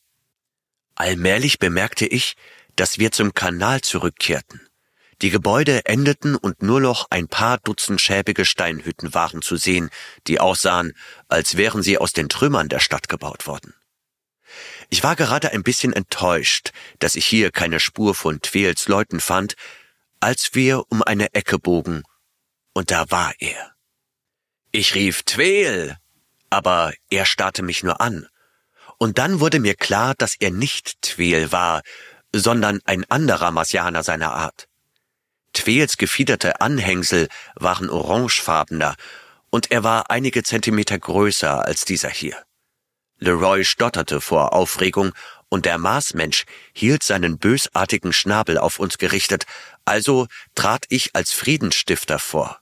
Allmählich 0.95 1.59
bemerkte 1.59 2.07
ich, 2.07 2.37
dass 2.77 2.99
wir 2.99 3.11
zum 3.11 3.35
Kanal 3.35 3.81
zurückkehrten. 3.81 4.61
Die 5.23 5.31
Gebäude 5.31 5.85
endeten 5.87 6.37
und 6.37 6.63
nur 6.63 6.81
noch 6.81 7.07
ein 7.11 7.29
paar 7.29 7.59
Dutzend 7.59 8.01
schäbige 8.01 8.45
Steinhütten 8.45 9.15
waren 9.15 9.43
zu 9.43 9.57
sehen, 9.57 9.91
die 10.27 10.39
aussahen, 10.39 10.93
als 11.29 11.57
wären 11.57 11.83
sie 11.83 11.99
aus 11.99 12.13
den 12.13 12.29
Trümmern 12.29 12.69
der 12.69 12.81
Stadt 12.81 13.09
gebaut 13.09 13.47
worden. 13.47 13.75
Ich 14.91 15.03
war 15.03 15.17
gerade 15.17 15.53
ein 15.53 15.63
bisschen 15.63 15.93
enttäuscht, 15.93 16.71
dass 16.99 17.15
ich 17.15 17.27
hier 17.27 17.51
keine 17.51 17.81
Spur 17.81 18.15
von 18.15 18.41
Twels 18.41 18.89
Leuten 18.89 19.21
fand, 19.21 19.55
als 20.21 20.55
wir 20.55 20.85
um 20.91 21.03
eine 21.03 21.35
Ecke 21.35 21.59
bogen, 21.59 22.03
und 22.73 22.91
da 22.91 23.11
war 23.11 23.33
er. 23.39 23.73
Ich 24.73 24.95
rief 24.95 25.23
Tweel, 25.23 25.97
aber 26.51 26.93
er 27.11 27.27
starrte 27.27 27.63
mich 27.63 27.83
nur 27.83 28.01
an. 28.01 28.27
Und 28.99 29.19
dann 29.19 29.41
wurde 29.41 29.61
mir 29.61 29.75
klar, 29.75 30.15
dass 30.17 30.35
er 30.39 30.51
nicht 30.51 31.01
Tweel 31.03 31.53
war, 31.53 31.83
sondern 32.33 32.81
ein 32.85 33.05
anderer 33.11 33.51
Marsianer 33.51 34.03
seiner 34.03 34.33
Art. 34.33 34.69
Tweels 35.53 35.97
gefiederte 35.97 36.61
Anhängsel 36.61 37.29
waren 37.55 37.89
orangefarbener, 37.89 38.97
und 39.51 39.71
er 39.71 39.85
war 39.85 40.11
einige 40.11 40.43
Zentimeter 40.43 40.99
größer 40.99 41.65
als 41.65 41.85
dieser 41.85 42.11
hier. 42.11 42.45
Leroy 43.25 43.65
stotterte 43.65 44.21
vor 44.21 44.53
Aufregung, 44.53 45.13
und 45.49 45.67
der 45.67 45.79
Marsmensch 45.79 46.45
hielt 46.73 47.03
seinen 47.03 47.39
bösartigen 47.39 48.13
Schnabel 48.13 48.59
auf 48.59 48.79
uns 48.79 48.99
gerichtet, 48.99 49.47
also 49.85 50.27
trat 50.55 50.85
ich 50.89 51.15
als 51.15 51.33
Friedensstifter 51.33 52.19
vor. 52.19 52.61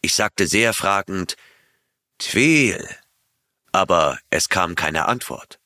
Ich 0.00 0.14
sagte 0.14 0.46
sehr 0.46 0.72
fragend 0.72 1.36
Tweel, 2.18 2.88
aber 3.72 4.18
es 4.30 4.48
kam 4.48 4.74
keine 4.74 5.06
Antwort. 5.06 5.60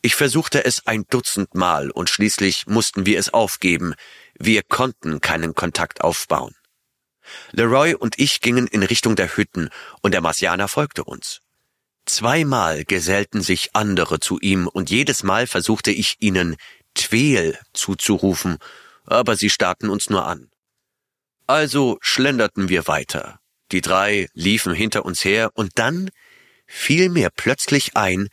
Ich 0.00 0.14
versuchte 0.14 0.64
es 0.64 0.86
ein 0.86 1.04
Dutzend 1.10 1.54
Mal 1.54 1.90
und 1.90 2.08
schließlich 2.08 2.66
mussten 2.66 3.04
wir 3.04 3.18
es 3.18 3.32
aufgeben. 3.34 3.94
Wir 4.38 4.62
konnten 4.62 5.20
keinen 5.20 5.54
Kontakt 5.54 6.00
aufbauen. 6.00 6.54
Leroy 7.50 7.94
und 7.94 8.18
ich 8.18 8.40
gingen 8.40 8.66
in 8.66 8.82
Richtung 8.82 9.16
der 9.16 9.36
Hütten 9.36 9.68
und 10.00 10.12
der 10.12 10.22
Marsianer 10.22 10.68
folgte 10.68 11.04
uns. 11.04 11.40
Zweimal 12.08 12.86
gesellten 12.86 13.42
sich 13.42 13.74
andere 13.74 14.18
zu 14.18 14.38
ihm 14.40 14.66
und 14.66 14.88
jedes 14.88 15.22
Mal 15.22 15.46
versuchte 15.46 15.90
ich 15.90 16.16
ihnen 16.20 16.56
Tweel 16.94 17.58
zuzurufen, 17.74 18.56
aber 19.04 19.36
sie 19.36 19.50
starrten 19.50 19.90
uns 19.90 20.08
nur 20.08 20.26
an. 20.26 20.50
Also 21.46 21.98
schlenderten 22.00 22.70
wir 22.70 22.86
weiter. 22.86 23.40
Die 23.72 23.82
drei 23.82 24.30
liefen 24.32 24.72
hinter 24.72 25.04
uns 25.04 25.22
her 25.22 25.50
und 25.52 25.72
dann 25.78 26.08
fiel 26.66 27.10
mir 27.10 27.28
plötzlich 27.28 27.94
ein, 27.94 28.28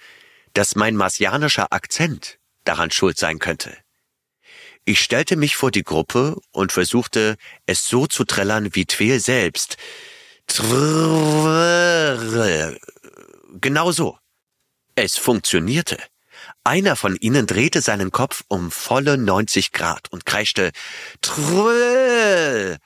dass 0.53 0.75
mein 0.75 0.95
marsianischer 0.95 1.73
Akzent 1.73 2.39
daran 2.63 2.91
schuld 2.91 3.17
sein 3.17 3.39
könnte. 3.39 3.75
Ich 4.85 5.01
stellte 5.01 5.35
mich 5.35 5.57
vor 5.57 5.71
die 5.71 5.83
Gruppe 5.83 6.37
und 6.51 6.71
versuchte, 6.71 7.35
es 7.65 7.85
so 7.85 8.07
zu 8.07 8.23
trällern 8.23 8.73
wie 8.73 8.85
Tweel 8.85 9.19
selbst. 9.19 9.75
Genau 13.61 13.91
so. 13.91 14.17
Es 14.95 15.17
funktionierte. 15.17 15.97
Einer 16.63 16.95
von 16.95 17.15
ihnen 17.15 17.47
drehte 17.47 17.81
seinen 17.81 18.11
Kopf 18.11 18.43
um 18.47 18.69
volle 18.69 19.17
90 19.17 19.71
Grad 19.71 20.11
und 20.11 20.25
kreischte 20.25 20.71
Trrrr. 21.21 22.77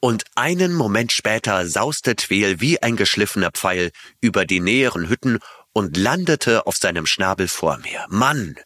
Und 0.00 0.24
einen 0.34 0.72
Moment 0.72 1.12
später 1.12 1.66
sauste 1.66 2.16
Tweel 2.16 2.60
wie 2.60 2.82
ein 2.82 2.96
geschliffener 2.96 3.50
Pfeil 3.50 3.90
über 4.20 4.44
die 4.44 4.60
näheren 4.60 5.08
Hütten 5.08 5.38
und 5.72 5.96
landete 5.96 6.66
auf 6.66 6.76
seinem 6.76 7.06
Schnabel 7.06 7.48
vor 7.48 7.78
mir. 7.78 8.06
Mann, 8.08 8.56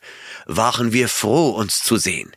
waren 0.46 0.92
wir 0.92 1.08
froh, 1.08 1.50
uns 1.50 1.82
zu 1.82 1.96
sehen. 1.96 2.32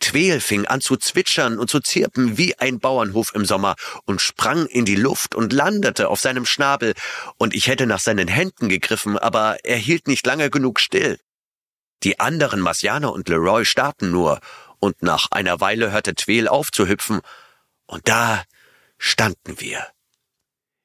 Tweel 0.00 0.40
fing 0.40 0.66
an 0.66 0.80
zu 0.80 0.96
zwitschern 0.96 1.58
und 1.58 1.68
zu 1.68 1.80
zirpen 1.80 2.38
wie 2.38 2.58
ein 2.58 2.78
Bauernhof 2.78 3.34
im 3.34 3.44
Sommer 3.44 3.74
und 4.04 4.20
sprang 4.20 4.66
in 4.66 4.84
die 4.84 4.96
Luft 4.96 5.34
und 5.34 5.52
landete 5.52 6.08
auf 6.08 6.20
seinem 6.20 6.46
Schnabel, 6.46 6.94
und 7.36 7.54
ich 7.54 7.66
hätte 7.66 7.86
nach 7.86 7.98
seinen 7.98 8.28
Händen 8.28 8.68
gegriffen, 8.68 9.18
aber 9.18 9.58
er 9.64 9.76
hielt 9.76 10.06
nicht 10.06 10.26
lange 10.26 10.50
genug 10.50 10.80
still. 10.80 11.18
Die 12.04 12.20
anderen 12.20 12.60
Marsianer 12.60 13.12
und 13.12 13.28
Leroy 13.28 13.64
starrten 13.64 14.10
nur, 14.10 14.40
und 14.78 15.02
nach 15.02 15.26
einer 15.32 15.60
Weile 15.60 15.90
hörte 15.90 16.14
Tweel 16.14 16.46
auf 16.46 16.70
zu 16.70 16.86
hüpfen, 16.86 17.20
und 17.86 18.08
da 18.08 18.44
standen 18.98 19.60
wir. 19.60 19.84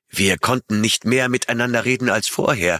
Wir 0.09 0.37
konnten 0.37 0.81
nicht 0.81 1.05
mehr 1.05 1.29
miteinander 1.29 1.85
reden 1.85 2.09
als 2.09 2.27
vorher, 2.27 2.79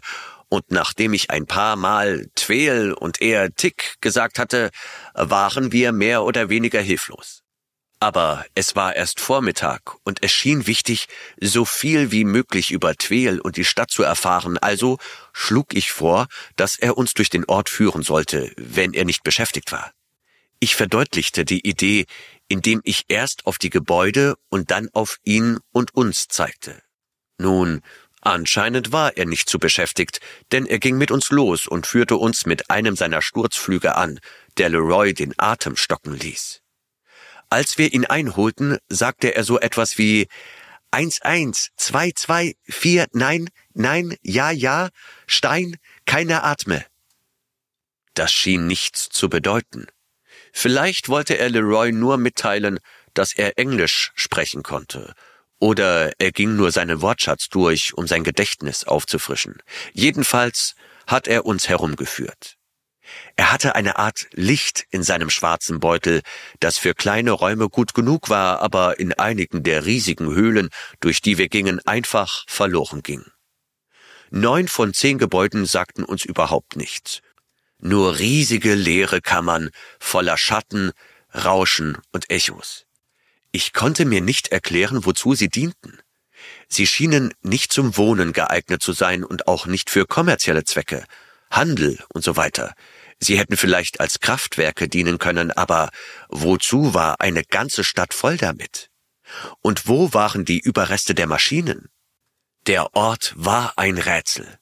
und 0.50 0.72
nachdem 0.72 1.14
ich 1.14 1.32
ein 1.32 1.48
paar 1.48 1.76
Mal 1.76 2.30
Tweel 2.44 2.92
und 2.92 3.22
er 3.22 3.56
Tick 3.56 3.96
gesagt 4.02 4.38
hatte, 4.38 4.70
waren 5.14 5.72
wir 5.72 5.94
mehr 5.94 6.24
oder 6.24 6.50
weniger 6.50 6.82
hilflos. 6.82 7.42
Aber 8.02 8.46
es 8.54 8.76
war 8.76 8.98
erst 8.98 9.22
Vormittag 9.22 9.96
und 10.04 10.22
es 10.22 10.34
schien 10.34 10.68
wichtig, 10.68 11.08
so 11.40 11.64
viel 11.64 12.12
wie 12.12 12.26
möglich 12.26 12.72
über 12.72 12.96
Tweel 12.96 13.40
und 13.40 13.56
die 13.56 13.64
Stadt 13.64 13.92
zu 13.92 14.04
erfahren, 14.04 14.58
also 14.58 14.98
schlug 15.32 15.74
ich 15.74 15.90
vor, 15.94 16.28
dass 16.58 16.78
er 16.78 16.98
uns 16.98 17.14
durch 17.14 17.30
den 17.30 17.46
Ort 17.46 17.70
führen 17.70 18.04
sollte, 18.04 18.52
wenn 18.58 18.94
er 18.94 19.06
nicht 19.06 19.24
beschäftigt 19.24 19.72
war. 19.72 19.94
Ich 20.60 20.76
verdeutlichte 20.76 21.46
die 21.46 21.66
Idee, 21.66 22.06
indem 22.50 22.82
ich 22.84 23.06
erst 23.08 23.46
auf 23.46 23.58
die 23.58 23.70
Gebäude 23.70 24.36
und 24.50 24.70
dann 24.70 24.90
auf 24.92 25.18
ihn 25.24 25.60
und 25.72 25.96
uns 25.96 26.28
zeigte. 26.28 26.82
Nun, 27.38 27.82
Anscheinend 28.26 28.94
war 28.94 29.18
er 29.18 29.26
nicht 29.26 29.50
zu 29.50 29.60
beschäftigt, 29.60 30.22
denn 30.54 30.66
er 30.66 30.80
ging 30.80 30.98
mit 30.98 31.12
uns 31.12 31.30
los 31.30 31.68
und 31.68 31.86
führte 31.86 32.16
uns 32.16 32.46
mit 32.46 32.70
einem 32.70 32.96
seiner 32.96 33.22
Sturzflüge 33.22 33.96
an, 33.96 34.22
der 34.58 34.70
Leroy 34.70 35.14
den 35.14 35.34
Atem 35.38 35.76
stocken 35.76 36.14
ließ. 36.14 36.62
Als 37.50 37.78
wir 37.78 37.94
ihn 37.94 38.06
einholten, 38.06 38.78
sagte 38.88 39.36
er 39.36 39.44
so 39.44 39.60
etwas 39.60 39.98
wie 39.98 40.28
eins 40.90 41.22
eins 41.22 41.72
zwei 41.76 42.12
zwei 42.12 42.56
vier 42.64 43.08
nein 43.12 43.50
nein 43.74 44.16
ja 44.22 44.52
ja 44.52 44.88
Stein 45.28 45.76
keine 46.06 46.44
Atme. 46.44 46.86
Das 48.14 48.32
schien 48.32 48.68
nichts 48.68 49.10
zu 49.10 49.28
bedeuten. 49.28 49.88
Vielleicht 50.54 51.10
wollte 51.10 51.38
er 51.38 51.50
Leroy 51.50 51.92
nur 51.92 52.16
mitteilen, 52.16 52.80
dass 53.14 53.34
er 53.34 53.58
Englisch 53.58 54.14
sprechen 54.16 54.64
konnte 54.64 55.14
oder 55.64 56.12
er 56.20 56.34
ging 56.34 56.58
nur 56.58 56.74
seinen 56.74 57.02
Wortschatz 57.02 57.48
durch, 57.48 57.94
um 57.94 58.06
sein 58.06 58.26
Gedächtnis 58.26 58.84
aufzufrischen. 58.84 59.64
Jedenfalls 59.94 60.76
hat 61.08 61.26
er 61.26 61.46
uns 61.46 61.70
herumgeführt. 61.70 62.58
Er 63.38 63.50
hatte 63.50 63.74
eine 63.74 63.98
Art 63.98 64.28
Licht 64.32 64.84
in 64.90 65.04
seinem 65.04 65.30
schwarzen 65.30 65.80
Beutel, 65.80 66.22
das 66.60 66.78
für 66.78 66.94
kleine 66.94 67.32
Räume 67.32 67.70
gut 67.70 67.94
genug 67.94 68.30
war, 68.30 68.60
aber 68.60 69.00
in 69.00 69.14
einigen 69.14 69.64
der 69.64 69.86
riesigen 69.86 70.36
Höhlen, 70.36 70.68
durch 71.00 71.22
die 71.22 71.38
wir 71.38 71.48
gingen, 71.48 71.80
einfach 71.88 72.44
verloren 72.50 73.02
ging. 73.02 73.24
Neun 74.32 74.68
von 74.68 74.94
zehn 74.94 75.18
Gebäuden 75.18 75.66
sagten 75.66 76.04
uns 76.04 76.26
überhaupt 76.26 76.76
nichts. 76.76 77.22
Nur 77.80 78.20
riesige 78.20 78.76
leere 78.76 79.22
Kammern 79.22 79.70
voller 79.98 80.38
Schatten, 80.38 80.92
Rauschen 81.34 82.00
und 82.12 82.30
Echos. 82.30 82.86
Ich 83.56 83.72
konnte 83.72 84.06
mir 84.06 84.20
nicht 84.20 84.48
erklären, 84.48 85.06
wozu 85.06 85.36
sie 85.36 85.48
dienten. 85.48 86.00
Sie 86.68 86.88
schienen 86.88 87.36
nicht 87.44 87.72
zum 87.72 87.98
Wohnen 87.98 88.34
geeignet 88.34 88.82
zu 88.82 88.94
sein 88.94 89.24
und 89.24 89.48
auch 89.48 89.68
nicht 89.68 89.92
für 89.92 90.08
kommerzielle 90.08 90.64
Zwecke, 90.64 91.06
Handel 91.52 92.04
und 92.12 92.24
so 92.24 92.36
weiter. 92.36 92.74
Sie 93.20 93.38
hätten 93.38 93.56
vielleicht 93.56 94.00
als 94.00 94.20
Kraftwerke 94.20 94.90
dienen 94.90 95.20
können, 95.20 95.52
aber 95.52 95.92
wozu 96.30 96.96
war 96.96 97.22
eine 97.22 97.44
ganze 97.44 97.84
Stadt 97.84 98.16
voll 98.16 98.38
damit? 98.38 98.90
Und 99.62 99.88
wo 99.88 100.16
waren 100.16 100.46
die 100.46 100.60
Überreste 100.60 101.14
der 101.14 101.28
Maschinen? 101.28 101.90
Der 102.66 102.96
Ort 102.96 103.34
war 103.36 103.78
ein 103.78 104.00
Rätsel. 104.00 104.58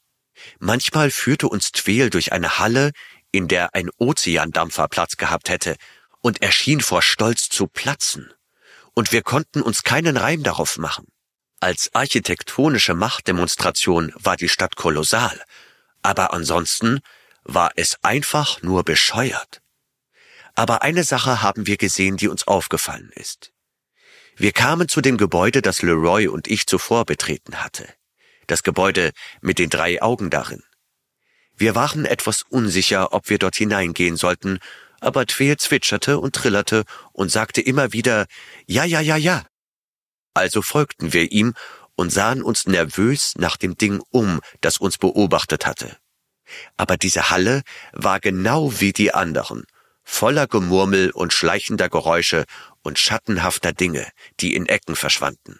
Manchmal 0.60 1.12
führte 1.12 1.48
uns 1.48 1.72
Tweel 1.72 2.10
durch 2.10 2.34
eine 2.34 2.60
Halle, 2.60 2.92
in 3.32 3.48
der 3.48 3.74
ein 3.74 3.90
Ozeandampfer 4.00 4.90
Platz 4.90 5.16
gehabt 5.16 5.48
hätte, 5.48 5.78
und 6.20 6.42
er 6.42 6.52
schien 6.52 6.82
vor 6.82 7.02
Stolz 7.02 7.48
zu 7.48 7.68
platzen 7.68 8.34
und 8.94 9.12
wir 9.12 9.22
konnten 9.22 9.62
uns 9.62 9.84
keinen 9.84 10.18
Reim 10.18 10.44
darauf 10.44 10.78
machen. 10.78 11.08
Als 11.60 11.94
architektonische 11.94 12.94
Machtdemonstration 12.94 14.12
war 14.16 14.36
die 14.36 14.50
Stadt 14.50 14.76
kolossal, 14.76 15.42
aber 16.02 16.34
ansonsten 16.34 17.02
war 17.44 17.72
es 17.76 17.98
einfach 18.04 18.62
nur 18.62 18.84
bescheuert. 18.84 19.62
Aber 20.56 20.82
eine 20.82 21.04
Sache 21.04 21.42
haben 21.42 21.68
wir 21.68 21.78
gesehen, 21.78 22.18
die 22.18 22.28
uns 22.28 22.48
aufgefallen 22.48 23.12
ist. 23.16 23.52
Wir 24.36 24.52
kamen 24.52 24.88
zu 24.88 25.02
dem 25.02 25.18
Gebäude, 25.18 25.62
das 25.62 25.82
Leroy 25.82 26.28
und 26.28 26.48
ich 26.48 26.66
zuvor 26.66 27.06
betreten 27.06 27.64
hatte. 27.64 27.88
Das 28.48 28.64
Gebäude 28.64 29.12
mit 29.42 29.60
den 29.60 29.70
drei 29.70 30.02
Augen 30.02 30.30
darin. 30.30 30.64
Wir 31.56 31.76
waren 31.76 32.06
etwas 32.06 32.42
unsicher, 32.42 33.14
ob 33.14 33.30
wir 33.30 33.38
dort 33.38 33.56
hineingehen 33.56 34.18
sollten, 34.18 34.60
aber 35.02 35.26
Tweel 35.26 35.58
zwitscherte 35.58 36.20
und 36.20 36.36
trillerte 36.36 36.86
und 37.12 37.30
sagte 37.30 37.60
immer 37.60 37.92
wieder 37.92 38.28
Ja, 38.68 38.86
ja, 38.86 39.02
ja, 39.02 39.18
ja. 39.18 39.46
Also 40.34 40.62
folgten 40.62 41.12
wir 41.12 41.32
ihm 41.32 41.54
und 41.96 42.12
sahen 42.12 42.42
uns 42.42 42.66
nervös 42.66 43.34
nach 43.38 43.58
dem 43.58 43.76
Ding 43.76 44.02
um, 44.12 44.40
das 44.62 44.78
uns 44.78 44.98
beobachtet 44.98 45.66
hatte. 45.66 45.98
Aber 46.78 46.98
diese 46.98 47.30
Halle 47.30 47.64
war 47.92 48.20
genau 48.20 48.80
wie 48.80 48.94
die 48.94 49.14
anderen, 49.14 49.66
voller 50.04 50.48
Gemurmel 50.48 51.12
und 51.12 51.34
schleichender 51.34 51.90
Geräusche 51.90 52.46
und 52.82 53.00
schattenhafter 53.00 53.74
Dinge, 53.74 54.08
die 54.40 54.56
in 54.56 54.68
Ecken 54.68 54.96
verschwanden. 54.96 55.60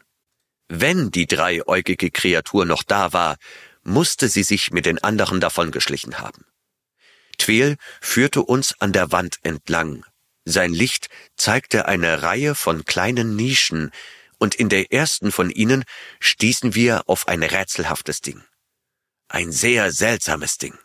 Wenn 0.68 1.12
die 1.12 1.28
dreieugige 1.28 2.12
Kreatur 2.12 2.66
noch 2.66 2.84
da 2.84 3.14
war, 3.14 3.38
musste 3.84 4.30
sie 4.30 4.44
sich 4.44 4.72
mit 4.72 4.86
den 4.86 5.04
anderen 5.04 5.42
davongeschlichen 5.42 6.20
haben. 6.20 6.46
Tweel 7.42 7.78
führte 8.02 8.44
uns 8.44 8.80
an 8.80 8.94
der 8.94 9.12
Wand 9.12 9.40
entlang, 9.42 10.06
Sein 10.46 10.74
Licht 10.74 11.10
zeigte 11.38 11.88
eine 11.88 12.22
Reihe 12.22 12.54
von 12.54 12.86
kleinen 12.86 13.36
Nischen, 13.36 13.92
und 14.38 14.54
in 14.56 14.70
der 14.70 14.92
ersten 14.92 15.32
von 15.32 15.50
ihnen 15.50 15.84
stießen 16.20 16.76
wir 16.76 17.10
auf 17.10 17.28
ein 17.28 17.42
rätselhaftes 17.42 18.22
Ding. 18.22 18.44
Ein 19.28 19.52
sehr 19.52 19.92
seltsames 19.92 20.58
Ding. 20.58 20.78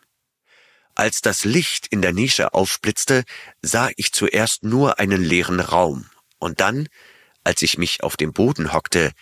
Als 0.94 1.20
das 1.20 1.44
Licht 1.44 1.86
in 1.88 2.00
der 2.00 2.14
Nische 2.14 2.54
aufblitzte, 2.54 3.24
sah 3.60 3.90
ich 3.96 4.12
zuerst 4.12 4.62
nur 4.62 4.98
einen 4.98 5.22
leeren 5.22 5.60
Raum, 5.60 6.08
und 6.38 6.60
dann, 6.60 6.88
als 7.44 7.60
ich 7.60 7.76
mich 7.76 8.02
auf 8.02 8.16
dem 8.16 8.32
Boden 8.32 8.72
hockte, 8.72 9.12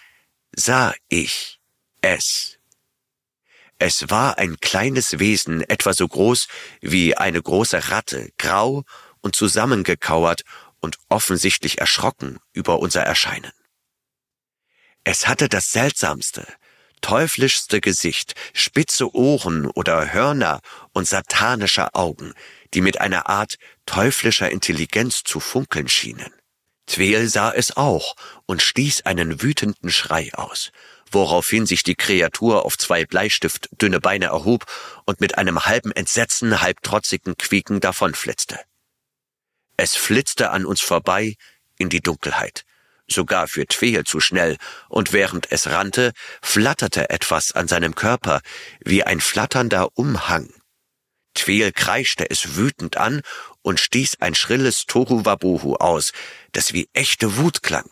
sah 0.54 0.94
ich 1.08 1.58
es. 2.00 2.58
Es 3.86 4.08
war 4.08 4.38
ein 4.38 4.56
kleines 4.60 5.18
Wesen, 5.18 5.60
etwa 5.60 5.92
so 5.92 6.08
groß 6.08 6.48
wie 6.80 7.18
eine 7.18 7.42
große 7.42 7.90
Ratte, 7.90 8.30
grau 8.38 8.84
und 9.20 9.36
zusammengekauert 9.36 10.40
und 10.80 10.96
offensichtlich 11.10 11.82
erschrocken 11.82 12.38
über 12.54 12.78
unser 12.78 13.02
Erscheinen. 13.02 13.52
Es 15.04 15.28
hatte 15.28 15.50
das 15.50 15.70
seltsamste, 15.70 16.46
teuflischste 17.02 17.82
Gesicht, 17.82 18.32
spitze 18.54 19.14
Ohren 19.14 19.66
oder 19.66 20.14
Hörner 20.14 20.62
und 20.94 21.06
satanische 21.06 21.94
Augen, 21.94 22.32
die 22.72 22.80
mit 22.80 23.02
einer 23.02 23.28
Art 23.28 23.56
teuflischer 23.84 24.50
Intelligenz 24.50 25.24
zu 25.24 25.40
funkeln 25.40 25.88
schienen. 25.88 26.32
Tweel 26.86 27.28
sah 27.28 27.52
es 27.52 27.76
auch 27.76 28.16
und 28.46 28.62
stieß 28.62 29.02
einen 29.02 29.42
wütenden 29.42 29.90
Schrei 29.90 30.32
aus, 30.32 30.72
woraufhin 31.10 31.66
sich 31.66 31.82
die 31.82 31.94
Kreatur 31.94 32.64
auf 32.64 32.78
zwei 32.78 33.04
Bleistiftdünne 33.04 34.00
Beine 34.00 34.26
erhob 34.26 34.64
und 35.04 35.20
mit 35.20 35.38
einem 35.38 35.64
halben 35.64 35.92
Entsetzen, 35.92 36.60
halb 36.60 36.82
trotzigen 36.82 37.36
Quieken 37.36 37.80
davonflitzte. 37.80 38.58
Es 39.76 39.96
flitzte 39.96 40.50
an 40.50 40.64
uns 40.64 40.80
vorbei 40.80 41.36
in 41.78 41.88
die 41.88 42.00
Dunkelheit, 42.00 42.64
sogar 43.08 43.48
für 43.48 43.66
Tweel 43.66 44.04
zu 44.04 44.20
schnell, 44.20 44.56
und 44.88 45.12
während 45.12 45.50
es 45.50 45.68
rannte, 45.68 46.12
flatterte 46.42 47.10
etwas 47.10 47.52
an 47.52 47.68
seinem 47.68 47.94
Körper 47.94 48.40
wie 48.80 49.04
ein 49.04 49.20
flatternder 49.20 49.88
Umhang. 49.96 50.52
Tweel 51.34 51.72
kreischte 51.72 52.30
es 52.30 52.56
wütend 52.56 52.96
an 52.96 53.22
und 53.62 53.80
stieß 53.80 54.20
ein 54.20 54.34
schrilles 54.34 54.86
Tohuwabohu 54.86 55.74
aus, 55.74 56.12
das 56.52 56.72
wie 56.72 56.88
echte 56.92 57.36
Wut 57.36 57.62
klang. 57.62 57.90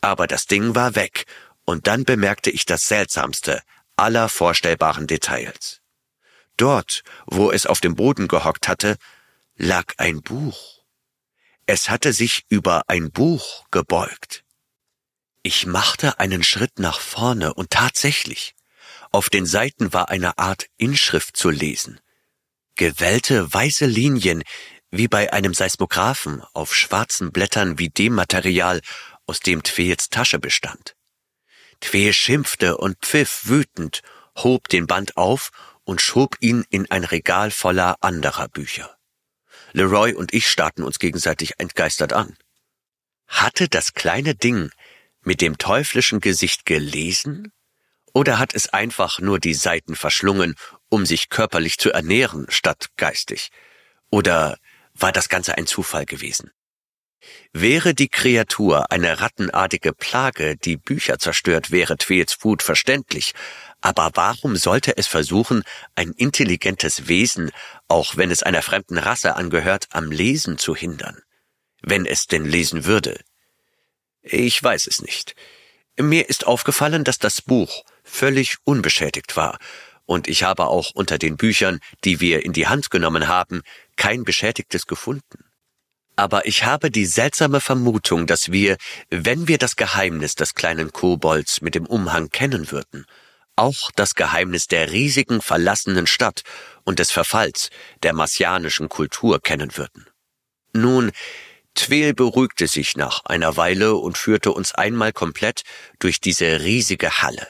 Aber 0.00 0.26
das 0.26 0.46
Ding 0.46 0.74
war 0.74 0.94
weg, 0.94 1.24
und 1.64 1.86
dann 1.86 2.04
bemerkte 2.04 2.50
ich 2.50 2.64
das 2.66 2.86
Seltsamste 2.86 3.62
aller 3.96 4.28
vorstellbaren 4.28 5.06
Details. 5.06 5.80
Dort, 6.56 7.02
wo 7.26 7.50
es 7.50 7.66
auf 7.66 7.80
dem 7.80 7.96
Boden 7.96 8.28
gehockt 8.28 8.68
hatte, 8.68 8.96
lag 9.56 9.94
ein 9.98 10.22
Buch. 10.22 10.82
Es 11.66 11.88
hatte 11.88 12.12
sich 12.12 12.44
über 12.48 12.82
ein 12.88 13.10
Buch 13.10 13.64
gebeugt. 13.70 14.44
Ich 15.42 15.66
machte 15.66 16.18
einen 16.20 16.42
Schritt 16.42 16.78
nach 16.78 17.00
vorne 17.00 17.54
und 17.54 17.70
tatsächlich, 17.70 18.54
auf 19.12 19.30
den 19.30 19.46
Seiten 19.46 19.92
war 19.92 20.08
eine 20.08 20.38
Art 20.38 20.66
Inschrift 20.76 21.36
zu 21.36 21.50
lesen. 21.50 22.00
Gewellte 22.76 23.52
weiße 23.52 23.86
Linien, 23.86 24.42
wie 24.90 25.08
bei 25.08 25.32
einem 25.32 25.54
Seismographen 25.54 26.42
auf 26.52 26.74
schwarzen 26.74 27.30
Blättern 27.30 27.78
wie 27.78 27.90
dem 27.90 28.14
Material, 28.14 28.80
aus 29.26 29.40
dem 29.40 29.62
Tweels 29.62 30.08
Tasche 30.08 30.38
bestand. 30.38 30.96
Tweel 31.84 32.14
schimpfte 32.14 32.78
und 32.78 32.96
pfiff 33.04 33.42
wütend, 33.44 34.00
hob 34.36 34.68
den 34.68 34.86
Band 34.86 35.18
auf 35.18 35.50
und 35.84 36.00
schob 36.00 36.36
ihn 36.40 36.64
in 36.70 36.90
ein 36.90 37.04
Regal 37.04 37.50
voller 37.50 37.96
anderer 38.00 38.48
Bücher. 38.48 38.96
Leroy 39.72 40.14
und 40.14 40.32
ich 40.32 40.48
starrten 40.48 40.82
uns 40.82 40.98
gegenseitig 40.98 41.52
entgeistert 41.58 42.14
an. 42.14 42.36
Hatte 43.28 43.68
das 43.68 43.92
kleine 43.92 44.34
Ding 44.34 44.70
mit 45.20 45.42
dem 45.42 45.58
teuflischen 45.58 46.20
Gesicht 46.20 46.64
gelesen? 46.64 47.52
Oder 48.14 48.38
hat 48.38 48.54
es 48.54 48.70
einfach 48.70 49.18
nur 49.18 49.38
die 49.38 49.54
Seiten 49.54 49.94
verschlungen, 49.94 50.54
um 50.88 51.04
sich 51.04 51.28
körperlich 51.28 51.78
zu 51.78 51.90
ernähren, 51.90 52.46
statt 52.48 52.88
geistig? 52.96 53.50
Oder 54.10 54.56
war 54.94 55.12
das 55.12 55.28
Ganze 55.28 55.58
ein 55.58 55.66
Zufall 55.66 56.06
gewesen? 56.06 56.50
Wäre 57.52 57.94
die 57.94 58.08
Kreatur 58.08 58.90
eine 58.90 59.20
rattenartige 59.20 59.92
Plage, 59.92 60.56
die 60.56 60.76
Bücher 60.76 61.18
zerstört, 61.18 61.70
wäre 61.70 61.96
Tweels 61.96 62.36
Wut 62.42 62.62
verständlich, 62.62 63.32
aber 63.80 64.10
warum 64.14 64.56
sollte 64.56 64.96
es 64.96 65.06
versuchen, 65.06 65.62
ein 65.94 66.12
intelligentes 66.12 67.06
Wesen, 67.06 67.50
auch 67.86 68.16
wenn 68.16 68.30
es 68.30 68.42
einer 68.42 68.62
fremden 68.62 68.98
Rasse 68.98 69.36
angehört, 69.36 69.88
am 69.90 70.10
Lesen 70.10 70.58
zu 70.58 70.74
hindern? 70.74 71.20
Wenn 71.82 72.06
es 72.06 72.26
denn 72.26 72.46
lesen 72.46 72.86
würde. 72.86 73.20
Ich 74.22 74.62
weiß 74.62 74.86
es 74.86 75.02
nicht. 75.02 75.36
Mir 75.98 76.30
ist 76.30 76.46
aufgefallen, 76.46 77.04
dass 77.04 77.18
das 77.18 77.42
Buch 77.42 77.84
völlig 78.02 78.56
unbeschädigt 78.64 79.36
war, 79.36 79.58
und 80.06 80.28
ich 80.28 80.42
habe 80.42 80.66
auch 80.66 80.90
unter 80.94 81.18
den 81.18 81.36
Büchern, 81.36 81.80
die 82.04 82.20
wir 82.20 82.44
in 82.44 82.52
die 82.52 82.66
Hand 82.66 82.90
genommen 82.90 83.28
haben, 83.28 83.62
kein 83.96 84.24
beschädigtes 84.24 84.86
gefunden. 84.86 85.43
Aber 86.16 86.46
ich 86.46 86.64
habe 86.64 86.90
die 86.90 87.06
seltsame 87.06 87.60
Vermutung, 87.60 88.26
dass 88.26 88.52
wir, 88.52 88.76
wenn 89.10 89.48
wir 89.48 89.58
das 89.58 89.76
Geheimnis 89.76 90.36
des 90.36 90.54
kleinen 90.54 90.92
Kobolds 90.92 91.60
mit 91.60 91.74
dem 91.74 91.86
Umhang 91.86 92.30
kennen 92.30 92.70
würden, 92.70 93.04
auch 93.56 93.90
das 93.96 94.14
Geheimnis 94.14 94.66
der 94.66 94.92
riesigen 94.92 95.40
verlassenen 95.40 96.06
Stadt 96.06 96.42
und 96.84 96.98
des 96.98 97.10
Verfalls 97.10 97.70
der 98.02 98.12
marsianischen 98.12 98.88
Kultur 98.88 99.40
kennen 99.40 99.76
würden. 99.76 100.06
Nun, 100.72 101.12
Tweel 101.74 102.14
beruhigte 102.14 102.68
sich 102.68 102.96
nach 102.96 103.24
einer 103.24 103.56
Weile 103.56 103.96
und 103.96 104.16
führte 104.16 104.52
uns 104.52 104.74
einmal 104.74 105.12
komplett 105.12 105.62
durch 105.98 106.20
diese 106.20 106.60
riesige 106.60 107.22
Halle. 107.22 107.48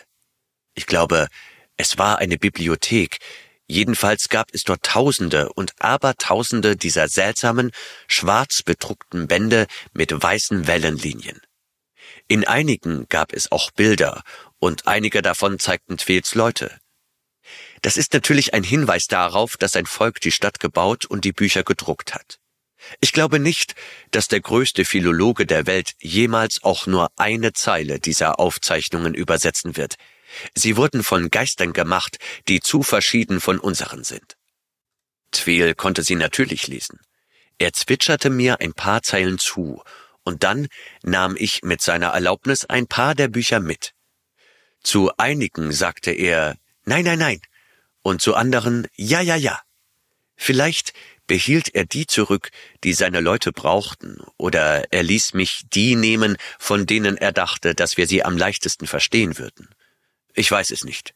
Ich 0.75 0.87
glaube, 0.87 1.29
es 1.77 1.99
war 1.99 2.19
eine 2.19 2.39
Bibliothek, 2.39 3.19
jedenfalls 3.67 4.29
gab 4.29 4.49
es 4.53 4.65
dort 4.65 4.83
Tausende 4.83 5.53
und 5.53 5.73
Abertausende 5.81 6.77
dieser 6.77 7.09
seltsamen, 7.09 7.71
schwarz 8.09 8.63
bedruckten 8.63 9.27
Bände 9.27 9.67
mit 9.93 10.13
weißen 10.13 10.67
Wellenlinien. 10.67 11.41
In 12.29 12.47
einigen 12.47 13.07
gab 13.09 13.33
es 13.33 13.53
auch 13.53 13.71
Bilder 13.71 14.23
und 14.59 14.87
einige 14.87 15.23
davon 15.23 15.59
zeigten 15.59 15.99
Tweels 15.99 16.35
Leute. 16.35 16.79
Das 17.83 17.99
ist 17.99 18.15
natürlich 18.15 18.55
ein 18.55 18.65
Hinweis 18.65 19.07
darauf, 19.07 19.57
dass 19.59 19.77
ein 19.77 19.87
Volk 19.87 20.21
die 20.21 20.33
Stadt 20.33 20.59
gebaut 20.59 21.05
und 21.05 21.25
die 21.25 21.33
Bücher 21.33 21.65
gedruckt 21.65 22.15
hat. 22.15 22.39
Ich 23.01 23.13
glaube 23.13 23.39
nicht, 23.39 23.75
dass 24.11 24.29
der 24.29 24.41
größte 24.41 24.85
Philologe 24.85 25.47
der 25.47 25.67
Welt 25.67 25.93
jemals 26.01 26.63
auch 26.63 26.87
nur 26.87 27.11
eine 27.17 27.53
Zeile 27.53 28.01
dieser 28.01 28.39
Aufzeichnungen 28.39 29.15
übersetzen 29.15 29.77
wird. 29.77 29.97
Sie 30.55 30.77
wurden 30.77 31.03
von 31.03 31.31
Geistern 31.31 31.73
gemacht, 31.73 32.19
die 32.49 32.61
zu 32.61 32.83
verschieden 32.83 33.41
von 33.41 33.59
unseren 33.59 34.05
sind. 34.05 34.37
Tweel 35.33 35.75
konnte 35.75 36.03
sie 36.03 36.15
natürlich 36.15 36.69
lesen. 36.69 37.01
Er 37.59 37.73
zwitscherte 37.73 38.31
mir 38.31 38.61
ein 38.61 38.73
paar 38.73 39.03
Zeilen 39.03 39.39
zu, 39.39 39.83
und 40.23 40.43
dann 40.43 40.69
nahm 41.03 41.37
ich 41.39 41.63
mit 41.63 41.83
seiner 41.83 42.09
Erlaubnis 42.09 42.65
ein 42.65 42.87
paar 42.87 43.15
der 43.15 43.29
Bücher 43.29 43.61
mit. 43.61 43.93
Zu 44.83 45.11
einigen 45.17 45.73
sagte 45.73 46.13
er 46.13 46.57
Nein, 46.85 47.05
nein, 47.05 47.19
nein, 47.19 47.41
und 48.03 48.21
zu 48.21 48.35
anderen 48.35 48.87
Ja, 48.95 49.21
ja, 49.21 49.37
ja. 49.37 49.61
Vielleicht 50.37 50.93
behielt 51.27 51.75
er 51.75 51.87
die 51.87 52.07
zurück, 52.07 52.51
die 52.83 52.93
seine 52.93 53.21
Leute 53.21 53.53
brauchten, 53.53 54.19
oder 54.37 54.93
er 54.93 55.03
ließ 55.03 55.35
mich 55.35 55.63
die 55.73 55.97
nehmen, 55.97 56.37
von 56.59 56.87
denen 56.87 57.17
er 57.17 57.33
dachte, 57.33 57.75
dass 57.75 57.97
wir 57.97 58.07
sie 58.07 58.25
am 58.25 58.37
leichtesten 58.37 58.87
verstehen 58.87 59.39
würden. 59.39 59.69
Ich 60.35 60.51
weiß 60.51 60.71
es 60.73 60.85
nicht. 60.85 61.15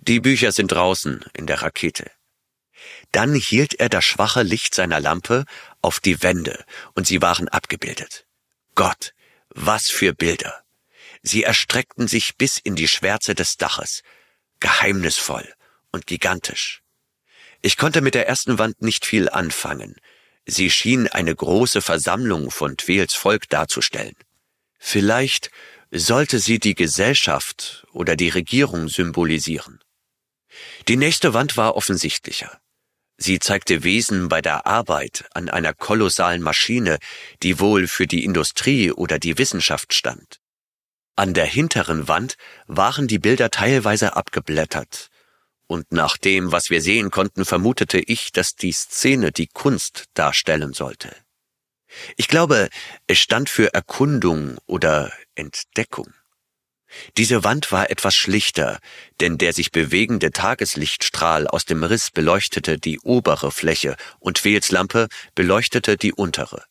Die 0.00 0.20
Bücher 0.20 0.52
sind 0.52 0.72
draußen 0.72 1.24
in 1.34 1.46
der 1.46 1.62
Rakete. 1.62 2.10
Dann 3.12 3.34
hielt 3.34 3.74
er 3.74 3.88
das 3.88 4.04
schwache 4.04 4.42
Licht 4.42 4.74
seiner 4.74 5.00
Lampe 5.00 5.44
auf 5.82 6.00
die 6.00 6.22
Wände, 6.22 6.64
und 6.94 7.06
sie 7.06 7.22
waren 7.22 7.48
abgebildet. 7.48 8.26
Gott, 8.74 9.14
was 9.50 9.88
für 9.88 10.12
Bilder. 10.12 10.64
Sie 11.22 11.42
erstreckten 11.42 12.08
sich 12.08 12.36
bis 12.36 12.58
in 12.58 12.74
die 12.74 12.88
Schwärze 12.88 13.34
des 13.34 13.56
Daches, 13.56 14.02
geheimnisvoll 14.60 15.48
und 15.92 16.06
gigantisch. 16.06 16.82
Ich 17.62 17.76
konnte 17.76 18.00
mit 18.00 18.14
der 18.14 18.28
ersten 18.28 18.58
Wand 18.58 18.82
nicht 18.82 19.06
viel 19.06 19.30
anfangen. 19.30 19.96
Sie 20.44 20.70
schien 20.70 21.08
eine 21.08 21.34
große 21.34 21.80
Versammlung 21.80 22.50
von 22.50 22.76
Twels 22.76 23.14
Volk 23.14 23.48
darzustellen. 23.48 24.16
Vielleicht 24.78 25.50
sollte 25.96 26.40
sie 26.40 26.58
die 26.58 26.74
Gesellschaft 26.74 27.86
oder 27.92 28.16
die 28.16 28.28
Regierung 28.28 28.88
symbolisieren. 28.88 29.78
Die 30.88 30.96
nächste 30.96 31.34
Wand 31.34 31.56
war 31.56 31.76
offensichtlicher. 31.76 32.60
Sie 33.16 33.38
zeigte 33.38 33.84
Wesen 33.84 34.28
bei 34.28 34.42
der 34.42 34.66
Arbeit 34.66 35.24
an 35.34 35.48
einer 35.48 35.72
kolossalen 35.72 36.42
Maschine, 36.42 36.98
die 37.44 37.60
wohl 37.60 37.86
für 37.86 38.08
die 38.08 38.24
Industrie 38.24 38.90
oder 38.90 39.20
die 39.20 39.38
Wissenschaft 39.38 39.94
stand. 39.94 40.40
An 41.14 41.32
der 41.32 41.46
hinteren 41.46 42.08
Wand 42.08 42.36
waren 42.66 43.06
die 43.06 43.20
Bilder 43.20 43.50
teilweise 43.50 44.16
abgeblättert, 44.16 45.10
und 45.66 45.92
nach 45.92 46.16
dem, 46.16 46.50
was 46.50 46.70
wir 46.70 46.82
sehen 46.82 47.10
konnten, 47.10 47.44
vermutete 47.44 47.98
ich, 47.98 48.32
dass 48.32 48.56
die 48.56 48.72
Szene 48.72 49.32
die 49.32 49.46
Kunst 49.46 50.06
darstellen 50.14 50.72
sollte. 50.72 51.14
Ich 52.16 52.28
glaube, 52.28 52.68
es 53.06 53.18
stand 53.18 53.48
für 53.48 53.72
Erkundung 53.74 54.58
oder 54.66 55.12
Entdeckung. 55.34 56.12
Diese 57.16 57.44
Wand 57.44 57.72
war 57.72 57.90
etwas 57.90 58.14
schlichter, 58.14 58.78
denn 59.20 59.38
der 59.38 59.52
sich 59.52 59.72
bewegende 59.72 60.30
Tageslichtstrahl 60.30 61.48
aus 61.48 61.64
dem 61.64 61.82
Riss 61.82 62.10
beleuchtete 62.10 62.78
die 62.78 63.00
obere 63.00 63.50
Fläche 63.50 63.96
und 64.20 64.38
Twels 64.38 64.70
Lampe 64.70 65.08
beleuchtete 65.34 65.96
die 65.96 66.12
untere. 66.12 66.64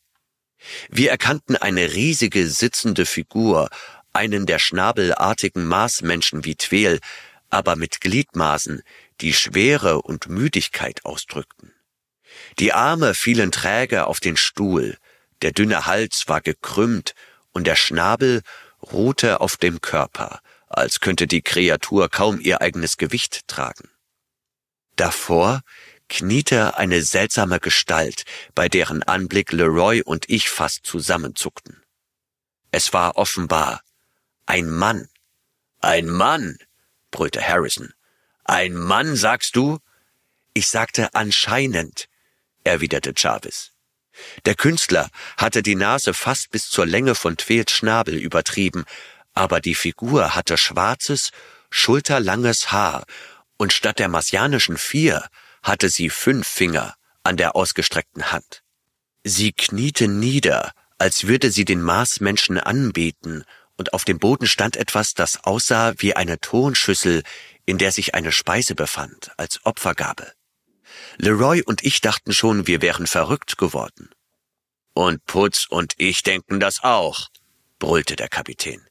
Wir 0.88 1.10
erkannten 1.10 1.56
eine 1.56 1.92
riesige 1.92 2.48
sitzende 2.48 3.04
Figur, 3.04 3.68
einen 4.12 4.46
der 4.46 4.58
schnabelartigen 4.58 5.66
Marsmenschen 5.66 6.44
wie 6.44 6.54
Tweel, 6.54 7.00
aber 7.50 7.76
mit 7.76 8.00
Gliedmaßen, 8.00 8.82
die 9.20 9.34
Schwere 9.34 10.02
und 10.02 10.28
Müdigkeit 10.28 11.04
ausdrückten. 11.04 11.72
Die 12.58 12.72
Arme 12.72 13.14
fielen 13.14 13.52
träge 13.52 14.06
auf 14.06 14.20
den 14.20 14.36
Stuhl, 14.36 14.96
der 15.44 15.52
dünne 15.52 15.84
Hals 15.84 16.24
war 16.26 16.40
gekrümmt 16.40 17.14
und 17.52 17.66
der 17.66 17.76
Schnabel 17.76 18.42
ruhte 18.82 19.42
auf 19.42 19.58
dem 19.58 19.82
Körper, 19.82 20.40
als 20.68 21.00
könnte 21.00 21.26
die 21.26 21.42
Kreatur 21.42 22.08
kaum 22.08 22.40
ihr 22.40 22.62
eigenes 22.62 22.96
Gewicht 22.96 23.46
tragen. 23.46 23.90
Davor 24.96 25.60
kniete 26.08 26.78
eine 26.78 27.02
seltsame 27.02 27.60
Gestalt, 27.60 28.24
bei 28.54 28.70
deren 28.70 29.02
Anblick 29.02 29.52
Leroy 29.52 30.02
und 30.02 30.30
ich 30.30 30.48
fast 30.48 30.86
zusammenzuckten. 30.86 31.82
Es 32.70 32.94
war 32.94 33.16
offenbar 33.16 33.82
ein 34.46 34.70
Mann. 34.70 35.08
Ein 35.80 36.08
Mann, 36.08 36.56
brüllte 37.10 37.46
Harrison. 37.46 37.92
Ein 38.44 38.74
Mann, 38.74 39.14
sagst 39.14 39.56
du? 39.56 39.78
Ich 40.54 40.68
sagte 40.68 41.14
anscheinend, 41.14 42.08
erwiderte 42.62 43.12
Jarvis. 43.14 43.73
Der 44.44 44.54
Künstler 44.54 45.08
hatte 45.36 45.62
die 45.62 45.74
Nase 45.74 46.14
fast 46.14 46.50
bis 46.50 46.68
zur 46.68 46.86
Länge 46.86 47.14
von 47.14 47.36
Twels 47.36 47.72
Schnabel 47.72 48.14
übertrieben, 48.14 48.84
aber 49.34 49.60
die 49.60 49.74
Figur 49.74 50.34
hatte 50.34 50.56
schwarzes, 50.56 51.30
schulterlanges 51.70 52.72
Haar, 52.72 53.04
und 53.56 53.72
statt 53.72 53.98
der 53.98 54.08
marsianischen 54.08 54.78
vier 54.78 55.26
hatte 55.62 55.88
sie 55.88 56.10
fünf 56.10 56.46
Finger 56.46 56.94
an 57.22 57.36
der 57.36 57.56
ausgestreckten 57.56 58.30
Hand. 58.32 58.62
Sie 59.24 59.52
kniete 59.52 60.06
nieder, 60.08 60.72
als 60.98 61.26
würde 61.26 61.50
sie 61.50 61.64
den 61.64 61.82
Marsmenschen 61.82 62.58
anbeten, 62.58 63.44
und 63.76 63.92
auf 63.92 64.04
dem 64.04 64.18
Boden 64.18 64.46
stand 64.46 64.76
etwas, 64.76 65.14
das 65.14 65.42
aussah 65.44 65.94
wie 65.96 66.14
eine 66.14 66.38
Tonschüssel, 66.38 67.22
in 67.66 67.78
der 67.78 67.90
sich 67.90 68.14
eine 68.14 68.30
Speise 68.30 68.74
befand, 68.74 69.32
als 69.36 69.64
Opfergabe. 69.64 70.32
Leroy 71.16 71.62
und 71.62 71.84
ich 71.84 72.00
dachten 72.00 72.32
schon, 72.32 72.66
wir 72.66 72.82
wären 72.82 73.06
verrückt 73.06 73.58
geworden. 73.58 74.10
Und 74.94 75.24
Putz 75.26 75.66
und 75.68 75.94
ich 75.96 76.22
denken 76.22 76.60
das 76.60 76.82
auch, 76.82 77.28
brüllte 77.78 78.16
der 78.16 78.28
Kapitän. 78.28 78.86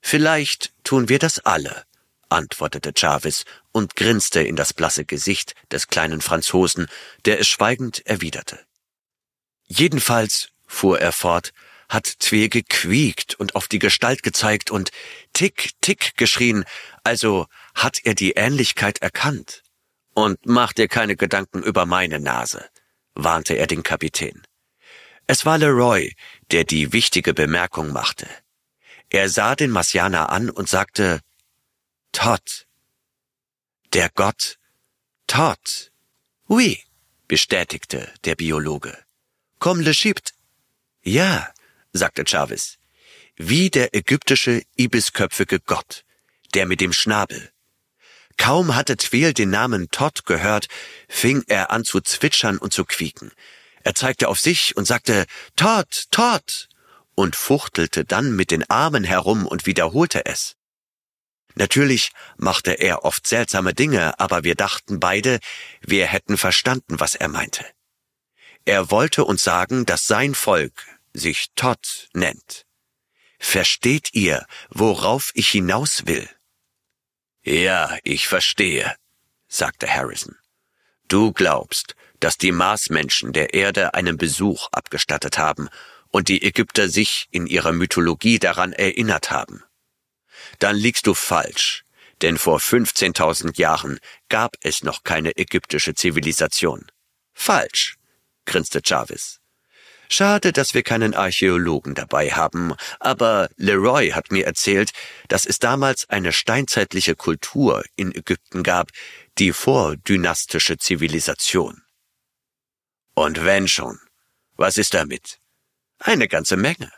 Vielleicht 0.00 0.72
tun 0.84 1.08
wir 1.08 1.18
das 1.18 1.40
alle, 1.40 1.84
antwortete 2.28 2.92
Jarvis 2.96 3.44
und 3.72 3.96
grinste 3.96 4.40
in 4.40 4.56
das 4.56 4.72
blasse 4.72 5.04
Gesicht 5.04 5.54
des 5.70 5.88
kleinen 5.88 6.20
Franzosen, 6.20 6.86
der 7.24 7.40
es 7.40 7.48
schweigend 7.48 8.06
erwiderte. 8.06 8.58
Jedenfalls, 9.66 10.48
fuhr 10.66 11.00
er 11.00 11.12
fort, 11.12 11.52
hat 11.88 12.20
Twee 12.20 12.48
gequiekt 12.48 13.34
und 13.34 13.54
auf 13.54 13.68
die 13.68 13.78
Gestalt 13.78 14.22
gezeigt 14.22 14.70
und 14.70 14.90
Tick, 15.32 15.72
Tick 15.80 16.16
geschrien, 16.16 16.64
also 17.02 17.46
hat 17.74 18.00
er 18.04 18.14
die 18.14 18.32
Ähnlichkeit 18.32 18.98
erkannt. 18.98 19.62
Und 20.24 20.38
mach 20.46 20.72
dir 20.72 20.88
keine 20.88 21.14
Gedanken 21.14 21.62
über 21.62 21.86
meine 21.86 22.18
Nase, 22.18 22.68
warnte 23.14 23.54
er 23.54 23.68
den 23.68 23.84
Kapitän. 23.84 24.42
Es 25.28 25.46
war 25.46 25.58
Leroy, 25.58 26.12
der 26.50 26.64
die 26.64 26.92
wichtige 26.92 27.34
Bemerkung 27.34 27.92
machte. 27.92 28.26
Er 29.10 29.28
sah 29.28 29.54
den 29.54 29.70
Marsianer 29.70 30.30
an 30.30 30.50
und 30.50 30.68
sagte, 30.68 31.20
Todd. 32.10 32.66
Der 33.92 34.08
Gott 34.08 34.58
Todd. 35.28 35.92
Oui, 36.48 36.82
bestätigte 37.28 38.12
der 38.24 38.34
Biologe. 38.34 38.92
Comme 39.60 39.82
le 39.84 39.92
Chipt. 39.92 40.34
Ja, 41.02 41.52
sagte 41.92 42.24
Jarvis. 42.26 42.78
Wie 43.36 43.70
der 43.70 43.94
ägyptische 43.94 44.64
ibisköpfige 44.76 45.60
Gott, 45.60 46.04
der 46.54 46.66
mit 46.66 46.80
dem 46.80 46.92
Schnabel. 46.92 47.52
Kaum 48.38 48.74
hatte 48.74 48.96
Tweel 48.96 49.34
den 49.34 49.50
Namen 49.50 49.90
Todd 49.90 50.24
gehört, 50.24 50.68
fing 51.08 51.44
er 51.48 51.70
an 51.70 51.84
zu 51.84 52.00
zwitschern 52.00 52.56
und 52.56 52.72
zu 52.72 52.84
quieken. 52.84 53.32
Er 53.82 53.94
zeigte 53.94 54.28
auf 54.28 54.38
sich 54.38 54.76
und 54.76 54.86
sagte 54.86 55.26
Todd, 55.56 56.06
Todd 56.10 56.68
und 57.14 57.36
fuchtelte 57.36 58.04
dann 58.04 58.34
mit 58.34 58.50
den 58.50 58.68
Armen 58.70 59.04
herum 59.04 59.46
und 59.46 59.66
wiederholte 59.66 60.24
es. 60.24 60.54
Natürlich 61.56 62.12
machte 62.36 62.72
er 62.72 63.04
oft 63.04 63.26
seltsame 63.26 63.74
Dinge, 63.74 64.18
aber 64.20 64.44
wir 64.44 64.54
dachten 64.54 65.00
beide, 65.00 65.40
wir 65.80 66.06
hätten 66.06 66.38
verstanden, 66.38 67.00
was 67.00 67.16
er 67.16 67.28
meinte. 67.28 67.66
Er 68.64 68.90
wollte 68.90 69.24
uns 69.24 69.42
sagen, 69.42 69.84
dass 69.84 70.06
sein 70.06 70.34
Volk 70.34 70.86
sich 71.12 71.48
Todd 71.56 72.08
nennt. 72.12 72.64
Versteht 73.40 74.14
ihr, 74.14 74.46
worauf 74.70 75.30
ich 75.34 75.48
hinaus 75.48 76.06
will? 76.06 76.28
Ja, 77.48 77.96
ich 78.04 78.28
verstehe, 78.28 78.94
sagte 79.48 79.88
Harrison. 79.88 80.36
Du 81.08 81.32
glaubst, 81.32 81.94
dass 82.20 82.36
die 82.36 82.52
Marsmenschen 82.52 83.32
der 83.32 83.54
Erde 83.54 83.94
einen 83.94 84.18
Besuch 84.18 84.68
abgestattet 84.70 85.38
haben 85.38 85.70
und 86.10 86.28
die 86.28 86.42
Ägypter 86.42 86.90
sich 86.90 87.26
in 87.30 87.46
ihrer 87.46 87.72
Mythologie 87.72 88.38
daran 88.38 88.74
erinnert 88.74 89.30
haben. 89.30 89.64
Dann 90.58 90.76
liegst 90.76 91.06
du 91.06 91.14
falsch, 91.14 91.84
denn 92.20 92.36
vor 92.36 92.58
15.000 92.58 93.58
Jahren 93.58 93.98
gab 94.28 94.56
es 94.60 94.82
noch 94.82 95.02
keine 95.02 95.38
ägyptische 95.38 95.94
Zivilisation. 95.94 96.84
Falsch, 97.32 97.96
grinste 98.44 98.82
Jarvis. 98.84 99.37
Schade, 100.10 100.52
dass 100.52 100.72
wir 100.72 100.82
keinen 100.82 101.14
Archäologen 101.14 101.94
dabei 101.94 102.30
haben, 102.30 102.74
aber 102.98 103.50
Leroy 103.56 104.10
hat 104.10 104.32
mir 104.32 104.46
erzählt, 104.46 104.92
dass 105.28 105.44
es 105.44 105.58
damals 105.58 106.08
eine 106.08 106.32
steinzeitliche 106.32 107.14
Kultur 107.14 107.84
in 107.94 108.14
Ägypten 108.14 108.62
gab, 108.62 108.90
die 109.38 109.52
vordynastische 109.52 110.78
Zivilisation. 110.78 111.82
Und 113.14 113.44
wenn 113.44 113.68
schon, 113.68 113.98
was 114.56 114.78
ist 114.78 114.94
damit? 114.94 115.38
Eine 115.98 116.26
ganze 116.26 116.56
Menge. 116.56 116.90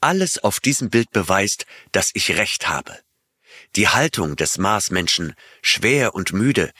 Alles 0.00 0.42
auf 0.42 0.58
diesem 0.58 0.90
Bild 0.90 1.10
beweist, 1.10 1.66
dass 1.92 2.10
ich 2.14 2.36
recht 2.36 2.68
habe. 2.68 2.98
Die 3.76 3.88
Haltung 3.88 4.34
des 4.36 4.58
Marsmenschen, 4.58 5.34
schwer 5.62 6.14
und 6.14 6.32
müde, 6.32 6.72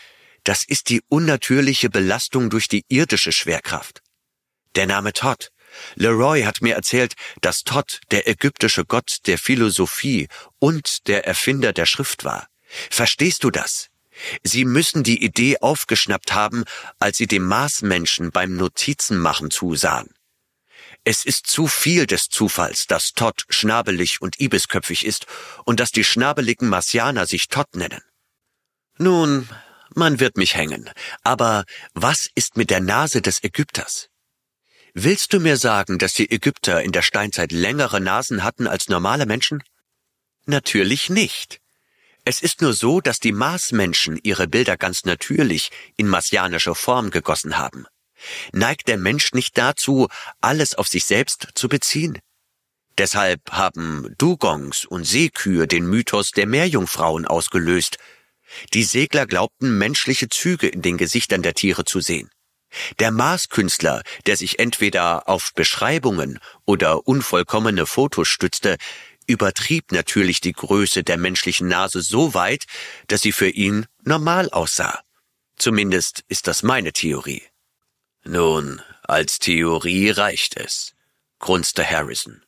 das 0.44 0.64
ist 0.64 0.88
die 0.88 1.02
unnatürliche 1.08 1.90
Belastung 1.90 2.50
durch 2.50 2.66
die 2.66 2.84
irdische 2.88 3.30
Schwerkraft. 3.30 4.02
Der 4.74 4.86
Name 4.86 5.12
Todd, 5.12 5.50
Leroy 5.94 6.42
hat 6.42 6.62
mir 6.62 6.74
erzählt, 6.74 7.14
dass 7.40 7.64
Todd 7.64 8.00
der 8.10 8.28
ägyptische 8.28 8.84
Gott 8.84 9.18
der 9.26 9.38
Philosophie 9.38 10.28
und 10.58 11.06
der 11.08 11.26
Erfinder 11.26 11.72
der 11.72 11.86
Schrift 11.86 12.24
war. 12.24 12.46
Verstehst 12.90 13.44
du 13.44 13.50
das? 13.50 13.88
Sie 14.42 14.64
müssen 14.64 15.02
die 15.02 15.22
Idee 15.24 15.58
aufgeschnappt 15.60 16.32
haben, 16.32 16.64
als 16.98 17.16
sie 17.16 17.26
dem 17.26 17.46
Marsmenschen 17.46 18.30
beim 18.30 18.56
Notizenmachen 18.56 19.50
zusahen. 19.50 20.12
Es 21.04 21.24
ist 21.24 21.46
zu 21.46 21.66
viel 21.66 22.06
des 22.06 22.28
Zufalls, 22.28 22.86
dass 22.86 23.12
Todd 23.12 23.44
schnabelig 23.48 24.20
und 24.20 24.38
ibisköpfig 24.38 25.06
ist 25.06 25.26
und 25.64 25.80
dass 25.80 25.92
die 25.92 26.04
schnabeligen 26.04 26.68
Marsianer 26.68 27.26
sich 27.26 27.48
Todd 27.48 27.74
nennen. 27.74 28.02
Nun, 28.98 29.48
man 29.94 30.20
wird 30.20 30.36
mich 30.36 30.54
hängen, 30.54 30.90
aber 31.22 31.64
was 31.94 32.28
ist 32.34 32.58
mit 32.58 32.68
der 32.68 32.80
Nase 32.80 33.22
des 33.22 33.42
Ägypters? 33.42 34.09
Willst 34.94 35.32
du 35.32 35.40
mir 35.40 35.56
sagen, 35.56 35.98
dass 35.98 36.14
die 36.14 36.30
Ägypter 36.30 36.82
in 36.82 36.92
der 36.92 37.02
Steinzeit 37.02 37.52
längere 37.52 38.00
Nasen 38.00 38.42
hatten 38.42 38.66
als 38.66 38.88
normale 38.88 39.26
Menschen? 39.26 39.62
Natürlich 40.46 41.10
nicht. 41.10 41.60
Es 42.24 42.42
ist 42.42 42.60
nur 42.60 42.74
so, 42.74 43.00
dass 43.00 43.20
die 43.20 43.32
Marsmenschen 43.32 44.18
ihre 44.22 44.48
Bilder 44.48 44.76
ganz 44.76 45.04
natürlich 45.04 45.70
in 45.96 46.08
marsianischer 46.08 46.74
Form 46.74 47.10
gegossen 47.10 47.56
haben. 47.56 47.86
Neigt 48.52 48.88
der 48.88 48.98
Mensch 48.98 49.32
nicht 49.32 49.56
dazu, 49.56 50.08
alles 50.40 50.74
auf 50.74 50.88
sich 50.88 51.04
selbst 51.04 51.48
zu 51.54 51.68
beziehen? 51.68 52.18
Deshalb 52.98 53.52
haben 53.52 54.14
Dugongs 54.18 54.84
und 54.84 55.04
Seekühe 55.04 55.66
den 55.66 55.86
Mythos 55.86 56.32
der 56.32 56.46
Meerjungfrauen 56.46 57.26
ausgelöst. 57.26 57.96
Die 58.74 58.84
Segler 58.84 59.26
glaubten, 59.26 59.78
menschliche 59.78 60.28
Züge 60.28 60.66
in 60.66 60.82
den 60.82 60.98
Gesichtern 60.98 61.42
der 61.42 61.54
Tiere 61.54 61.84
zu 61.84 62.00
sehen. 62.00 62.30
Der 62.98 63.10
Maßkünstler, 63.10 64.02
der 64.26 64.36
sich 64.36 64.58
entweder 64.58 65.28
auf 65.28 65.52
Beschreibungen 65.54 66.38
oder 66.64 67.06
unvollkommene 67.06 67.86
Fotos 67.86 68.28
stützte, 68.28 68.76
übertrieb 69.26 69.92
natürlich 69.92 70.40
die 70.40 70.52
Größe 70.52 71.04
der 71.04 71.16
menschlichen 71.16 71.68
Nase 71.68 72.02
so 72.02 72.34
weit, 72.34 72.64
dass 73.06 73.22
sie 73.22 73.32
für 73.32 73.48
ihn 73.48 73.86
normal 74.02 74.50
aussah. 74.50 75.00
Zumindest 75.56 76.24
ist 76.28 76.46
das 76.46 76.62
meine 76.62 76.92
Theorie. 76.92 77.42
Nun, 78.24 78.82
als 79.02 79.38
Theorie 79.38 80.10
reicht 80.10 80.56
es, 80.56 80.94
grunzte 81.38 81.88
Harrison. 81.88 82.42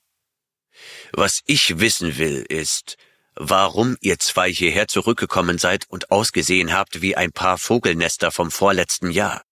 Was 1.12 1.43
ich 1.47 1.79
wissen 1.79 2.18
will, 2.18 2.45
ist, 2.49 2.97
warum 3.35 3.97
ihr 4.01 4.18
zwei 4.18 4.51
hierher 4.51 4.89
zurückgekommen 4.89 5.59
seid 5.59 5.85
und 5.89 6.11
ausgesehen 6.11 6.73
habt 6.73 7.01
wie 7.01 7.16
ein 7.16 7.33
paar 7.33 7.59
Vogelnester 7.59 8.31
vom 8.31 8.51
vorletzten 8.51 9.11
Jahr. 9.11 9.43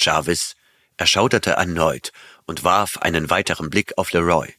Jarvis 0.00 0.54
erschauderte 0.96 1.52
erneut 1.52 2.12
und 2.46 2.64
warf 2.64 2.98
einen 2.98 3.30
weiteren 3.30 3.70
Blick 3.70 3.96
auf 3.96 4.12
Leroy. 4.12 4.54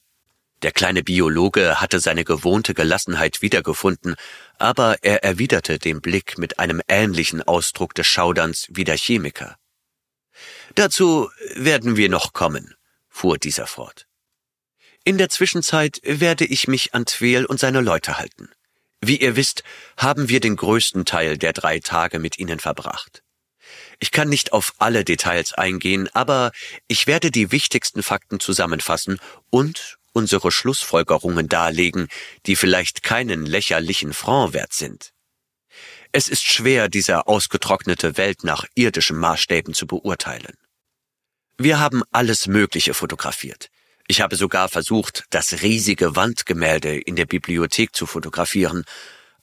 Der 0.62 0.72
kleine 0.72 1.02
Biologe 1.02 1.82
hatte 1.82 2.00
seine 2.00 2.24
gewohnte 2.24 2.74
Gelassenheit 2.74 3.42
wiedergefunden, 3.42 4.16
aber 4.60 4.98
er 5.02 5.24
erwiderte 5.24 5.80
den 5.80 6.02
Blick 6.02 6.38
mit 6.38 6.60
einem 6.60 6.82
ähnlichen 6.88 7.42
Ausdruck 7.42 7.96
des 7.96 8.06
Schauderns 8.06 8.68
wie 8.70 8.84
der 8.84 8.98
Chemiker. 8.98 9.58
Dazu 10.76 11.30
werden 11.56 11.98
wir 11.98 12.10
noch 12.10 12.34
kommen, 12.34 12.76
fuhr 13.10 13.38
dieser 13.38 13.66
fort. 13.66 14.08
In 15.04 15.18
der 15.18 15.30
Zwischenzeit 15.30 16.00
werde 16.04 16.46
ich 16.46 16.68
mich 16.68 16.94
an 16.94 17.06
Tweel 17.06 17.46
und 17.46 17.60
seine 17.60 17.82
Leute 17.82 18.20
halten. 18.20 18.50
Wie 19.02 19.18
ihr 19.18 19.36
wisst, 19.36 19.64
haben 19.98 20.30
wir 20.30 20.40
den 20.40 20.56
größten 20.56 21.06
Teil 21.06 21.40
der 21.40 21.54
drei 21.54 21.80
Tage 21.80 22.20
mit 22.20 22.38
ihnen 22.38 22.60
verbracht. 22.60 23.24
Ich 24.02 24.10
kann 24.10 24.30
nicht 24.30 24.52
auf 24.52 24.74
alle 24.80 25.06
Details 25.06 25.54
eingehen, 25.54 26.10
aber 26.14 26.52
ich 26.88 27.06
werde 27.06 27.30
die 27.30 27.52
wichtigsten 27.52 28.02
Fakten 28.02 28.40
zusammenfassen 28.40 29.20
und 29.52 30.00
unsere 30.12 30.52
Schlussfolgerungen 30.52 31.48
darlegen, 31.48 32.08
die 32.48 32.56
vielleicht 32.56 33.04
keinen 33.04 33.46
lächerlichen 33.46 34.12
Franc 34.14 34.54
wert 34.54 34.74
sind. 34.74 35.12
Es 36.12 36.28
ist 36.28 36.44
schwer, 36.44 36.90
diese 36.90 37.28
ausgetrocknete 37.28 38.18
Welt 38.18 38.44
nach 38.44 38.66
irdischen 38.74 39.18
Maßstäben 39.18 39.76
zu 39.76 39.86
beurteilen. 39.86 40.58
Wir 41.60 41.80
haben 41.80 42.02
alles 42.12 42.48
Mögliche 42.48 42.96
fotografiert. 42.96 43.70
Ich 44.08 44.20
habe 44.20 44.36
sogar 44.36 44.68
versucht, 44.68 45.26
das 45.30 45.62
riesige 45.62 46.16
Wandgemälde 46.16 47.00
in 47.00 47.16
der 47.16 47.28
Bibliothek 47.28 47.96
zu 47.96 48.08
fotografieren, 48.08 48.84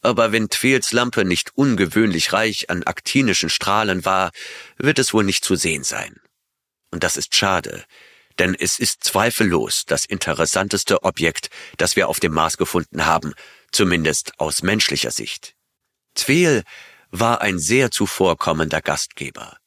aber 0.00 0.32
wenn 0.32 0.48
Twels 0.48 0.92
Lampe 0.92 1.24
nicht 1.24 1.56
ungewöhnlich 1.56 2.32
reich 2.32 2.70
an 2.70 2.84
aktinischen 2.84 3.50
Strahlen 3.50 4.04
war, 4.04 4.30
wird 4.76 4.98
es 4.98 5.12
wohl 5.12 5.24
nicht 5.24 5.44
zu 5.44 5.56
sehen 5.56 5.84
sein. 5.84 6.20
Und 6.90 7.04
das 7.04 7.16
ist 7.16 7.34
schade, 7.34 7.84
denn 8.38 8.54
es 8.54 8.78
ist 8.78 9.04
zweifellos 9.04 9.84
das 9.86 10.04
interessanteste 10.04 11.02
Objekt, 11.02 11.50
das 11.76 11.96
wir 11.96 12.08
auf 12.08 12.20
dem 12.20 12.32
Mars 12.32 12.56
gefunden 12.56 13.06
haben, 13.06 13.34
zumindest 13.72 14.38
aus 14.38 14.62
menschlicher 14.62 15.10
Sicht. 15.10 15.54
Tweel 16.14 16.62
war 17.10 17.40
ein 17.40 17.58
sehr 17.58 17.90
zuvorkommender 17.90 18.80
Gastgeber. 18.80 19.58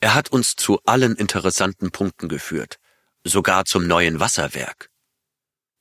Er 0.00 0.14
hat 0.14 0.30
uns 0.30 0.54
zu 0.54 0.80
allen 0.84 1.16
interessanten 1.16 1.90
Punkten 1.90 2.28
geführt, 2.28 2.78
sogar 3.24 3.64
zum 3.64 3.86
neuen 3.86 4.20
Wasserwerk. 4.20 4.90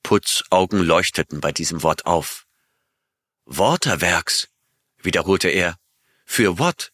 Putz 0.02 0.44
Augen 0.50 0.80
leuchteten 0.80 1.40
bei 1.40 1.52
diesem 1.52 1.84
Wort 1.84 2.06
auf. 2.06 2.47
Waterwerks, 3.50 4.50
wiederholte 5.02 5.48
er. 5.48 5.78
Für 6.26 6.60
what? 6.60 6.92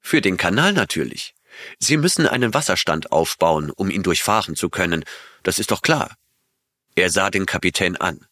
Für 0.00 0.22
den 0.22 0.38
Kanal 0.38 0.72
natürlich. 0.72 1.34
Sie 1.78 1.98
müssen 1.98 2.26
einen 2.26 2.54
Wasserstand 2.54 3.12
aufbauen, 3.12 3.70
um 3.70 3.90
ihn 3.90 4.02
durchfahren 4.02 4.56
zu 4.56 4.70
können. 4.70 5.04
Das 5.42 5.58
ist 5.58 5.70
doch 5.70 5.82
klar. 5.82 6.16
Er 6.94 7.10
sah 7.10 7.28
den 7.28 7.44
Kapitän 7.44 7.96
an. 7.96 8.26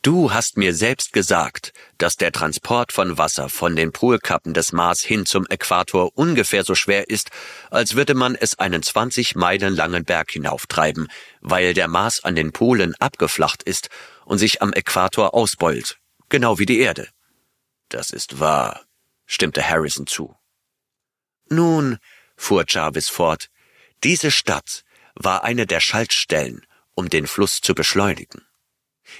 Du 0.00 0.32
hast 0.32 0.56
mir 0.56 0.74
selbst 0.74 1.12
gesagt, 1.12 1.74
dass 1.98 2.16
der 2.16 2.32
Transport 2.32 2.92
von 2.92 3.18
Wasser 3.18 3.50
von 3.50 3.76
den 3.76 3.92
Polkappen 3.92 4.54
des 4.54 4.72
Mars 4.72 5.02
hin 5.02 5.26
zum 5.26 5.46
Äquator 5.50 6.16
ungefähr 6.16 6.64
so 6.64 6.74
schwer 6.74 7.10
ist, 7.10 7.28
als 7.70 7.94
würde 7.94 8.14
man 8.14 8.34
es 8.34 8.58
einen 8.58 8.82
20 8.82 9.34
Meilen 9.36 9.76
langen 9.76 10.06
Berg 10.06 10.30
hinauftreiben, 10.30 11.08
weil 11.42 11.74
der 11.74 11.88
Mars 11.88 12.24
an 12.24 12.36
den 12.36 12.52
Polen 12.52 12.94
abgeflacht 12.94 13.62
ist 13.62 13.90
und 14.24 14.38
sich 14.38 14.62
am 14.62 14.72
Äquator 14.72 15.34
ausbeult, 15.34 15.98
genau 16.28 16.58
wie 16.58 16.66
die 16.66 16.80
Erde. 16.80 17.08
Das 17.88 18.10
ist 18.10 18.40
wahr, 18.40 18.84
stimmte 19.26 19.68
Harrison 19.68 20.06
zu. 20.06 20.36
Nun, 21.48 21.98
fuhr 22.36 22.64
Jarvis 22.68 23.08
fort, 23.08 23.48
diese 24.04 24.30
Stadt 24.30 24.84
war 25.14 25.44
eine 25.44 25.66
der 25.66 25.80
Schaltstellen, 25.80 26.66
um 26.94 27.08
den 27.08 27.26
Fluss 27.26 27.60
zu 27.60 27.74
beschleunigen. 27.74 28.46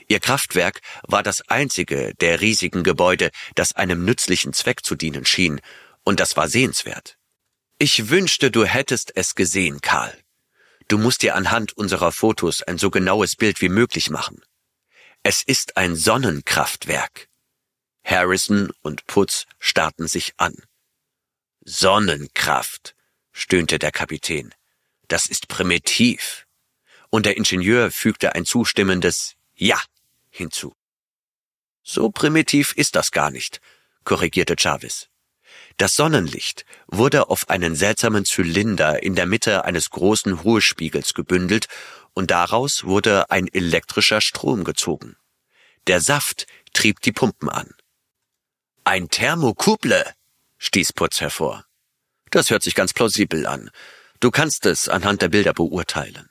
Ihr 0.07 0.21
Kraftwerk 0.21 0.81
war 1.03 1.23
das 1.23 1.41
einzige 1.49 2.15
der 2.17 2.41
riesigen 2.41 2.83
Gebäude, 2.83 3.31
das 3.55 3.75
einem 3.75 4.05
nützlichen 4.05 4.53
Zweck 4.53 4.85
zu 4.85 4.95
dienen 4.95 5.25
schien, 5.25 5.61
und 6.05 6.21
das 6.21 6.37
war 6.37 6.49
sehenswert. 6.49 7.17
Ich 7.79 8.09
wünschte, 8.11 8.51
du 8.51 8.65
hättest 8.65 9.17
es 9.17 9.35
gesehen, 9.35 9.81
Karl. 9.81 10.17
Du 10.89 10.99
musst 10.99 11.23
dir 11.23 11.35
anhand 11.37 11.77
unserer 11.77 12.13
Fotos 12.13 12.63
ein 12.63 12.79
so 12.79 12.91
genaues 12.91 13.37
Bild 13.37 13.61
wie 13.61 13.69
möglich 13.69 14.11
machen. 14.11 14.43
Es 15.31 15.43
ist 15.43 15.77
ein 15.77 15.95
Sonnenkraftwerk. 15.95 17.29
Harrison 18.03 18.71
und 18.81 19.07
Putz 19.07 19.45
starrten 19.59 20.09
sich 20.09 20.33
an. 20.39 20.55
Sonnenkraft, 21.67 22.95
stöhnte 23.33 23.79
der 23.79 23.93
Kapitän. 23.93 24.55
Das 25.07 25.27
ist 25.27 25.49
primitiv. 25.49 26.47
Und 27.11 27.27
der 27.27 27.37
Ingenieur 27.37 27.91
fügte 27.91 28.35
ein 28.37 28.47
zustimmendes 28.47 29.35
Ja 29.55 29.79
hinzu. 30.31 30.75
So 31.83 32.11
primitiv 32.11 32.73
ist 32.73 32.97
das 32.97 33.11
gar 33.11 33.31
nicht, 33.31 33.61
korrigierte 34.05 34.55
Jarvis. 34.57 35.11
Das 35.79 35.95
Sonnenlicht 35.95 36.65
wurde 36.89 37.31
auf 37.31 37.49
einen 37.51 37.77
seltsamen 37.77 38.25
Zylinder 38.25 39.01
in 39.03 39.15
der 39.15 39.27
Mitte 39.27 39.65
eines 39.65 39.91
großen 39.91 40.43
Hohlspiegels 40.43 41.15
gebündelt 41.15 41.69
und 42.15 42.33
daraus 42.33 42.83
wurde 42.83 43.31
ein 43.31 43.47
elektrischer 43.47 44.21
Strom 44.21 44.65
gezogen. 44.65 45.17
Der 45.87 46.01
Saft 46.01 46.49
trieb 46.73 47.01
die 47.01 47.13
Pumpen 47.13 47.49
an. 47.49 47.73
Ein 48.83 49.09
Thermokuble, 49.09 50.05
stieß 50.59 50.95
Putz 50.95 51.21
hervor. 51.21 51.65
Das 52.31 52.51
hört 52.51 52.65
sich 52.65 52.75
ganz 52.75 52.93
plausibel 52.93 53.47
an. 53.47 53.71
Du 54.19 54.33
kannst 54.33 54.67
es 54.67 54.89
anhand 54.89 55.23
der 55.23 55.29
Bilder 55.29 55.55
beurteilen. 55.55 56.29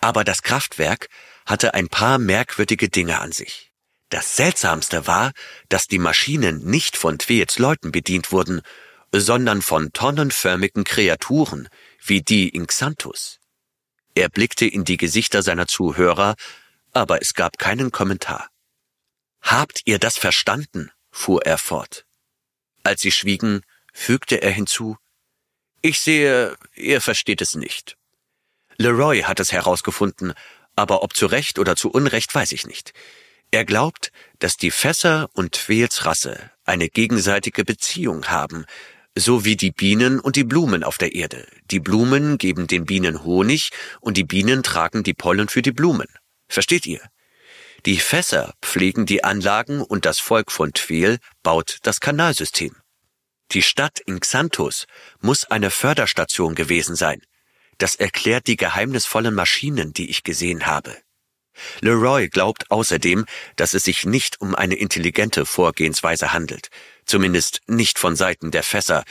Aber 0.00 0.24
das 0.24 0.42
Kraftwerk 0.42 1.08
hatte 1.46 1.72
ein 1.72 1.88
paar 1.88 2.18
merkwürdige 2.18 2.90
Dinge 2.90 3.18
an 3.18 3.32
sich. 3.32 3.67
Das 4.10 4.36
Seltsamste 4.36 5.06
war, 5.06 5.32
dass 5.68 5.86
die 5.86 5.98
Maschinen 5.98 6.64
nicht 6.64 6.96
von 6.96 7.18
Tweets 7.18 7.58
Leuten 7.58 7.92
bedient 7.92 8.32
wurden, 8.32 8.62
sondern 9.12 9.62
von 9.62 9.92
tonnenförmigen 9.92 10.84
Kreaturen, 10.84 11.68
wie 12.02 12.22
die 12.22 12.48
in 12.48 12.66
Xanthus. 12.66 13.38
Er 14.14 14.28
blickte 14.28 14.66
in 14.66 14.84
die 14.84 14.96
Gesichter 14.96 15.42
seiner 15.42 15.66
Zuhörer, 15.66 16.34
aber 16.92 17.20
es 17.20 17.34
gab 17.34 17.58
keinen 17.58 17.92
Kommentar. 17.92 18.48
Habt 19.42 19.82
ihr 19.84 19.98
das 19.98 20.16
verstanden? 20.16 20.90
fuhr 21.10 21.44
er 21.44 21.58
fort. 21.58 22.04
Als 22.82 23.00
sie 23.00 23.12
schwiegen, 23.12 23.62
fügte 23.92 24.40
er 24.42 24.50
hinzu, 24.50 24.96
ich 25.80 26.00
sehe, 26.00 26.56
ihr 26.74 27.00
versteht 27.00 27.40
es 27.40 27.54
nicht. 27.54 27.96
Leroy 28.78 29.22
hat 29.22 29.40
es 29.40 29.52
herausgefunden, 29.52 30.34
aber 30.74 31.02
ob 31.02 31.14
zu 31.14 31.26
Recht 31.26 31.58
oder 31.58 31.76
zu 31.76 31.90
Unrecht 31.90 32.34
weiß 32.34 32.52
ich 32.52 32.66
nicht. 32.66 32.92
Er 33.50 33.64
glaubt, 33.64 34.12
dass 34.38 34.56
die 34.56 34.70
Fässer 34.70 35.30
und 35.32 35.52
Twels 35.52 36.04
Rasse 36.04 36.50
eine 36.64 36.88
gegenseitige 36.88 37.64
Beziehung 37.64 38.26
haben, 38.26 38.66
so 39.14 39.44
wie 39.44 39.56
die 39.56 39.70
Bienen 39.70 40.20
und 40.20 40.36
die 40.36 40.44
Blumen 40.44 40.84
auf 40.84 40.98
der 40.98 41.14
Erde. 41.14 41.46
Die 41.70 41.80
Blumen 41.80 42.36
geben 42.38 42.66
den 42.66 42.84
Bienen 42.84 43.24
Honig 43.24 43.70
und 44.00 44.16
die 44.16 44.24
Bienen 44.24 44.62
tragen 44.62 45.02
die 45.02 45.14
Pollen 45.14 45.48
für 45.48 45.62
die 45.62 45.72
Blumen. 45.72 46.06
Versteht 46.48 46.86
ihr? 46.86 47.00
Die 47.86 47.98
Fässer 47.98 48.54
pflegen 48.60 49.06
die 49.06 49.24
Anlagen 49.24 49.80
und 49.80 50.04
das 50.04 50.20
Volk 50.20 50.52
von 50.52 50.72
Tweel 50.72 51.18
baut 51.42 51.78
das 51.82 52.00
Kanalsystem. 52.00 52.76
Die 53.52 53.62
Stadt 53.62 53.98
in 54.00 54.20
Xanthus 54.20 54.84
muss 55.20 55.44
eine 55.44 55.70
Förderstation 55.70 56.54
gewesen 56.54 56.96
sein. 56.96 57.22
Das 57.78 57.94
erklärt 57.94 58.46
die 58.46 58.56
geheimnisvollen 58.56 59.34
Maschinen, 59.34 59.92
die 59.92 60.10
ich 60.10 60.22
gesehen 60.22 60.66
habe. 60.66 60.96
Leroy 61.80 62.28
glaubt 62.28 62.70
außerdem, 62.70 63.26
dass 63.56 63.74
es 63.74 63.84
sich 63.84 64.04
nicht 64.04 64.40
um 64.40 64.54
eine 64.54 64.74
intelligente 64.74 65.46
Vorgehensweise 65.46 66.32
handelt, 66.32 66.68
zumindest 67.04 67.60
nicht 67.66 67.98
von 67.98 68.16
Seiten 68.16 68.50
der 68.50 68.62
Fässer, 68.62 69.04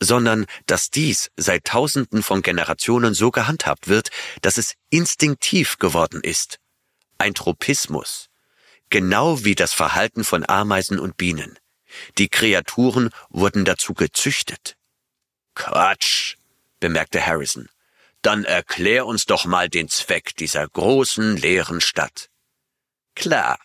sondern 0.00 0.46
dass 0.66 0.90
dies 0.90 1.30
seit 1.36 1.64
Tausenden 1.64 2.22
von 2.22 2.42
Generationen 2.42 3.14
so 3.14 3.30
gehandhabt 3.30 3.88
wird, 3.88 4.10
dass 4.42 4.58
es 4.58 4.74
instinktiv 4.90 5.78
geworden 5.78 6.20
ist. 6.22 6.58
Ein 7.18 7.34
Tropismus. 7.34 8.28
Genau 8.90 9.44
wie 9.44 9.54
das 9.54 9.72
Verhalten 9.72 10.24
von 10.24 10.48
Ameisen 10.48 10.98
und 10.98 11.16
Bienen. 11.16 11.58
Die 12.18 12.28
Kreaturen 12.28 13.10
wurden 13.30 13.64
dazu 13.64 13.94
gezüchtet. 13.94 14.76
Quatsch, 15.54 16.36
bemerkte 16.80 17.24
Harrison. 17.24 17.68
Dann 18.24 18.46
erklär 18.46 19.04
uns 19.04 19.26
doch 19.26 19.44
mal 19.44 19.68
den 19.68 19.90
Zweck 19.90 20.34
dieser 20.36 20.66
großen 20.66 21.36
leeren 21.36 21.82
Stadt. 21.82 22.30
Klar. 23.14 23.58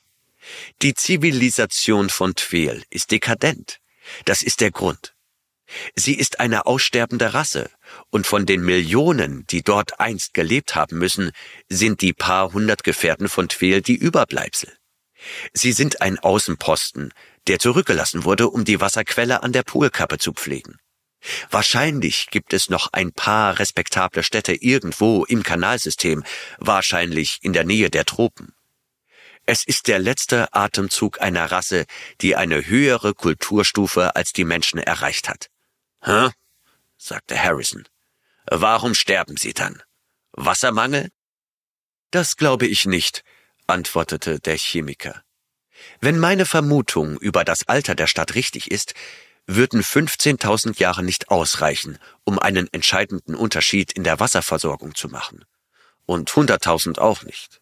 Die 0.82 0.94
Zivilisation 0.94 2.10
von 2.10 2.36
Tweel 2.36 2.84
ist 2.90 3.12
dekadent. 3.12 3.80
Das 4.26 4.42
ist 4.42 4.60
der 4.60 4.72
Grund. 4.72 5.16
Sie 5.96 6.14
ist 6.14 6.42
eine 6.42 6.66
aussterbende 6.66 7.34
Rasse, 7.34 7.70
und 8.10 8.28
von 8.28 8.46
den 8.46 8.62
Millionen, 8.62 9.48
die 9.48 9.62
dort 9.62 10.02
einst 10.02 10.34
gelebt 10.34 10.76
haben 10.76 10.98
müssen, 10.98 11.32
sind 11.70 12.02
die 12.02 12.12
paar 12.12 12.52
hundert 12.52 12.84
Gefährten 12.84 13.30
von 13.30 13.48
Tweel 13.48 13.82
die 13.82 13.96
Überbleibsel. 13.96 14.76
Sie 15.54 15.72
sind 15.72 16.02
ein 16.02 16.20
Außenposten, 16.20 17.14
der 17.48 17.60
zurückgelassen 17.60 18.26
wurde, 18.26 18.50
um 18.50 18.66
die 18.66 18.82
Wasserquelle 18.82 19.42
an 19.42 19.54
der 19.54 19.64
Poolkappe 19.64 20.18
zu 20.18 20.34
pflegen. 20.34 20.80
Wahrscheinlich 21.50 22.28
gibt 22.32 22.54
es 22.54 22.70
noch 22.70 22.94
ein 22.94 23.12
paar 23.12 23.60
respektable 23.60 24.24
Städte 24.24 24.54
irgendwo 24.54 25.26
im 25.26 25.44
Kanalsystem, 25.44 26.24
wahrscheinlich 26.58 27.40
in 27.42 27.54
der 27.54 27.66
Nähe 27.66 27.90
der 27.90 28.06
Tropen. 28.06 28.54
Es 29.46 29.64
ist 29.66 29.88
der 29.88 30.00
letzte 30.00 30.54
Atemzug 30.54 31.22
einer 31.22 31.52
Rasse, 31.52 31.86
die 32.22 32.36
eine 32.36 32.68
höhere 32.68 33.14
Kulturstufe 33.14 34.16
als 34.16 34.32
die 34.32 34.44
Menschen 34.44 34.80
erreicht 34.80 35.28
hat. 35.28 35.50
Hä? 36.04 36.30
sagte 36.98 37.42
Harrison. 37.42 37.88
Warum 38.46 38.94
sterben 38.94 39.38
sie 39.38 39.54
dann? 39.54 39.82
Wassermangel? 40.34 41.10
Das 42.12 42.38
glaube 42.38 42.68
ich 42.68 42.86
nicht, 42.86 43.24
antwortete 43.68 44.40
der 44.40 44.58
Chemiker. 44.58 45.24
Wenn 46.00 46.20
meine 46.20 46.46
Vermutung 46.46 47.18
über 47.20 47.44
das 47.44 47.68
Alter 47.68 47.96
der 47.96 48.08
Stadt 48.08 48.36
richtig 48.36 48.72
ist, 48.72 48.94
würden 49.56 49.82
15.000 49.82 50.80
Jahre 50.80 51.02
nicht 51.02 51.30
ausreichen, 51.30 51.98
um 52.24 52.38
einen 52.38 52.72
entscheidenden 52.72 53.34
Unterschied 53.34 53.92
in 53.92 54.04
der 54.04 54.20
Wasserversorgung 54.20 54.94
zu 54.94 55.10
machen. 55.10 55.44
Und 56.06 56.30
100.000 56.30 57.00
auch 57.00 57.24
nicht. 57.24 57.60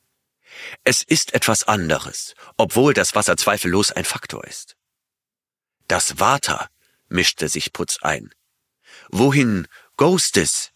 Es 0.84 1.02
ist 1.02 1.34
etwas 1.34 1.64
anderes, 1.64 2.34
obwohl 2.58 2.94
das 2.94 3.16
Wasser 3.16 3.38
zweifellos 3.38 3.92
ein 3.92 4.04
Faktor 4.04 4.44
ist. 4.46 4.76
Das 5.88 6.20
Water, 6.20 6.70
mischte 7.08 7.48
sich 7.48 7.72
Putz 7.72 8.00
ein. 8.02 8.34
Wohin 9.10 9.68
goes 9.96 10.32
es? 10.36 10.72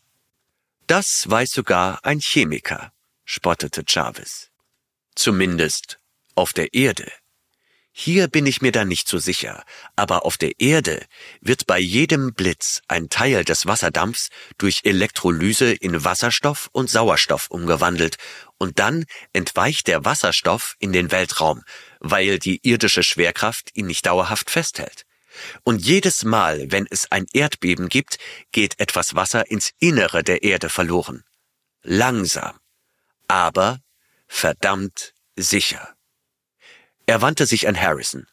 Das 0.87 1.29
weiß 1.29 1.51
sogar 1.51 2.05
ein 2.05 2.19
Chemiker, 2.21 2.93
spottete 3.25 3.83
Jarvis. 3.85 4.49
Zumindest 5.15 5.99
auf 6.35 6.53
der 6.53 6.73
Erde. 6.73 7.11
Hier 7.93 8.29
bin 8.29 8.45
ich 8.45 8.61
mir 8.61 8.71
da 8.71 8.85
nicht 8.85 9.09
so 9.09 9.19
sicher, 9.19 9.63
aber 9.97 10.25
auf 10.25 10.37
der 10.37 10.59
Erde 10.59 11.05
wird 11.41 11.67
bei 11.67 11.77
jedem 11.77 12.33
Blitz 12.33 12.81
ein 12.87 13.09
Teil 13.09 13.43
des 13.43 13.65
Wasserdampfs 13.65 14.29
durch 14.57 14.81
Elektrolyse 14.83 15.73
in 15.73 16.03
Wasserstoff 16.05 16.69
und 16.71 16.89
Sauerstoff 16.89 17.49
umgewandelt 17.49 18.15
und 18.57 18.79
dann 18.79 19.05
entweicht 19.33 19.87
der 19.87 20.05
Wasserstoff 20.05 20.75
in 20.79 20.93
den 20.93 21.11
Weltraum, 21.11 21.63
weil 21.99 22.39
die 22.39 22.61
irdische 22.63 23.03
Schwerkraft 23.03 23.71
ihn 23.73 23.87
nicht 23.87 24.05
dauerhaft 24.05 24.49
festhält. 24.49 25.05
Und 25.63 25.85
jedes 25.85 26.23
Mal, 26.23 26.71
wenn 26.71 26.87
es 26.89 27.11
ein 27.11 27.25
Erdbeben 27.33 27.89
gibt, 27.89 28.17
geht 28.51 28.79
etwas 28.79 29.15
Wasser 29.15 29.49
ins 29.51 29.71
Innere 29.79 30.23
der 30.23 30.43
Erde 30.43 30.69
verloren. 30.69 31.23
Langsam, 31.83 32.57
aber 33.27 33.79
verdammt 34.27 35.13
sicher. 35.35 35.95
Er 37.11 37.21
wandte 37.21 37.45
sich 37.45 37.67
an 37.67 37.75
Harrison. 37.75 38.25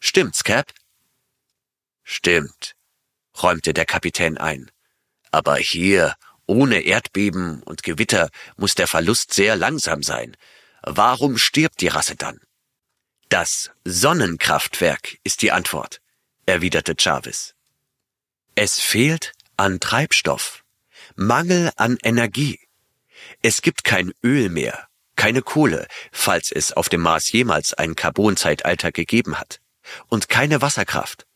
Stimmt's, 0.00 0.42
Cap? 0.42 0.74
Stimmt, 2.02 2.74
räumte 3.40 3.72
der 3.72 3.86
Kapitän 3.86 4.38
ein. 4.38 4.72
Aber 5.30 5.54
hier, 5.54 6.16
ohne 6.44 6.80
Erdbeben 6.80 7.62
und 7.62 7.84
Gewitter, 7.84 8.28
muss 8.56 8.74
der 8.74 8.88
Verlust 8.88 9.34
sehr 9.34 9.54
langsam 9.54 10.02
sein. 10.02 10.36
Warum 10.82 11.38
stirbt 11.38 11.80
die 11.80 11.86
Rasse 11.86 12.16
dann? 12.16 12.40
Das 13.28 13.70
Sonnenkraftwerk 13.84 15.18
ist 15.22 15.42
die 15.42 15.52
Antwort 15.52 16.00
erwiderte 16.44 16.96
Jarvis. 16.98 17.54
Es 18.56 18.80
fehlt 18.80 19.32
an 19.56 19.78
Treibstoff, 19.78 20.64
Mangel 21.14 21.70
an 21.76 21.96
Energie. 22.02 22.58
Es 23.42 23.62
gibt 23.62 23.84
kein 23.84 24.12
Öl 24.24 24.48
mehr, 24.48 24.87
keine 25.18 25.42
Kohle, 25.42 25.86
falls 26.12 26.50
es 26.50 26.72
auf 26.72 26.88
dem 26.88 27.02
Mars 27.02 27.30
jemals 27.30 27.74
ein 27.74 27.94
Carbonzeitalter 27.94 28.92
gegeben 28.92 29.38
hat, 29.38 29.60
und 30.08 30.30
keine 30.30 30.62
Wasserkraft. 30.62 31.26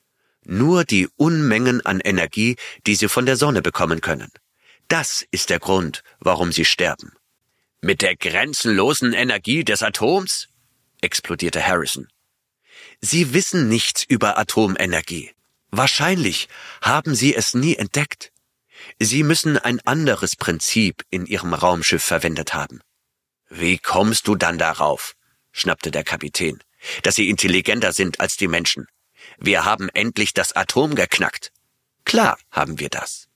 Nur 0.44 0.84
die 0.84 1.08
Unmengen 1.16 1.84
an 1.84 2.00
Energie, 2.00 2.56
die 2.86 2.94
sie 2.94 3.08
von 3.08 3.26
der 3.26 3.36
Sonne 3.36 3.60
bekommen 3.60 4.00
können. 4.00 4.30
Das 4.88 5.24
ist 5.30 5.50
der 5.50 5.58
Grund, 5.58 6.02
warum 6.20 6.52
sie 6.52 6.64
sterben. 6.64 7.12
Mit 7.82 8.00
der 8.00 8.16
grenzenlosen 8.16 9.12
Energie 9.12 9.64
des 9.64 9.82
Atoms? 9.82 10.48
explodierte 11.00 11.64
Harrison. 11.66 12.08
Sie 13.00 13.34
wissen 13.34 13.68
nichts 13.68 14.04
über 14.04 14.38
Atomenergie. 14.38 15.32
Wahrscheinlich 15.70 16.48
haben 16.80 17.14
Sie 17.16 17.34
es 17.34 17.54
nie 17.54 17.74
entdeckt. 17.74 18.30
Sie 19.00 19.24
müssen 19.24 19.58
ein 19.58 19.80
anderes 19.80 20.36
Prinzip 20.36 21.02
in 21.10 21.26
Ihrem 21.26 21.54
Raumschiff 21.54 22.04
verwendet 22.04 22.54
haben. 22.54 22.80
Wie 23.54 23.76
kommst 23.76 24.28
du 24.28 24.34
dann 24.34 24.56
darauf? 24.56 25.14
schnappte 25.52 25.90
der 25.90 26.04
Kapitän, 26.04 26.58
dass 27.02 27.16
Sie 27.16 27.28
intelligenter 27.28 27.92
sind 27.92 28.18
als 28.18 28.38
die 28.38 28.48
Menschen. 28.48 28.86
Wir 29.36 29.66
haben 29.66 29.90
endlich 29.90 30.32
das 30.32 30.52
Atom 30.56 30.94
geknackt. 30.94 31.52
Klar 32.06 32.38
haben 32.50 32.78
wir 32.78 32.88
das. 32.88 33.28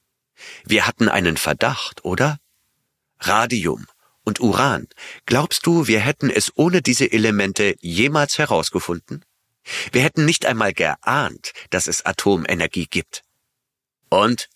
Wir 0.64 0.86
hatten 0.86 1.10
einen 1.10 1.36
Verdacht, 1.36 2.02
oder? 2.06 2.38
Radium 3.20 3.86
und 4.24 4.40
Uran. 4.40 4.88
Glaubst 5.26 5.66
du, 5.66 5.86
wir 5.86 6.00
hätten 6.00 6.30
es 6.30 6.50
ohne 6.56 6.80
diese 6.80 7.12
Elemente 7.12 7.76
jemals 7.80 8.38
herausgefunden? 8.38 9.22
Wir 9.92 10.02
hätten 10.02 10.24
nicht 10.24 10.46
einmal 10.46 10.72
geahnt, 10.72 11.52
dass 11.68 11.88
es 11.88 12.06
Atomenergie 12.06 12.86
gibt. 12.86 13.22
Und? 14.08 14.48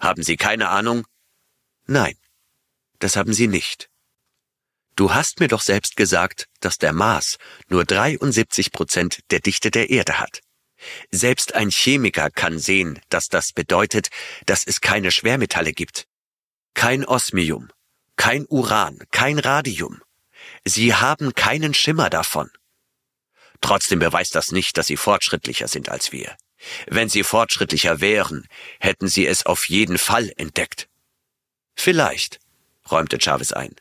Haben 0.00 0.22
Sie 0.22 0.38
keine 0.38 0.70
Ahnung? 0.70 1.06
Nein, 1.84 2.16
das 3.00 3.16
haben 3.16 3.34
Sie 3.34 3.48
nicht. 3.48 3.90
Du 4.98 5.14
hast 5.14 5.38
mir 5.38 5.46
doch 5.46 5.60
selbst 5.60 5.96
gesagt, 5.96 6.48
dass 6.58 6.76
der 6.76 6.92
Mars 6.92 7.38
nur 7.68 7.84
73 7.84 8.72
Prozent 8.72 9.20
der 9.30 9.38
Dichte 9.38 9.70
der 9.70 9.90
Erde 9.90 10.18
hat. 10.18 10.40
Selbst 11.12 11.54
ein 11.54 11.70
Chemiker 11.70 12.30
kann 12.30 12.58
sehen, 12.58 12.98
dass 13.08 13.28
das 13.28 13.52
bedeutet, 13.52 14.08
dass 14.46 14.66
es 14.66 14.80
keine 14.80 15.12
Schwermetalle 15.12 15.72
gibt. 15.72 16.08
Kein 16.74 17.04
Osmium, 17.04 17.70
kein 18.16 18.44
Uran, 18.48 18.98
kein 19.12 19.38
Radium. 19.38 20.02
Sie 20.64 20.92
haben 20.92 21.32
keinen 21.32 21.74
Schimmer 21.74 22.10
davon. 22.10 22.50
Trotzdem 23.60 24.00
beweist 24.00 24.34
das 24.34 24.50
nicht, 24.50 24.76
dass 24.78 24.88
sie 24.88 24.96
fortschrittlicher 24.96 25.68
sind 25.68 25.90
als 25.90 26.10
wir. 26.10 26.36
Wenn 26.88 27.08
sie 27.08 27.22
fortschrittlicher 27.22 28.00
wären, 28.00 28.48
hätten 28.80 29.06
sie 29.06 29.28
es 29.28 29.46
auf 29.46 29.68
jeden 29.68 29.96
Fall 29.96 30.32
entdeckt. 30.36 30.88
Vielleicht, 31.76 32.40
räumte 32.90 33.18
Chavez 33.20 33.52
ein. 33.52 33.76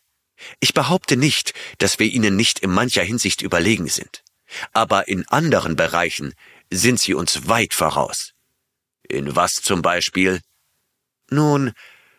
Ich 0.60 0.74
behaupte 0.74 1.18
nicht, 1.18 1.54
dass 1.78 2.00
wir 2.00 2.08
ihnen 2.08 2.36
nicht 2.36 2.60
in 2.60 2.72
mancher 2.72 3.04
Hinsicht 3.04 3.42
überlegen 3.42 3.88
sind. 3.88 4.24
Aber 4.74 5.08
in 5.08 5.28
anderen 5.28 5.76
Bereichen 5.76 6.34
sind 6.72 7.00
sie 7.00 7.14
uns 7.14 7.48
weit 7.48 7.74
voraus. 7.74 8.34
In 9.04 9.36
was 9.36 9.56
zum 9.56 9.82
Beispiel? 9.82 10.42
Nun, 11.30 11.74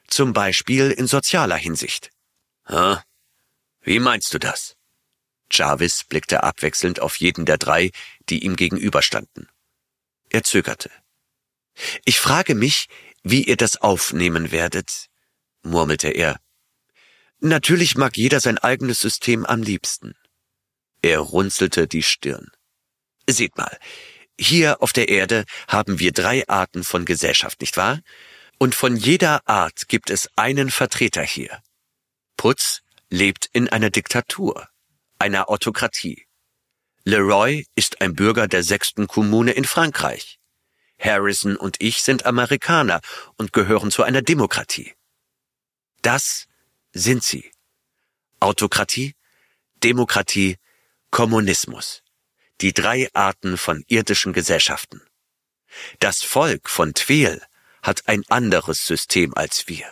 zum 0.07 0.33
Beispiel 0.33 0.91
in 0.91 1.07
sozialer 1.07 1.57
Hinsicht. 1.57 2.11
Hä? 2.67 2.97
Wie 3.83 3.99
meinst 4.01 4.35
du 4.35 4.39
das? 4.39 4.77
Jarvis 5.51 6.05
blickte 6.05 6.43
abwechselnd 6.43 7.01
auf 7.01 7.17
jeden 7.17 7.47
der 7.47 7.59
drei, 7.59 7.91
die 8.29 8.45
ihm 8.45 8.57
gegenüberstanden. 8.57 9.49
Er 10.29 10.43
zögerte. 10.43 10.91
Ich 12.05 12.21
frage 12.21 12.55
mich, 12.55 12.89
wie 13.23 13.45
ihr 13.45 13.57
das 13.57 13.77
aufnehmen 13.79 14.51
werdet, 14.51 15.09
murmelte 15.63 16.09
er. 16.09 16.39
Natürlich 17.41 17.97
mag 17.97 18.17
jeder 18.17 18.41
sein 18.41 18.59
eigenes 18.59 19.01
System 19.01 19.47
am 19.47 19.63
liebsten. 19.63 20.15
Er 21.03 21.21
runzelte 21.21 21.87
die 21.87 22.03
Stirn. 22.03 22.51
Seht 23.29 23.57
mal, 23.57 23.79
hier 24.39 24.83
auf 24.83 24.93
der 24.93 25.09
Erde 25.09 25.45
haben 25.69 25.99
wir 26.01 26.13
drei 26.13 26.49
Arten 26.49 26.83
von 26.83 27.05
Gesellschaft, 27.05 27.61
nicht 27.61 27.77
wahr? 27.77 28.01
Und 28.59 28.75
von 28.75 28.97
jeder 28.97 29.47
Art 29.49 29.89
gibt 29.89 30.11
es 30.11 30.29
einen 30.35 30.71
Vertreter 30.71 31.23
hier. 31.23 31.63
Putz 32.37 32.83
lebt 33.09 33.49
in 33.53 33.69
einer 33.69 33.91
Diktatur 33.91 34.69
einer 35.19 35.49
Autokratie. 35.49 36.27
Leroy 37.05 37.67
ist 37.75 38.01
ein 38.01 38.15
Bürger 38.15 38.49
der 38.49 38.63
sechsten 38.63 39.07
Kommune 39.07 39.53
in 39.53 39.65
Frankreich. 39.65 40.39
Harrison 41.01 41.57
und 41.57 41.77
ich 41.81 42.03
sind 42.03 42.27
Amerikaner 42.27 43.01
und 43.37 43.53
gehören 43.53 43.91
zu 43.91 44.03
einer 44.03 44.23
Demokratie. 44.23 44.95
Das 46.03 46.48
sind 46.99 47.25
sie. 47.25 47.51
Autokratie, 48.41 49.15
Demokratie, 49.83 50.59
Kommunismus. 51.11 52.03
Die 52.61 52.73
drei 52.73 53.09
Arten 53.15 53.57
von 53.57 53.85
irdischen 53.87 54.33
Gesellschaften. 54.33 55.01
Das 56.01 56.23
Volk 56.23 56.69
von 56.69 56.95
Tweel 56.95 57.43
hat 57.83 58.09
ein 58.09 58.25
anderes 58.29 58.87
System 58.87 59.35
als 59.35 59.69
wir. 59.69 59.87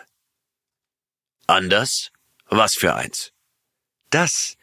Anders? 1.47 2.11
Was 2.47 2.75
für 2.75 2.95
eins? 2.95 3.33
Das 4.11 4.57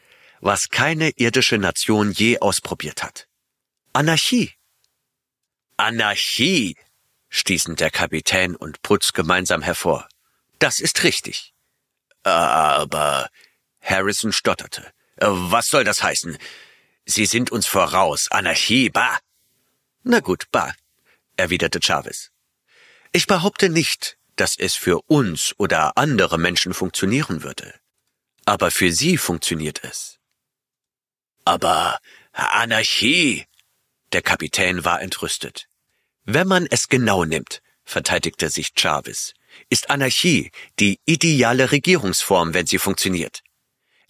was 0.44 0.68
keine 0.68 1.08
irdische 1.16 1.56
Nation 1.56 2.12
je 2.12 2.38
ausprobiert 2.38 3.02
hat. 3.02 3.26
Anarchie. 3.94 4.52
Anarchie, 5.78 6.76
stießen 7.30 7.76
der 7.76 7.90
Kapitän 7.90 8.54
und 8.54 8.82
Putz 8.82 9.14
gemeinsam 9.14 9.62
hervor. 9.62 10.06
Das 10.58 10.80
ist 10.80 11.02
richtig. 11.02 11.53
Aber 12.24 13.28
Harrison 13.80 14.32
stotterte. 14.32 14.92
Was 15.16 15.68
soll 15.68 15.84
das 15.84 16.02
heißen? 16.02 16.36
Sie 17.06 17.26
sind 17.26 17.52
uns 17.52 17.66
voraus. 17.66 18.30
Anarchie, 18.30 18.90
bah. 18.90 19.18
Na 20.02 20.20
gut, 20.20 20.46
bah, 20.50 20.74
erwiderte 21.36 21.80
Chavez. 21.80 22.30
Ich 23.12 23.26
behaupte 23.26 23.68
nicht, 23.68 24.18
dass 24.36 24.58
es 24.58 24.74
für 24.74 25.00
uns 25.06 25.54
oder 25.58 25.96
andere 25.96 26.38
Menschen 26.38 26.74
funktionieren 26.74 27.42
würde. 27.42 27.72
Aber 28.44 28.70
für 28.70 28.92
sie 28.92 29.16
funktioniert 29.16 29.84
es. 29.84 30.18
Aber 31.44 31.98
Anarchie. 32.32 33.46
Der 34.12 34.22
Kapitän 34.22 34.84
war 34.84 35.00
entrüstet. 35.00 35.68
Wenn 36.24 36.48
man 36.48 36.66
es 36.66 36.88
genau 36.88 37.24
nimmt, 37.24 37.62
verteidigte 37.84 38.48
sich 38.48 38.72
Chavez, 38.76 39.34
ist 39.68 39.90
Anarchie 39.90 40.50
die 40.78 40.98
ideale 41.04 41.72
Regierungsform, 41.72 42.54
wenn 42.54 42.66
sie 42.66 42.78
funktioniert. 42.78 43.42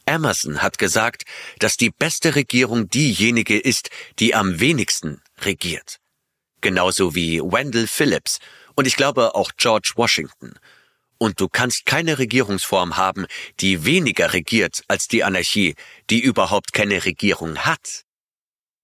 Emerson 0.07 0.62
hat 0.62 0.78
gesagt, 0.78 1.24
dass 1.59 1.76
die 1.76 1.90
beste 1.90 2.34
Regierung 2.34 2.88
diejenige 2.88 3.59
ist, 3.59 3.90
die 4.18 4.34
am 4.34 4.61
wenigsten 4.61 5.22
regiert. 5.40 5.99
Genauso 6.61 7.14
wie 7.14 7.40
Wendell 7.40 7.86
Phillips 7.86 8.38
und 8.74 8.86
ich 8.86 8.97
glaube 8.97 9.34
auch 9.34 9.53
George 9.57 9.92
Washington. 9.97 10.55
Und 11.18 11.40
du 11.40 11.49
kannst 11.49 11.86
keine 11.86 12.18
Regierungsform 12.18 12.97
haben, 12.97 13.26
die 13.61 13.84
weniger 13.84 14.32
regiert 14.32 14.82
als 14.88 15.09
die 15.09 15.24
Anarchie, 15.24 15.74
die 16.11 16.20
überhaupt 16.20 16.72
keine 16.72 17.05
Regierung 17.05 17.59
hat. 17.59 18.05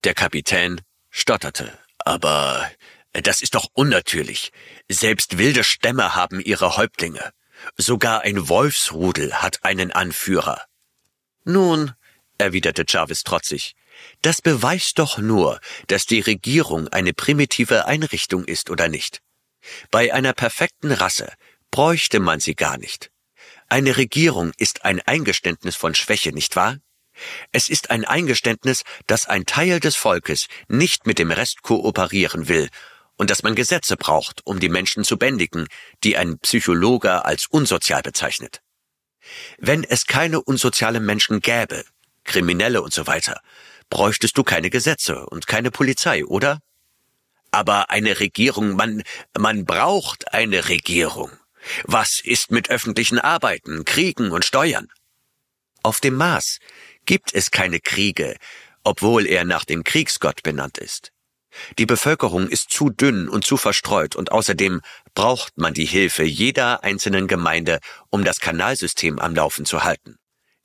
Der 0.03 0.13
Kapitän 0.13 0.81
stotterte. 1.09 1.77
Aber 1.99 2.71
das 3.13 3.41
ist 3.41 3.55
doch 3.55 3.67
unnatürlich. 3.73 4.51
Selbst 4.89 5.37
wilde 5.37 5.63
Stämme 5.63 6.15
haben 6.15 6.39
ihre 6.39 6.77
Häuptlinge. 6.77 7.31
Sogar 7.77 8.21
ein 8.21 8.47
Wolfsrudel 8.49 9.35
hat 9.35 9.63
einen 9.63 9.91
Anführer. 9.91 10.63
Nun, 11.43 11.93
erwiderte 12.37 12.85
Jarvis 12.87 13.23
trotzig, 13.23 13.75
das 14.21 14.41
beweist 14.41 14.97
doch 14.97 15.17
nur, 15.17 15.59
dass 15.87 16.05
die 16.05 16.21
Regierung 16.21 16.87
eine 16.87 17.13
primitive 17.13 17.85
Einrichtung 17.85 18.45
ist 18.45 18.69
oder 18.69 18.87
nicht. 18.87 19.21
Bei 19.91 20.13
einer 20.13 20.33
perfekten 20.33 20.91
Rasse 20.91 21.31
bräuchte 21.69 22.19
man 22.19 22.39
sie 22.39 22.55
gar 22.55 22.77
nicht. 22.77 23.11
Eine 23.67 23.97
Regierung 23.97 24.53
ist 24.57 24.85
ein 24.85 25.01
Eingeständnis 25.01 25.75
von 25.75 25.93
Schwäche, 25.93 26.31
nicht 26.31 26.55
wahr? 26.55 26.77
Es 27.51 27.69
ist 27.69 27.91
ein 27.91 28.05
Eingeständnis, 28.05 28.83
dass 29.05 29.27
ein 29.27 29.45
Teil 29.45 29.79
des 29.79 29.95
Volkes 29.95 30.47
nicht 30.67 31.05
mit 31.05 31.19
dem 31.19 31.31
Rest 31.31 31.61
kooperieren 31.61 32.47
will 32.47 32.69
und 33.17 33.29
dass 33.29 33.43
man 33.43 33.55
Gesetze 33.55 33.97
braucht, 33.97 34.41
um 34.45 34.59
die 34.59 34.69
Menschen 34.69 35.03
zu 35.03 35.17
bändigen, 35.17 35.67
die 36.03 36.17
ein 36.17 36.39
Psychologe 36.39 37.25
als 37.25 37.47
unsozial 37.47 38.01
bezeichnet. 38.01 38.61
Wenn 39.57 39.83
es 39.83 40.07
keine 40.07 40.41
unsozialen 40.41 41.05
Menschen 41.05 41.39
gäbe, 41.39 41.83
Kriminelle 42.23 42.81
und 42.81 42.93
so 42.93 43.07
weiter, 43.07 43.41
bräuchtest 43.89 44.37
du 44.37 44.43
keine 44.43 44.69
Gesetze 44.69 45.25
und 45.27 45.47
keine 45.47 45.71
Polizei, 45.71 46.25
oder? 46.25 46.59
Aber 47.51 47.89
eine 47.89 48.19
Regierung, 48.19 48.75
man, 48.75 49.03
man 49.37 49.65
braucht 49.65 50.33
eine 50.33 50.69
Regierung. 50.69 51.31
Was 51.83 52.19
ist 52.23 52.51
mit 52.51 52.69
öffentlichen 52.69 53.19
Arbeiten, 53.19 53.85
Kriegen 53.85 54.31
und 54.31 54.45
Steuern? 54.45 54.87
Auf 55.83 55.99
dem 55.99 56.15
Mars 56.15 56.59
gibt 57.05 57.33
es 57.33 57.51
keine 57.51 57.79
Kriege, 57.79 58.37
obwohl 58.83 59.27
er 59.27 59.45
nach 59.45 59.65
dem 59.65 59.83
Kriegsgott 59.83 60.43
benannt 60.43 60.77
ist. 60.77 61.11
Die 61.77 61.85
Bevölkerung 61.85 62.47
ist 62.47 62.71
zu 62.71 62.89
dünn 62.89 63.29
und 63.29 63.45
zu 63.45 63.57
verstreut 63.57 64.15
und 64.15 64.31
außerdem 64.31 64.81
braucht 65.13 65.57
man 65.57 65.73
die 65.73 65.85
Hilfe 65.85 66.23
jeder 66.23 66.83
einzelnen 66.83 67.27
Gemeinde, 67.27 67.79
um 68.09 68.23
das 68.23 68.39
Kanalsystem 68.39 69.19
am 69.19 69.35
Laufen 69.35 69.65
zu 69.65 69.83
halten. 69.83 70.17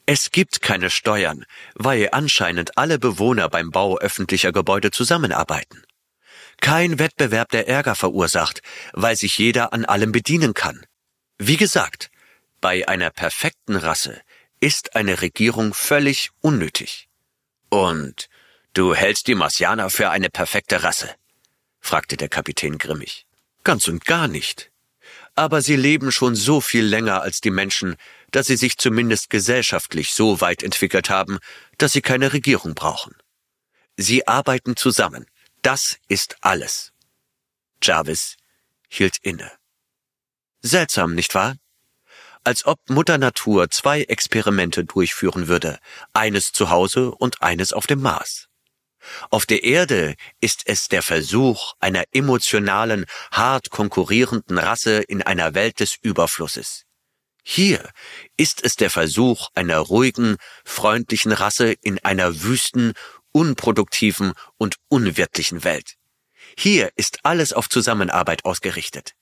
Es 0.06 0.30
gibt 0.30 0.62
keine 0.62 0.88
Steuern, 0.88 1.44
weil 1.74 2.10
anscheinend 2.12 2.78
alle 2.78 2.98
Bewohner 2.98 3.48
beim 3.48 3.70
Bau 3.70 3.98
öffentlicher 3.98 4.52
Gebäude 4.52 4.92
zusammenarbeiten. 4.92 5.82
Kein 6.60 6.98
Wettbewerb, 6.98 7.50
der 7.50 7.68
Ärger 7.68 7.94
verursacht, 7.94 8.62
weil 8.92 9.16
sich 9.16 9.36
jeder 9.38 9.72
an 9.72 9.84
allem 9.84 10.12
bedienen 10.12 10.54
kann. 10.54 10.86
Wie 11.38 11.56
gesagt, 11.56 12.10
bei 12.60 12.86
einer 12.88 13.10
perfekten 13.10 13.76
Rasse 13.76 14.20
ist 14.60 14.96
eine 14.96 15.20
Regierung 15.22 15.74
völlig 15.74 16.30
unnötig. 16.40 17.08
Und 17.68 18.28
Du 18.76 18.94
hältst 18.94 19.26
die 19.26 19.34
Marsianer 19.34 19.88
für 19.88 20.10
eine 20.10 20.28
perfekte 20.28 20.82
Rasse? 20.82 21.08
fragte 21.80 22.18
der 22.18 22.28
Kapitän 22.28 22.76
grimmig. 22.76 23.26
Ganz 23.64 23.88
und 23.88 24.04
gar 24.04 24.28
nicht. 24.28 24.70
Aber 25.34 25.62
sie 25.62 25.76
leben 25.76 26.12
schon 26.12 26.34
so 26.34 26.60
viel 26.60 26.84
länger 26.84 27.22
als 27.22 27.40
die 27.40 27.50
Menschen, 27.50 27.96
dass 28.32 28.48
sie 28.48 28.56
sich 28.58 28.76
zumindest 28.76 29.30
gesellschaftlich 29.30 30.12
so 30.12 30.42
weit 30.42 30.62
entwickelt 30.62 31.08
haben, 31.08 31.38
dass 31.78 31.94
sie 31.94 32.02
keine 32.02 32.34
Regierung 32.34 32.74
brauchen. 32.74 33.14
Sie 33.96 34.28
arbeiten 34.28 34.76
zusammen. 34.76 35.24
Das 35.62 35.96
ist 36.08 36.36
alles. 36.42 36.92
Jarvis 37.82 38.36
hielt 38.90 39.16
inne. 39.22 39.50
Seltsam, 40.60 41.14
nicht 41.14 41.34
wahr? 41.34 41.56
Als 42.44 42.66
ob 42.66 42.78
Mutter 42.90 43.16
Natur 43.16 43.70
zwei 43.70 44.02
Experimente 44.02 44.84
durchführen 44.84 45.48
würde, 45.48 45.78
eines 46.12 46.52
zu 46.52 46.68
Hause 46.68 47.12
und 47.12 47.40
eines 47.40 47.72
auf 47.72 47.86
dem 47.86 48.02
Mars. 48.02 48.50
Auf 49.30 49.46
der 49.46 49.64
Erde 49.64 50.14
ist 50.40 50.62
es 50.66 50.88
der 50.88 51.02
Versuch 51.02 51.74
einer 51.80 52.04
emotionalen, 52.12 53.06
hart 53.30 53.70
konkurrierenden 53.70 54.58
Rasse 54.58 55.02
in 55.02 55.22
einer 55.22 55.54
Welt 55.54 55.80
des 55.80 55.96
Überflusses. 56.00 56.84
Hier 57.42 57.90
ist 58.36 58.64
es 58.64 58.74
der 58.74 58.90
Versuch 58.90 59.48
einer 59.54 59.78
ruhigen, 59.78 60.36
freundlichen 60.64 61.32
Rasse 61.32 61.74
in 61.80 62.04
einer 62.04 62.42
wüsten, 62.42 62.92
unproduktiven 63.30 64.32
und 64.56 64.76
unwirtlichen 64.88 65.62
Welt. 65.62 65.94
Hier 66.58 66.90
ist 66.96 67.20
alles 67.22 67.52
auf 67.52 67.68
Zusammenarbeit 67.68 68.44
ausgerichtet. 68.44 69.12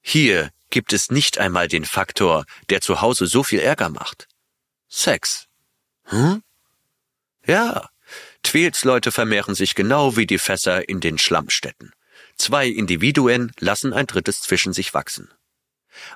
Hier 0.00 0.50
gibt 0.70 0.92
es 0.92 1.10
nicht 1.10 1.38
einmal 1.38 1.68
den 1.68 1.84
Faktor, 1.84 2.44
der 2.70 2.80
zu 2.80 3.00
Hause 3.00 3.26
so 3.26 3.42
viel 3.42 3.60
Ärger 3.60 3.90
macht. 3.90 4.28
Sex. 4.88 5.46
Hm? 6.04 6.42
Ja, 7.46 7.88
Twils 8.42 8.84
Leute 8.84 9.12
vermehren 9.12 9.54
sich 9.54 9.74
genau 9.74 10.16
wie 10.16 10.26
die 10.26 10.38
Fässer 10.38 10.88
in 10.88 11.00
den 11.00 11.18
Schlammstätten. 11.18 11.92
Zwei 12.36 12.68
Individuen 12.68 13.52
lassen 13.58 13.92
ein 13.92 14.06
drittes 14.06 14.40
zwischen 14.40 14.72
sich 14.72 14.94
wachsen. 14.94 15.28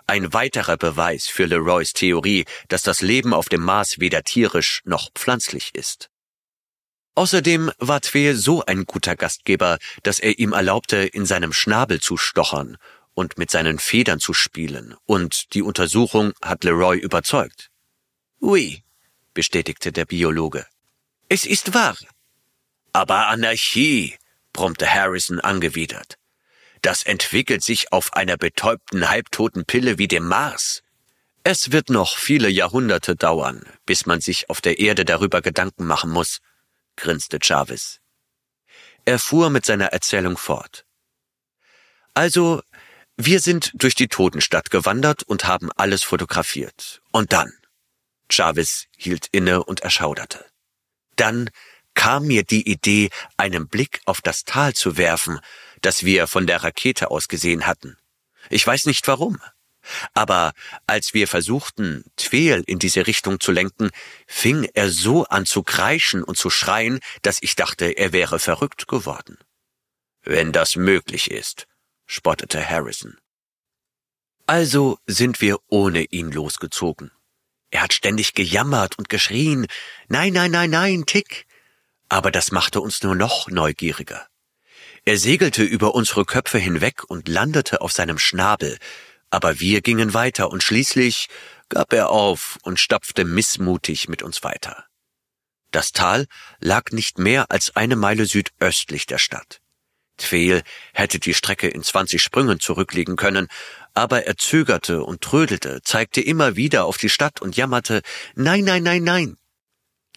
Ein 0.07 0.33
weiterer 0.33 0.77
Beweis 0.77 1.27
für 1.27 1.45
Leroys 1.47 1.93
Theorie, 1.93 2.45
dass 2.68 2.83
das 2.83 3.03
Leben 3.03 3.35
auf 3.35 3.49
dem 3.49 3.62
Mars 3.62 3.99
weder 3.99 4.22
tierisch 4.22 4.81
noch 4.85 5.11
pflanzlich 5.14 5.75
ist. 5.75 6.11
Außerdem 7.14 7.70
war 7.79 8.01
Tweel 8.01 8.35
so 8.35 8.64
ein 8.64 8.87
guter 8.87 9.14
Gastgeber, 9.14 9.79
dass 10.03 10.18
er 10.18 10.39
ihm 10.39 10.53
erlaubte, 10.53 10.97
in 10.97 11.27
seinem 11.27 11.53
Schnabel 11.53 12.01
zu 12.01 12.16
stochern 12.16 12.77
und 13.14 13.39
mit 13.39 13.51
seinen 13.51 13.79
Federn 13.79 14.18
zu 14.18 14.35
spielen, 14.35 14.97
und 15.07 15.55
die 15.55 15.62
Untersuchung 15.62 16.33
hat 16.43 16.64
Leroy 16.64 16.99
überzeugt. 16.99 17.70
Oui, 18.41 18.83
bestätigte 19.33 19.93
der 19.93 20.05
Biologe. 20.05 20.66
Es 21.29 21.47
ist 21.47 21.72
wahr. 21.72 21.97
Aber 22.95 23.26
Anarchie, 23.26 24.16
brummte 24.53 24.88
Harrison 24.88 25.40
angewidert. 25.40 26.16
Das 26.80 27.03
entwickelt 27.03 27.64
sich 27.64 27.92
auf 27.92 28.12
einer 28.12 28.36
betäubten, 28.36 29.11
halbtoten 29.11 29.64
Pille 29.64 29.99
wie 29.99 30.07
dem 30.07 30.28
Mars. 30.28 30.82
Es 31.42 31.72
wird 31.72 31.90
noch 31.90 32.16
viele 32.16 32.49
Jahrhunderte 32.49 33.16
dauern, 33.16 33.66
bis 33.84 34.07
man 34.07 34.20
sich 34.20 34.49
auf 34.49 34.61
der 34.61 34.78
Erde 34.78 35.05
darüber 35.05 35.42
Gedanken 35.42 35.86
machen 35.86 36.11
muss, 36.11 36.38
grinste 36.97 37.38
Jarvis. 37.42 38.01
Er 39.05 39.18
fuhr 39.18 39.51
mit 39.51 39.66
seiner 39.66 39.86
Erzählung 39.86 40.36
fort. 40.36 40.86
Also, 42.14 42.62
wir 43.16 43.40
sind 43.40 43.72
durch 43.74 43.97
die 43.97 44.09
Totenstadt 44.09 44.70
gewandert 44.70 45.24
und 45.24 45.47
haben 45.47 45.72
alles 45.72 46.05
fotografiert. 46.05 47.03
Und 47.11 47.32
dann. 47.32 47.53
Jarvis 48.30 48.86
hielt 48.97 49.26
inne 49.32 49.64
und 49.64 49.80
erschauderte. 49.80 50.47
Dann 51.16 51.51
kam 51.95 52.26
mir 52.26 52.45
die 52.45 52.68
Idee, 52.68 53.11
einen 53.36 53.68
Blick 53.68 54.01
auf 54.05 54.20
das 54.20 54.45
Tal 54.45 54.74
zu 54.74 54.97
werfen, 54.97 55.40
das 55.80 56.05
wir 56.05 56.26
von 56.26 56.47
der 56.47 56.62
Rakete 56.62 57.11
aus 57.11 57.28
gesehen 57.28 57.66
hatten. 57.66 57.97
Ich 58.51 58.66
weiß 58.66 58.86
nicht 58.86 59.07
warum. 59.09 59.40
Aber 60.14 60.53
als 60.86 61.12
wir 61.12 61.28
versuchten, 61.28 62.05
Tweel 62.16 62.64
in 62.66 62.78
diese 62.78 63.07
Richtung 63.07 63.38
zu 63.38 63.53
lenken, 63.53 63.90
fing 64.26 64.68
er 64.72 64.90
so 64.90 65.24
an 65.26 65.45
zu 65.45 65.62
kreischen 65.62 66.22
und 66.22 66.38
zu 66.38 66.49
schreien, 66.49 67.01
dass 67.22 67.38
ich 67.42 67.55
dachte, 67.55 67.86
er 67.86 68.12
wäre 68.12 68.38
verrückt 68.38 68.88
geworden. 68.88 69.38
Wenn 70.22 70.53
das 70.53 70.76
möglich 70.76 71.30
ist, 71.30 71.66
spottete 72.07 72.66
Harrison. 72.66 73.18
Also 74.47 74.99
sind 75.07 75.40
wir 75.40 75.59
ohne 75.68 76.05
ihn 76.05 76.30
losgezogen. 76.30 77.11
Er 77.70 77.82
hat 77.82 77.92
ständig 77.92 78.34
gejammert 78.34 78.99
und 78.99 79.09
geschrien, 79.09 79.66
nein, 80.09 80.32
nein, 80.32 80.51
nein, 80.51 80.70
nein, 80.70 81.05
Tick. 81.07 81.47
Aber 82.09 82.31
das 82.31 82.53
machte 82.53 82.81
uns 82.81 83.03
nur 83.03 83.15
noch 83.15 83.49
neugieriger. 83.49 84.27
Er 85.05 85.19
segelte 85.19 85.63
über 85.63 85.95
unsere 85.95 86.25
Köpfe 86.25 86.59
hinweg 86.59 87.05
und 87.09 87.29
landete 87.29 87.81
auf 87.81 87.93
seinem 87.93 88.19
Schnabel, 88.19 88.79
aber 89.31 89.61
wir 89.61 89.83
gingen 89.83 90.15
weiter 90.15 90.51
und 90.51 90.63
schließlich 90.63 91.29
gab 91.69 91.93
er 91.93 92.11
auf 92.11 92.59
und 92.63 92.79
stapfte 92.79 93.25
missmutig 93.25 94.09
mit 94.09 94.23
uns 94.23 94.43
weiter. 94.43 94.87
Das 95.73 95.93
Tal 95.93 96.27
lag 96.61 96.93
nicht 96.93 97.19
mehr 97.19 97.51
als 97.51 97.75
eine 97.75 97.97
Meile 97.97 98.27
südöstlich 98.27 99.07
der 99.07 99.19
Stadt. 99.19 99.61
Tweel 100.17 100.63
hätte 100.93 101.19
die 101.19 101.35
Strecke 101.35 101.69
in 101.69 101.83
zwanzig 101.83 102.23
Sprüngen 102.23 102.61
zurücklegen 102.61 103.17
können, 103.17 103.49
aber 103.93 104.25
er 104.25 104.37
zögerte 104.37 105.03
und 105.03 105.21
trödelte, 105.21 105.83
zeigte 105.83 106.21
immer 106.21 106.55
wieder 106.55 106.85
auf 106.85 106.97
die 106.97 107.09
Stadt 107.09 107.43
und 107.43 107.57
jammerte 107.57 108.03
Nein, 108.37 108.65
nein, 108.65 108.85
nein, 108.85 109.03
nein. 109.03 109.37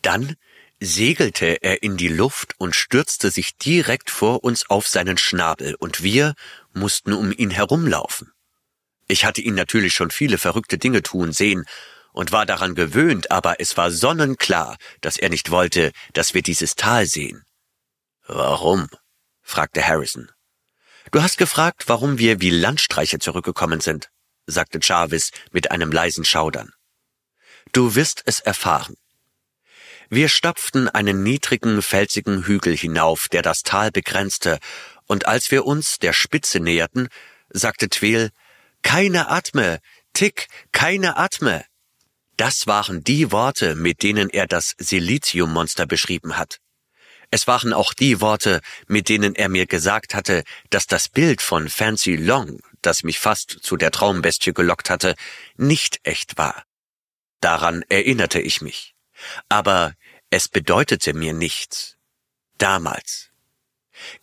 Dann 0.03 0.35
segelte 0.79 1.63
er 1.63 1.83
in 1.83 1.97
die 1.97 2.07
Luft 2.07 2.53
und 2.59 2.75
stürzte 2.75 3.31
sich 3.31 3.57
direkt 3.57 4.09
vor 4.09 4.43
uns 4.43 4.69
auf 4.69 4.87
seinen 4.87 5.17
Schnabel, 5.17 5.75
und 5.75 6.03
wir 6.03 6.35
mussten 6.73 7.13
um 7.13 7.31
ihn 7.31 7.49
herumlaufen. 7.49 8.31
Ich 9.07 9.25
hatte 9.25 9.41
ihn 9.41 9.55
natürlich 9.55 9.93
schon 9.93 10.11
viele 10.11 10.37
verrückte 10.37 10.77
Dinge 10.77 11.01
tun 11.01 11.31
sehen 11.31 11.65
und 12.11 12.31
war 12.31 12.45
daran 12.45 12.75
gewöhnt, 12.75 13.31
aber 13.31 13.59
es 13.59 13.77
war 13.77 13.91
sonnenklar, 13.91 14.77
dass 15.01 15.17
er 15.17 15.29
nicht 15.29 15.49
wollte, 15.49 15.91
dass 16.13 16.33
wir 16.33 16.41
dieses 16.41 16.75
Tal 16.75 17.05
sehen. 17.05 17.43
Warum? 18.27 18.89
fragte 19.41 19.87
Harrison. 19.87 20.29
Du 21.11 21.21
hast 21.21 21.37
gefragt, 21.37 21.83
warum 21.87 22.17
wir 22.17 22.41
wie 22.41 22.49
Landstreicher 22.49 23.19
zurückgekommen 23.19 23.79
sind, 23.79 24.09
sagte 24.45 24.79
Jarvis 24.81 25.31
mit 25.51 25.71
einem 25.71 25.91
leisen 25.91 26.25
Schaudern. 26.25 26.73
Du 27.71 27.95
wirst 27.95 28.23
es 28.25 28.41
erfahren. 28.41 28.95
Wir 30.09 30.29
stapften 30.29 30.87
einen 30.87 31.21
niedrigen, 31.21 31.81
felsigen 31.81 32.45
Hügel 32.45 32.75
hinauf, 32.77 33.27
der 33.27 33.41
das 33.41 33.63
Tal 33.63 33.91
begrenzte, 33.91 34.59
und 35.05 35.25
als 35.25 35.51
wir 35.51 35.65
uns 35.65 35.99
der 35.99 36.13
Spitze 36.13 36.59
näherten, 36.59 37.09
sagte 37.49 37.89
Tweel, 37.89 38.29
keine 38.83 39.29
Atme, 39.29 39.79
Tick, 40.13 40.47
keine 40.71 41.17
Atme. 41.17 41.65
Das 42.37 42.67
waren 42.67 43.03
die 43.03 43.31
Worte, 43.31 43.75
mit 43.75 44.03
denen 44.03 44.29
er 44.29 44.47
das 44.47 44.75
Siliziummonster 44.77 45.85
beschrieben 45.85 46.37
hat. 46.37 46.59
Es 47.29 47.45
waren 47.47 47.73
auch 47.73 47.93
die 47.93 48.21
Worte, 48.21 48.61
mit 48.87 49.09
denen 49.09 49.35
er 49.35 49.49
mir 49.49 49.65
gesagt 49.65 50.15
hatte, 50.15 50.43
dass 50.69 50.87
das 50.87 51.09
Bild 51.09 51.41
von 51.41 51.67
Fancy 51.67 52.15
Long, 52.15 52.61
das 52.81 53.03
mich 53.03 53.19
fast 53.19 53.49
zu 53.61 53.75
der 53.75 53.91
Traumbestie 53.91 54.53
gelockt 54.53 54.89
hatte, 54.89 55.15
nicht 55.57 55.99
echt 56.03 56.37
war. 56.37 56.63
Daran 57.41 57.83
erinnerte 57.89 58.39
ich 58.39 58.61
mich. 58.61 58.96
Aber 59.49 59.93
es 60.29 60.49
bedeutete 60.49 61.13
mir 61.13 61.33
nichts. 61.33 61.97
Damals. 62.57 63.29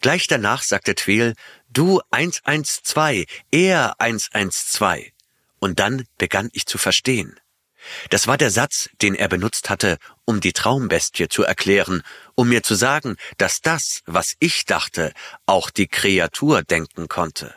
Gleich 0.01 0.27
danach 0.27 0.63
sagte 0.63 0.95
Tweel, 0.95 1.35
du 1.69 2.01
112, 2.11 3.27
er 3.51 3.95
112. 3.99 5.11
Und 5.59 5.81
dann 5.81 6.07
begann 6.19 6.51
ich 6.53 6.67
zu 6.67 6.79
verstehen. 6.79 7.41
Das 8.11 8.27
war 8.27 8.39
der 8.39 8.51
Satz, 8.51 8.89
den 9.03 9.15
er 9.15 9.29
benutzt 9.29 9.69
hatte, 9.71 9.99
um 10.25 10.41
die 10.41 10.53
Traumbestie 10.53 11.29
zu 11.29 11.43
erklären, 11.43 12.03
um 12.35 12.49
mir 12.49 12.63
zu 12.63 12.75
sagen, 12.75 13.17
dass 13.37 13.61
das, 13.61 14.01
was 14.07 14.35
ich 14.39 14.65
dachte, 14.65 15.13
auch 15.47 15.71
die 15.71 15.89
Kreatur 15.89 16.63
denken 16.63 17.09
konnte. 17.09 17.55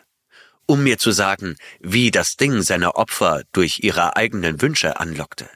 Um 0.66 0.84
mir 0.84 0.98
zu 0.98 1.12
sagen, 1.12 1.56
wie 1.80 2.12
das 2.12 2.36
Ding 2.36 2.62
seine 2.62 2.96
Opfer 2.96 3.44
durch 3.54 3.80
ihre 3.84 4.18
eigenen 4.18 4.62
Wünsche 4.62 5.00
anlockte. 5.00 5.50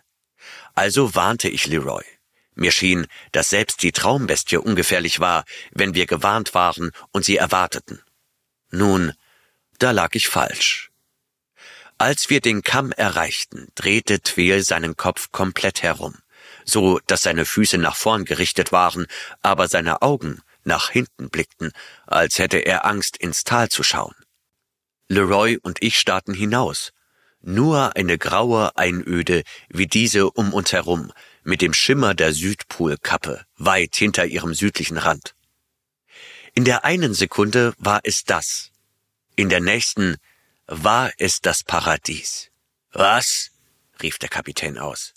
Also 0.74 1.16
warnte 1.16 1.50
ich 1.50 1.68
Leroy. 1.68 2.04
Mir 2.56 2.72
schien, 2.72 3.08
dass 3.32 3.50
selbst 3.50 3.82
die 3.82 3.92
Traumbestie 3.92 4.58
ungefährlich 4.58 5.20
war, 5.20 5.46
wenn 5.72 5.94
wir 5.94 6.06
gewarnt 6.06 6.54
waren 6.54 6.92
und 7.12 7.26
sie 7.26 7.38
erwarteten. 7.38 8.02
Nun, 8.70 9.14
da 9.80 9.92
lag 9.92 10.14
ich 10.14 10.28
falsch. 10.28 10.92
Als 11.98 12.30
wir 12.30 12.42
den 12.42 12.64
Kamm 12.64 12.92
erreichten, 12.92 13.68
drehte 13.76 14.22
Tweel 14.22 14.64
seinen 14.64 14.98
Kopf 14.98 15.32
komplett 15.32 15.84
herum, 15.84 16.18
so 16.66 17.00
dass 17.08 17.22
seine 17.22 17.46
Füße 17.46 17.78
nach 17.78 17.96
vorn 17.96 18.26
gerichtet 18.26 18.72
waren, 18.72 19.06
aber 19.42 19.68
seine 19.68 20.02
Augen 20.02 20.42
nach 20.64 20.90
hinten 20.90 21.30
blickten, 21.30 21.72
als 22.08 22.40
hätte 22.40 22.58
er 22.58 22.86
Angst, 22.86 23.18
ins 23.18 23.44
Tal 23.44 23.70
zu 23.70 23.84
schauen. 23.84 24.16
Leroy 25.08 25.58
und 25.62 25.82
ich 25.82 25.98
starrten 25.98 26.34
hinaus. 26.34 26.92
Nur 27.42 27.96
eine 27.96 28.18
graue 28.18 28.76
Einöde 28.78 29.44
wie 29.70 29.88
diese 29.88 30.30
um 30.30 30.54
uns 30.54 30.74
herum, 30.74 31.12
mit 31.44 31.62
dem 31.62 31.74
Schimmer 31.74 32.14
der 32.14 32.34
Südpolkappe 32.34 33.46
weit 33.58 33.96
hinter 33.96 34.26
ihrem 34.26 34.54
südlichen 34.54 34.98
Rand. 34.98 35.36
In 36.54 36.66
der 36.66 36.86
einen 36.86 37.14
Sekunde 37.14 37.74
war 37.78 38.02
es 38.04 38.24
das, 38.24 38.72
in 39.36 39.50
der 39.50 39.62
nächsten 39.62 40.18
war 40.68 41.12
es 41.18 41.42
das 41.42 41.64
Paradies. 41.64 42.52
Was? 42.92 43.52
rief 44.02 44.18
der 44.20 44.30
Kapitän 44.30 44.78
aus. 44.78 45.14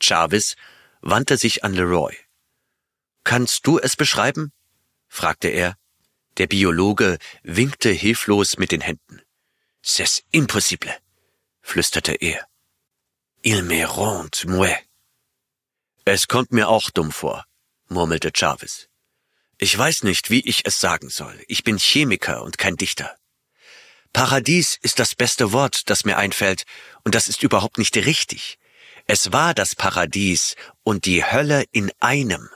Jarvis 0.00 0.56
wandte 1.00 1.36
sich 1.36 1.64
an 1.64 1.74
Leroy. 1.74 2.14
Kannst 3.24 3.66
du 3.66 3.78
es 3.78 3.96
beschreiben? 3.96 4.52
fragte 5.08 5.48
er. 5.48 5.76
Der 6.38 6.46
Biologe 6.46 7.18
winkte 7.42 7.90
hilflos 7.90 8.58
mit 8.58 8.72
den 8.72 8.82
Händen. 8.82 9.22
C'est 9.82 10.22
impossible, 10.30 10.94
flüsterte 11.66 12.14
er. 12.14 12.46
Il 13.42 13.62
me 13.62 13.84
rend 13.84 14.46
moi. 14.46 14.74
Es 16.04 16.28
kommt 16.28 16.52
mir 16.52 16.68
auch 16.68 16.90
dumm 16.90 17.10
vor, 17.10 17.44
murmelte 17.88 18.30
Jarvis. 18.32 18.88
Ich 19.58 19.76
weiß 19.76 20.04
nicht, 20.04 20.30
wie 20.30 20.40
ich 20.40 20.64
es 20.64 20.80
sagen 20.80 21.08
soll. 21.10 21.36
Ich 21.48 21.64
bin 21.64 21.78
Chemiker 21.78 22.42
und 22.42 22.56
kein 22.58 22.76
Dichter. 22.76 23.16
Paradies 24.12 24.78
ist 24.80 24.98
das 24.98 25.14
beste 25.14 25.52
Wort, 25.52 25.90
das 25.90 26.04
mir 26.04 26.16
einfällt, 26.16 26.64
und 27.04 27.14
das 27.14 27.28
ist 27.28 27.42
überhaupt 27.42 27.78
nicht 27.78 27.96
richtig. 27.96 28.58
Es 29.06 29.32
war 29.32 29.52
das 29.52 29.74
Paradies 29.74 30.54
und 30.84 31.04
die 31.04 31.24
Hölle 31.24 31.64
in 31.72 31.90
einem. 32.00 32.48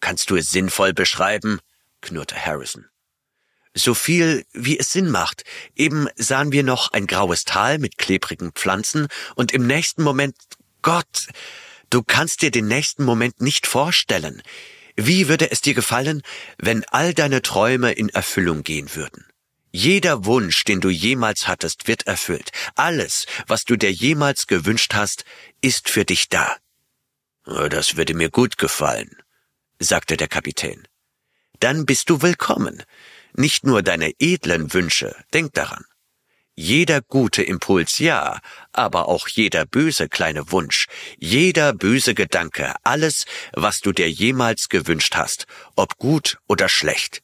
Kannst 0.00 0.30
du 0.30 0.36
es 0.36 0.50
sinnvoll 0.50 0.92
beschreiben? 0.92 1.60
knurrte 2.02 2.36
Harrison. 2.36 2.88
So 3.78 3.94
viel, 3.94 4.44
wie 4.52 4.78
es 4.78 4.92
Sinn 4.92 5.08
macht. 5.08 5.44
Eben 5.76 6.08
sahen 6.16 6.50
wir 6.50 6.64
noch 6.64 6.92
ein 6.92 7.06
graues 7.06 7.44
Tal 7.44 7.78
mit 7.78 7.96
klebrigen 7.96 8.50
Pflanzen 8.52 9.06
und 9.36 9.52
im 9.52 9.66
nächsten 9.66 10.02
Moment, 10.02 10.34
Gott, 10.82 11.28
du 11.88 12.02
kannst 12.02 12.42
dir 12.42 12.50
den 12.50 12.66
nächsten 12.66 13.04
Moment 13.04 13.40
nicht 13.40 13.68
vorstellen. 13.68 14.42
Wie 14.96 15.28
würde 15.28 15.52
es 15.52 15.60
dir 15.60 15.74
gefallen, 15.74 16.22
wenn 16.58 16.84
all 16.86 17.14
deine 17.14 17.40
Träume 17.40 17.92
in 17.92 18.08
Erfüllung 18.08 18.64
gehen 18.64 18.96
würden? 18.96 19.24
Jeder 19.70 20.24
Wunsch, 20.24 20.64
den 20.64 20.80
du 20.80 20.88
jemals 20.88 21.46
hattest, 21.46 21.86
wird 21.86 22.08
erfüllt. 22.08 22.50
Alles, 22.74 23.26
was 23.46 23.62
du 23.62 23.76
dir 23.76 23.92
jemals 23.92 24.48
gewünscht 24.48 24.94
hast, 24.94 25.24
ist 25.60 25.88
für 25.88 26.04
dich 26.04 26.28
da. 26.28 26.56
Oh, 27.46 27.68
das 27.68 27.96
würde 27.96 28.14
mir 28.14 28.30
gut 28.30 28.58
gefallen, 28.58 29.16
sagte 29.78 30.16
der 30.16 30.26
Kapitän. 30.26 30.88
Dann 31.60 31.86
bist 31.86 32.10
du 32.10 32.22
willkommen. 32.22 32.82
Nicht 33.34 33.64
nur 33.64 33.82
deine 33.82 34.12
edlen 34.18 34.72
Wünsche, 34.72 35.14
denk 35.32 35.54
daran. 35.54 35.84
Jeder 36.54 37.02
gute 37.02 37.42
Impuls 37.42 37.98
ja, 37.98 38.40
aber 38.72 39.08
auch 39.08 39.28
jeder 39.28 39.64
böse 39.64 40.08
kleine 40.08 40.50
Wunsch, 40.50 40.86
jeder 41.18 41.72
böse 41.72 42.14
Gedanke, 42.14 42.74
alles, 42.82 43.26
was 43.52 43.80
du 43.80 43.92
dir 43.92 44.10
jemals 44.10 44.68
gewünscht 44.68 45.14
hast, 45.14 45.46
ob 45.76 45.98
gut 45.98 46.38
oder 46.48 46.68
schlecht, 46.68 47.22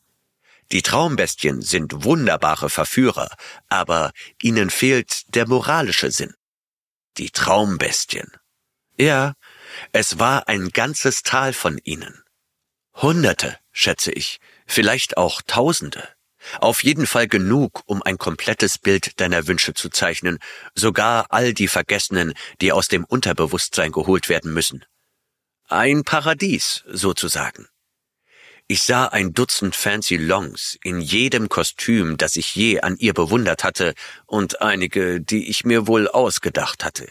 die 0.72 0.82
Traumbestien 0.82 1.62
sind 1.62 2.05
wunderbare 2.05 2.70
Verführer, 2.70 3.30
aber 3.68 4.12
ihnen 4.42 4.70
fehlt 4.70 5.22
der 5.34 5.46
moralische 5.46 6.11
Sinn. 6.11 6.34
Die 7.16 7.30
Traumbestien. 7.30 8.30
Ja, 8.98 9.34
es 9.92 10.18
war 10.18 10.48
ein 10.48 10.70
ganzes 10.70 11.22
Tal 11.22 11.52
von 11.52 11.78
ihnen. 11.84 12.22
Hunderte, 12.94 13.59
schätze 13.72 14.12
ich, 14.12 14.40
vielleicht 14.66 15.16
auch 15.16 15.42
Tausende. 15.42 16.08
Auf 16.60 16.84
jeden 16.84 17.06
Fall 17.06 17.26
genug, 17.26 17.82
um 17.86 18.02
ein 18.02 18.18
komplettes 18.18 18.78
Bild 18.78 19.18
deiner 19.20 19.46
Wünsche 19.46 19.74
zu 19.74 19.88
zeichnen, 19.88 20.38
sogar 20.74 21.26
all 21.30 21.54
die 21.54 21.68
Vergessenen, 21.68 22.34
die 22.60 22.72
aus 22.72 22.88
dem 22.88 23.04
Unterbewusstsein 23.04 23.92
geholt 23.92 24.28
werden 24.28 24.52
müssen. 24.52 24.84
Ein 25.68 26.04
Paradies, 26.04 26.84
sozusagen. 26.86 27.66
Ich 28.66 28.82
sah 28.82 29.06
ein 29.06 29.34
Dutzend 29.34 29.76
Fancy 29.76 30.16
Longs 30.16 30.78
in 30.82 31.00
jedem 31.00 31.50
Kostüm, 31.50 32.16
das 32.16 32.36
ich 32.36 32.54
je 32.54 32.80
an 32.80 32.96
ihr 32.96 33.12
bewundert 33.12 33.62
hatte, 33.62 33.94
und 34.26 34.62
einige, 34.62 35.20
die 35.20 35.48
ich 35.50 35.64
mir 35.64 35.86
wohl 35.86 36.08
ausgedacht 36.08 36.84
hatte. 36.84 37.06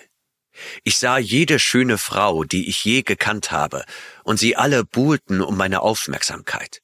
Ich 0.83 0.97
sah 0.97 1.17
jede 1.17 1.59
schöne 1.59 1.97
Frau, 1.97 2.43
die 2.43 2.69
ich 2.69 2.83
je 2.83 3.01
gekannt 3.01 3.51
habe, 3.51 3.85
und 4.23 4.37
sie 4.37 4.55
alle 4.55 4.83
buhlten 4.83 5.41
um 5.41 5.57
meine 5.57 5.81
Aufmerksamkeit. 5.81 6.81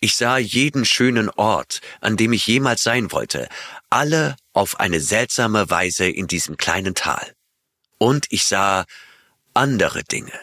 Ich 0.00 0.16
sah 0.16 0.38
jeden 0.38 0.84
schönen 0.84 1.30
Ort, 1.30 1.80
an 2.00 2.16
dem 2.16 2.32
ich 2.32 2.46
jemals 2.46 2.82
sein 2.82 3.12
wollte, 3.12 3.48
alle 3.90 4.36
auf 4.52 4.80
eine 4.80 5.00
seltsame 5.00 5.70
Weise 5.70 6.08
in 6.08 6.26
diesem 6.26 6.56
kleinen 6.56 6.94
Tal. 6.94 7.32
Und 7.98 8.26
ich 8.30 8.44
sah 8.44 8.84
andere 9.54 10.04
Dinge. 10.04 10.38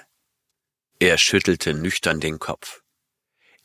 Er 0.99 1.17
schüttelte 1.17 1.73
nüchtern 1.73 2.19
den 2.19 2.39
Kopf. 2.39 2.81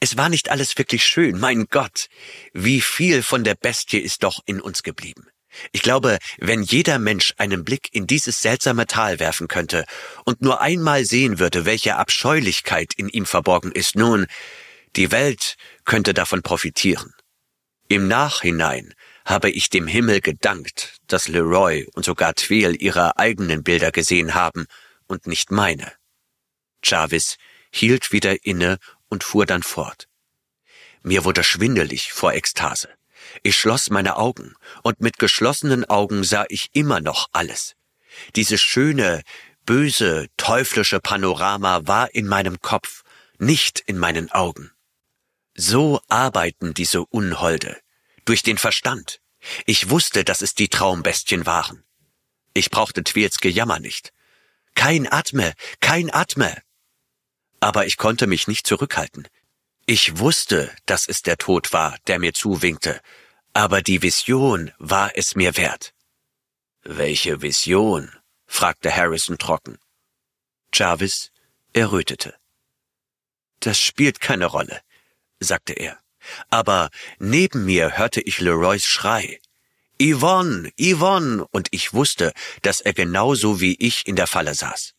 Es 0.01 0.16
war 0.16 0.29
nicht 0.29 0.51
alles 0.51 0.77
wirklich 0.79 1.05
schön, 1.05 1.39
mein 1.39 1.66
Gott. 1.66 2.09
Wie 2.53 2.81
viel 2.81 3.23
von 3.23 3.45
der 3.45 3.55
Bestie 3.55 3.99
ist 3.99 4.23
doch 4.23 4.41
in 4.47 4.61
uns 4.61 4.83
geblieben. 4.83 5.27
Ich 5.73 5.83
glaube, 5.83 6.19
wenn 6.39 6.62
jeder 6.62 6.99
Mensch 6.99 7.35
einen 7.39 7.64
Blick 7.64 7.89
in 7.93 8.07
dieses 8.07 8.41
seltsame 8.41 8.87
Tal 8.87 9.19
werfen 9.19 9.49
könnte 9.49 9.85
und 10.25 10.43
nur 10.43 10.61
einmal 10.61 11.05
sehen 11.05 11.39
würde, 11.39 11.64
welche 11.64 11.97
Abscheulichkeit 11.97 12.93
in 12.97 13.09
ihm 13.09 13.27
verborgen 13.27 13.73
ist, 13.73 13.97
nun, 13.97 14.27
die 14.99 15.12
Welt 15.12 15.55
könnte 15.84 16.12
davon 16.12 16.42
profitieren. 16.42 17.14
Im 17.86 18.09
Nachhinein 18.09 18.94
habe 19.24 19.49
ich 19.49 19.70
dem 19.70 19.86
Himmel 19.86 20.20
gedankt, 20.20 20.96
dass 21.07 21.28
Leroy 21.28 21.86
und 21.94 22.05
sogar 22.05 22.34
Tweel 22.34 22.74
ihre 22.82 23.16
eigenen 23.16 23.62
Bilder 23.62 23.92
gesehen 23.92 24.34
haben 24.34 24.66
und 25.07 25.28
nicht 25.28 25.53
meine. 25.53 25.92
Jarvis 26.82 27.36
hielt 27.70 28.11
wieder 28.11 28.44
inne 28.44 28.78
und 29.09 29.22
fuhr 29.22 29.46
dann 29.46 29.62
fort. 29.62 30.09
Mir 31.03 31.24
wurde 31.24 31.44
schwindelig 31.44 32.12
vor 32.12 32.32
Ekstase. 32.34 32.88
Ich 33.44 33.55
schloss 33.55 33.90
meine 33.90 34.16
Augen, 34.16 34.55
und 34.82 35.01
mit 35.01 35.20
geschlossenen 35.20 35.84
Augen 35.84 36.24
sah 36.24 36.44
ich 36.49 36.70
immer 36.72 36.99
noch 36.99 37.28
alles. 37.30 37.76
Dieses 38.34 38.61
schöne, 38.61 39.22
böse, 39.64 40.26
teuflische 40.36 40.99
Panorama 40.99 41.82
war 41.84 42.12
in 42.16 42.26
meinem 42.26 42.61
Kopf, 42.61 43.03
nicht 43.38 43.78
in 43.78 43.96
meinen 43.96 44.32
Augen. 44.32 44.72
So 45.61 46.00
arbeiten 46.06 46.72
diese 46.72 47.04
Unholde, 47.06 47.76
durch 48.24 48.44
den 48.44 48.59
Verstand. 48.59 49.20
Ich 49.66 49.90
wusste, 49.90 50.22
dass 50.22 50.40
es 50.40 50.54
die 50.54 50.68
Traumbestien 50.68 51.46
waren. 51.46 51.82
Ich 52.54 52.70
brauchte 52.70 53.02
Twils 53.02 53.38
Gejammer 53.38 53.80
nicht. 53.80 54.12
Kein 54.76 55.11
Atme, 55.11 55.54
kein 55.80 56.14
Atme. 56.14 56.62
Aber 57.59 57.86
ich 57.86 57.96
konnte 57.96 58.28
mich 58.28 58.46
nicht 58.46 58.68
zurückhalten. 58.68 59.26
Ich 59.84 60.20
wusste, 60.20 60.72
dass 60.86 61.09
es 61.09 61.22
der 61.22 61.38
Tod 61.38 61.72
war, 61.72 61.98
der 62.06 62.20
mir 62.20 62.34
zuwinkte, 62.34 63.00
aber 63.52 63.82
die 63.82 64.00
Vision 64.00 64.70
war 64.78 65.11
es 65.16 65.34
mir 65.34 65.56
wert. 65.56 65.92
Welche 66.84 67.42
Vision? 67.42 68.12
fragte 68.46 68.94
Harrison 68.94 69.38
trocken. 69.38 69.76
Jarvis 70.72 71.32
errötete. 71.72 72.36
Das 73.59 73.80
spielt 73.80 74.20
keine 74.20 74.46
Rolle, 74.46 74.80
sagte 75.41 75.72
er. 75.72 75.99
Aber 76.51 76.91
neben 77.18 77.64
mir 77.64 77.97
hörte 77.97 78.20
ich 78.20 78.41
Leroys 78.41 78.84
Schrei. 78.84 79.41
Yvonne, 80.01 80.70
Yvonne, 80.78 81.47
und 81.51 81.68
ich 81.72 81.93
wusste, 81.93 82.32
dass 82.62 82.80
er 82.80 82.93
genauso 82.93 83.61
wie 83.61 83.76
ich 83.78 84.07
in 84.07 84.16
der 84.16 84.26
Falle 84.26 84.55
saß. 84.55 84.95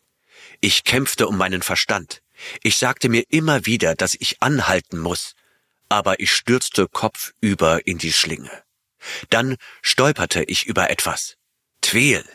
Ich 0.61 0.83
kämpfte 0.83 1.27
um 1.27 1.37
meinen 1.37 1.61
Verstand. 1.61 2.21
Ich 2.63 2.77
sagte 2.77 3.09
mir 3.09 3.23
immer 3.29 3.65
wieder, 3.65 3.95
dass 3.95 4.15
ich 4.19 4.41
anhalten 4.41 4.99
muss, 4.99 5.35
aber 5.87 6.19
ich 6.19 6.33
stürzte 6.33 6.87
kopfüber 6.87 7.85
in 7.87 7.97
die 7.97 8.13
Schlinge. 8.13 8.51
Dann 9.29 9.55
stolperte 9.81 10.43
ich 10.43 10.65
über 10.65 10.89
etwas. 10.89 11.37
Tweel. 11.81 12.25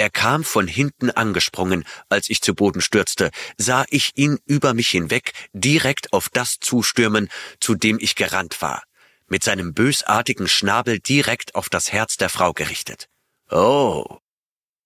Er 0.00 0.08
kam 0.08 0.44
von 0.44 0.66
hinten 0.66 1.10
angesprungen, 1.10 1.84
als 2.08 2.30
ich 2.30 2.40
zu 2.40 2.54
Boden 2.54 2.80
stürzte, 2.80 3.30
sah 3.58 3.84
ich 3.90 4.12
ihn 4.14 4.38
über 4.46 4.72
mich 4.72 4.88
hinweg 4.88 5.34
direkt 5.52 6.14
auf 6.14 6.30
das 6.30 6.56
zustürmen, 6.58 7.28
zu 7.60 7.74
dem 7.74 7.98
ich 8.00 8.14
gerannt 8.14 8.62
war, 8.62 8.82
mit 9.26 9.44
seinem 9.44 9.74
bösartigen 9.74 10.48
Schnabel 10.48 11.00
direkt 11.00 11.54
auf 11.54 11.68
das 11.68 11.92
Herz 11.92 12.16
der 12.16 12.30
Frau 12.30 12.54
gerichtet. 12.54 13.10
Oh, 13.50 14.20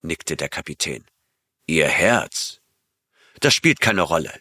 nickte 0.03 0.35
der 0.37 0.49
Kapitän. 0.49 1.05
Ihr 1.67 1.87
Herz. 1.87 2.59
Das 3.39 3.55
spielt 3.55 3.79
keine 3.79 4.03
Rolle. 4.03 4.41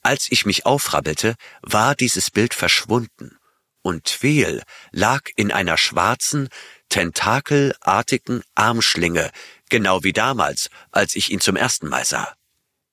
Als 0.00 0.28
ich 0.30 0.46
mich 0.46 0.64
aufrabbelte, 0.64 1.34
war 1.60 1.94
dieses 1.94 2.30
Bild 2.30 2.54
verschwunden, 2.54 3.36
und 3.82 4.04
Tweel 4.04 4.62
lag 4.92 5.22
in 5.36 5.52
einer 5.52 5.76
schwarzen, 5.76 6.48
tentakelartigen 6.88 8.42
Armschlinge, 8.54 9.30
genau 9.72 10.04
wie 10.04 10.12
damals, 10.12 10.68
als 10.90 11.16
ich 11.16 11.32
ihn 11.32 11.40
zum 11.40 11.56
ersten 11.56 11.88
Mal 11.88 12.04
sah. 12.04 12.34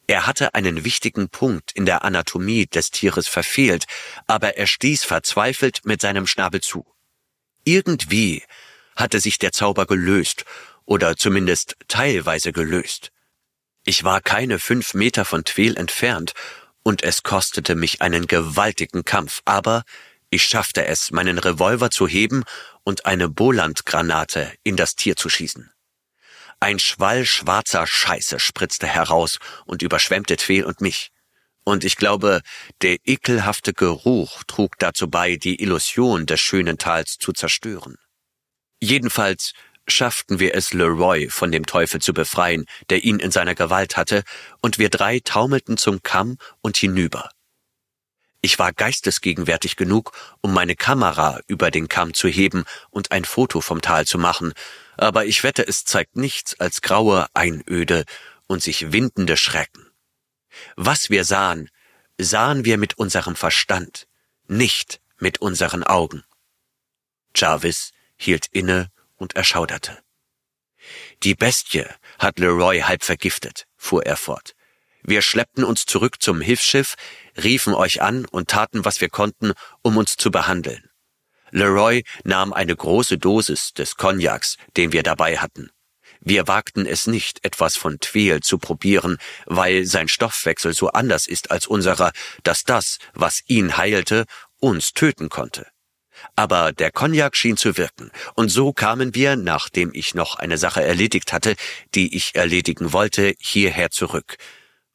Er 0.08 0.26
hatte 0.26 0.56
einen 0.56 0.86
wichtigen 0.86 1.30
Punkt 1.30 1.72
in 1.74 1.86
der 1.86 2.04
Anatomie 2.04 2.66
des 2.66 2.90
Tieres 2.90 3.28
verfehlt, 3.28 3.86
aber 4.26 4.58
er 4.58 4.66
stieß 4.66 5.04
verzweifelt 5.04 5.82
mit 5.84 6.02
seinem 6.02 6.26
Schnabel 6.26 6.62
zu. 6.62 6.88
Irgendwie 7.66 8.44
hatte 8.96 9.20
sich 9.20 9.38
der 9.38 9.52
Zauber 9.52 9.86
gelöst, 9.86 10.46
oder 10.86 11.16
zumindest 11.16 11.76
teilweise 11.88 12.52
gelöst. 12.52 13.12
Ich 13.86 14.04
war 14.04 14.22
keine 14.22 14.58
fünf 14.58 14.96
Meter 14.96 15.24
von 15.24 15.44
Tweel 15.44 15.78
entfernt 15.78 16.34
und 16.82 17.04
es 17.04 17.22
kostete 17.22 17.76
mich 17.76 18.02
einen 18.02 18.26
gewaltigen 18.26 19.06
Kampf, 19.06 19.42
aber 19.46 19.84
ich 20.32 20.44
schaffte 20.44 20.86
es, 20.86 21.12
meinen 21.12 21.38
Revolver 21.38 21.92
zu 21.92 22.08
heben 22.08 22.44
und 22.84 23.06
eine 23.06 23.30
Bolandgranate 23.30 24.52
in 24.64 24.78
das 24.78 24.96
Tier 24.96 25.16
zu 25.16 25.30
schießen. 25.30 25.72
Ein 26.62 26.80
Schwall 26.80 27.26
schwarzer 27.26 27.88
Scheiße 27.88 28.40
spritzte 28.40 28.86
heraus 28.86 29.40
und 29.66 29.82
überschwemmte 29.82 30.36
Tweel 30.36 30.66
und 30.66 30.82
mich. 30.82 31.12
Und 31.64 31.86
ich 31.86 31.96
glaube, 31.96 32.42
der 32.82 32.98
ekelhafte 33.06 33.74
Geruch 33.74 34.44
trug 34.46 34.78
dazu 34.78 35.10
bei, 35.10 35.38
die 35.38 35.62
Illusion 35.62 36.26
des 36.26 36.42
schönen 36.42 36.78
Tals 36.78 37.18
zu 37.18 37.32
zerstören. 37.32 37.96
Jedenfalls 38.82 39.54
schafften 39.88 40.40
wir 40.40 40.54
es, 40.54 40.74
Leroy 40.74 41.30
von 41.30 41.52
dem 41.52 41.66
Teufel 41.66 42.02
zu 42.02 42.14
befreien, 42.14 42.66
der 42.90 43.04
ihn 43.04 43.20
in 43.20 43.32
seiner 43.32 43.56
Gewalt 43.56 43.98
hatte, 43.98 44.24
und 44.62 44.78
wir 44.78 44.90
drei 44.90 45.20
taumelten 45.20 45.78
zum 45.78 46.04
Kamm 46.04 46.38
und 46.62 46.78
hinüber. 46.78 47.30
Ich 48.42 48.58
war 48.58 48.72
geistesgegenwärtig 48.72 49.76
genug, 49.76 50.12
um 50.42 50.54
meine 50.54 50.76
Kamera 50.76 51.40
über 51.48 51.72
den 51.72 51.90
Kamm 51.90 52.14
zu 52.14 52.28
heben 52.30 52.64
und 52.90 53.12
ein 53.12 53.26
Foto 53.26 53.60
vom 53.60 53.82
Tal 53.82 54.06
zu 54.06 54.18
machen, 54.18 54.54
aber 55.00 55.26
ich 55.26 55.44
wette, 55.44 55.66
es 55.68 55.86
zeigt 55.86 56.16
nichts 56.16 56.60
als 56.60 56.82
graue 56.82 57.28
Einöde 57.34 58.06
und 58.48 58.62
sich 58.62 58.92
windende 58.92 59.38
Schrecken. 59.38 59.90
Was 60.76 61.10
wir 61.10 61.24
sahen, 61.24 61.70
sahen 62.18 62.66
wir 62.66 62.78
mit 62.78 62.98
unserem 62.98 63.36
Verstand, 63.36 64.08
nicht 64.48 65.00
mit 65.18 65.40
unseren 65.40 65.84
Augen. 65.84 66.24
Jarvis 67.36 67.92
hielt 68.18 68.48
inne 68.52 68.92
und 69.16 69.36
erschauderte. 69.36 69.98
Die 71.24 71.36
Bestie 71.36 71.86
hat 72.18 72.40
Leroy 72.40 72.82
halb 72.82 73.04
vergiftet, 73.04 73.68
fuhr 73.78 74.06
er 74.06 74.18
fort. 74.18 74.56
Wir 75.02 75.22
schleppten 75.22 75.64
uns 75.64 75.86
zurück 75.86 76.22
zum 76.22 76.42
Hilfsschiff, 76.42 76.96
riefen 77.42 77.74
euch 77.74 78.02
an 78.02 78.26
und 78.26 78.50
taten, 78.50 78.84
was 78.86 79.00
wir 79.02 79.10
konnten, 79.10 79.54
um 79.82 79.98
uns 79.98 80.18
zu 80.18 80.32
behandeln. 80.32 80.89
Leroy 81.52 82.04
nahm 82.24 82.54
eine 82.54 82.76
große 82.76 83.18
Dosis 83.18 83.74
des 83.74 83.96
Cognacs, 83.96 84.58
den 84.78 84.92
wir 84.92 85.04
dabei 85.04 85.38
hatten. 85.38 85.70
Wir 86.22 86.48
wagten 86.48 86.86
es 86.86 87.08
nicht, 87.08 87.46
etwas 87.46 87.78
von 87.78 88.00
Tweel 88.00 88.42
zu 88.42 88.58
probieren, 88.58 89.18
weil 89.46 89.86
sein 89.86 90.08
Stoffwechsel 90.08 90.74
so 90.74 90.90
anders 90.90 91.28
ist 91.28 91.52
als 91.52 91.66
unserer, 91.66 92.12
dass 92.44 92.64
das, 92.64 92.98
was 93.14 93.42
ihn 93.48 93.78
heilte, 93.78 94.26
uns 94.60 94.94
töten 94.94 95.30
konnte. 95.30 95.68
Aber 96.36 96.74
der 96.74 96.92
Cognac 96.92 97.38
schien 97.38 97.56
zu 97.56 97.78
wirken, 97.78 98.12
und 98.36 98.50
so 98.50 98.74
kamen 98.74 99.16
wir, 99.16 99.38
nachdem 99.38 99.92
ich 99.94 100.16
noch 100.16 100.36
eine 100.36 100.58
Sache 100.58 100.84
erledigt 100.84 101.32
hatte, 101.32 101.56
die 101.96 102.16
ich 102.16 102.36
erledigen 102.36 102.92
wollte, 102.92 103.36
hierher 103.40 103.90
zurück. 103.90 104.36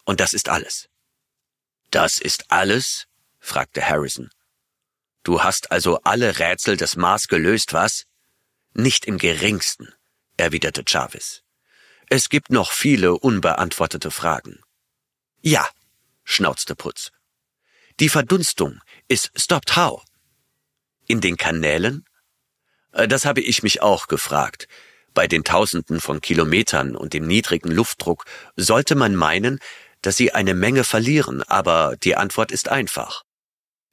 Und 0.05 0.21
das 0.21 0.35
ist 0.35 0.51
alles. 0.51 0.89
Das 1.91 2.19
ist 2.19 2.51
alles? 2.51 3.07
fragte 3.41 3.87
Harrison. 3.89 4.31
Du 5.25 5.43
hast 5.43 5.73
also 5.73 6.01
alle 6.05 6.39
Rätsel 6.39 6.77
des 6.77 6.97
Mars 6.97 7.29
gelöst, 7.29 7.73
was? 7.73 8.05
Nicht 8.75 9.07
im 9.07 9.17
geringsten, 9.17 9.89
erwiderte 10.37 10.85
Jarvis. 10.87 11.43
Es 12.11 12.29
gibt 12.29 12.51
noch 12.51 12.73
viele 12.73 13.15
unbeantwortete 13.15 14.11
Fragen. 14.11 14.61
Ja, 15.41 15.67
schnauzte 16.25 16.77
Putz. 16.77 17.11
Die 18.01 18.11
Verdunstung 18.11 18.81
ist 19.09 19.31
stopped 19.35 19.77
how? 19.77 20.05
In 21.07 21.23
den 21.23 21.39
Kanälen? 21.39 22.05
Äh, 22.93 23.09
das 23.09 23.25
habe 23.25 23.41
ich 23.41 23.63
mich 23.63 23.81
auch 23.81 24.09
gefragt. 24.09 24.69
Bei 25.15 25.27
den 25.27 25.45
Tausenden 25.45 26.01
von 26.01 26.21
Kilometern 26.21 26.97
und 26.97 27.15
dem 27.15 27.27
niedrigen 27.27 27.71
Luftdruck 27.71 28.27
sollte 28.57 28.95
man 28.95 29.15
meinen, 29.15 29.59
dass 30.03 30.17
sie 30.17 30.33
eine 30.33 30.55
Menge 30.55 30.85
verlieren, 30.85 31.43
aber 31.45 31.97
die 31.97 32.17
Antwort 32.17 32.53
ist 32.53 32.69
einfach. 32.69 33.25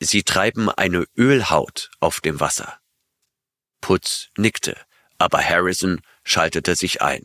Sie 0.04 0.24
treiben 0.24 0.68
eine 0.72 1.06
Ölhaut 1.16 1.92
auf 2.00 2.22
dem 2.22 2.40
Wasser. 2.40 2.80
Putz 3.82 4.30
nickte, 4.36 4.76
aber 5.20 5.44
Harrison 5.44 6.02
schaltete 6.24 6.76
sich 6.76 7.04
ein. 7.04 7.24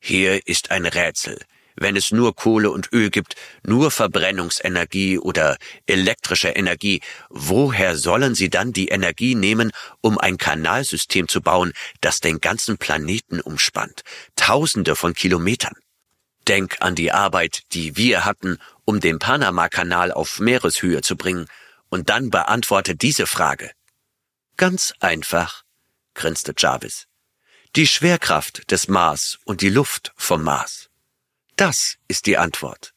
Hier 0.00 0.44
ist 0.44 0.72
ein 0.72 0.86
Rätsel, 0.86 1.38
wenn 1.76 1.94
es 1.94 2.10
nur 2.10 2.34
Kohle 2.34 2.72
und 2.72 2.92
Öl 2.92 3.10
gibt, 3.10 3.36
nur 3.62 3.92
Verbrennungsenergie 3.92 5.20
oder 5.20 5.56
elektrische 5.86 6.48
Energie, 6.48 7.00
woher 7.28 7.96
sollen 7.96 8.34
sie 8.34 8.50
dann 8.50 8.72
die 8.72 8.88
Energie 8.88 9.36
nehmen, 9.36 9.70
um 10.00 10.18
ein 10.18 10.36
Kanalsystem 10.36 11.28
zu 11.28 11.42
bauen, 11.42 11.72
das 12.00 12.18
den 12.18 12.40
ganzen 12.40 12.76
Planeten 12.76 13.40
umspannt, 13.40 14.02
tausende 14.34 14.96
von 14.96 15.14
Kilometern? 15.14 15.76
Denk 16.48 16.78
an 16.80 16.96
die 16.96 17.12
Arbeit, 17.12 17.62
die 17.72 17.96
wir 17.96 18.24
hatten, 18.24 18.58
um 18.84 18.98
den 18.98 19.20
Panamakanal 19.20 20.10
auf 20.10 20.40
Meereshöhe 20.40 21.00
zu 21.00 21.16
bringen, 21.16 21.46
Und 21.94 22.10
dann 22.10 22.28
beantworte 22.28 22.96
diese 22.96 23.24
Frage. 23.24 23.70
Ganz 24.56 24.94
einfach, 24.98 25.62
grinste 26.14 26.52
Jarvis. 26.58 27.06
Die 27.76 27.86
Schwerkraft 27.86 28.68
des 28.72 28.88
Mars 28.88 29.38
und 29.44 29.60
die 29.60 29.68
Luft 29.68 30.12
vom 30.16 30.42
Mars. 30.42 30.90
Das 31.54 31.98
ist 32.08 32.26
die 32.26 32.36
Antwort. 32.36 32.94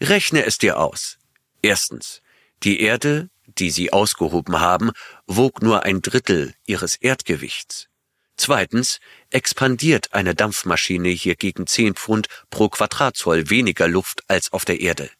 Rechne 0.00 0.44
es 0.44 0.56
dir 0.56 0.78
aus. 0.78 1.18
Erstens, 1.62 2.22
die 2.62 2.78
Erde, 2.78 3.28
die 3.44 3.70
sie 3.70 3.92
ausgehoben 3.92 4.60
haben, 4.60 4.92
wog 5.26 5.60
nur 5.60 5.82
ein 5.82 6.00
Drittel 6.00 6.54
ihres 6.64 6.94
Erdgewichts. 6.94 7.88
Zweitens 8.36 9.00
expandiert 9.30 10.14
eine 10.14 10.36
Dampfmaschine 10.36 11.08
hier 11.08 11.34
gegen 11.34 11.66
10 11.66 11.96
Pfund 11.96 12.28
pro 12.50 12.68
Quadratzoll 12.68 13.50
weniger 13.50 13.88
Luft 13.88 14.22
als 14.28 14.52
auf 14.52 14.64
der 14.64 14.78
Erde. 14.78 15.10